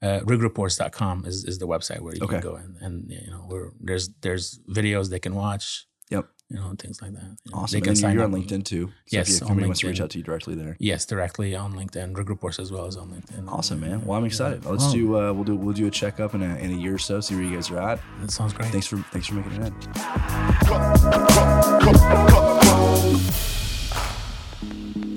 uh, 0.00 0.20
rigreports.com 0.20 1.24
is, 1.24 1.44
is 1.44 1.58
the 1.58 1.66
website 1.66 2.00
where 2.00 2.14
you 2.14 2.22
okay. 2.22 2.34
can 2.34 2.42
go 2.42 2.56
and, 2.56 2.76
and 2.80 3.10
you 3.10 3.30
know, 3.30 3.46
we're, 3.48 3.70
there's, 3.80 4.10
there's 4.20 4.60
videos 4.68 5.08
they 5.08 5.18
can 5.18 5.34
watch. 5.34 5.86
Yep 6.10 6.28
you 6.50 6.56
know, 6.56 6.74
things 6.78 7.02
like 7.02 7.12
that. 7.12 7.36
Awesome. 7.52 7.80
They 7.80 7.88
and 7.90 8.00
can 8.00 8.12
you're 8.14 8.24
on 8.24 8.32
LinkedIn 8.32 8.64
too. 8.64 8.86
So 8.86 8.92
yes, 9.08 9.28
if 9.28 9.36
somebody 9.46 9.66
wants 9.66 9.80
to 9.80 9.88
reach 9.88 10.00
out 10.00 10.08
to 10.10 10.18
you 10.18 10.24
directly 10.24 10.54
there. 10.54 10.76
Yes, 10.78 11.04
directly 11.04 11.54
on 11.54 11.74
LinkedIn. 11.74 12.16
Rig 12.16 12.30
Reports 12.30 12.58
as 12.58 12.72
well 12.72 12.86
as 12.86 12.96
on 12.96 13.10
LinkedIn. 13.10 13.48
Awesome, 13.48 13.80
man. 13.80 14.04
Well, 14.06 14.16
I'm 14.18 14.24
excited. 14.24 14.64
Yeah. 14.64 14.70
Let's 14.70 14.86
oh. 14.86 14.92
do. 14.92 15.18
Uh, 15.18 15.32
we'll 15.34 15.44
do. 15.44 15.56
We'll 15.56 15.74
do 15.74 15.86
a 15.86 15.90
checkup 15.90 16.34
in 16.34 16.42
a, 16.42 16.56
in 16.56 16.72
a 16.72 16.76
year 16.76 16.94
or 16.94 16.98
so. 16.98 17.20
See 17.20 17.34
where 17.34 17.44
you 17.44 17.54
guys 17.54 17.70
are 17.70 17.78
at. 17.78 18.00
That 18.20 18.30
sounds 18.30 18.54
great. 18.54 18.70
Thanks 18.70 18.86
for 18.86 18.96
thanks 19.12 19.26
for 19.26 19.34
making 19.34 19.62
it 19.62 19.72
in. 25.04 25.07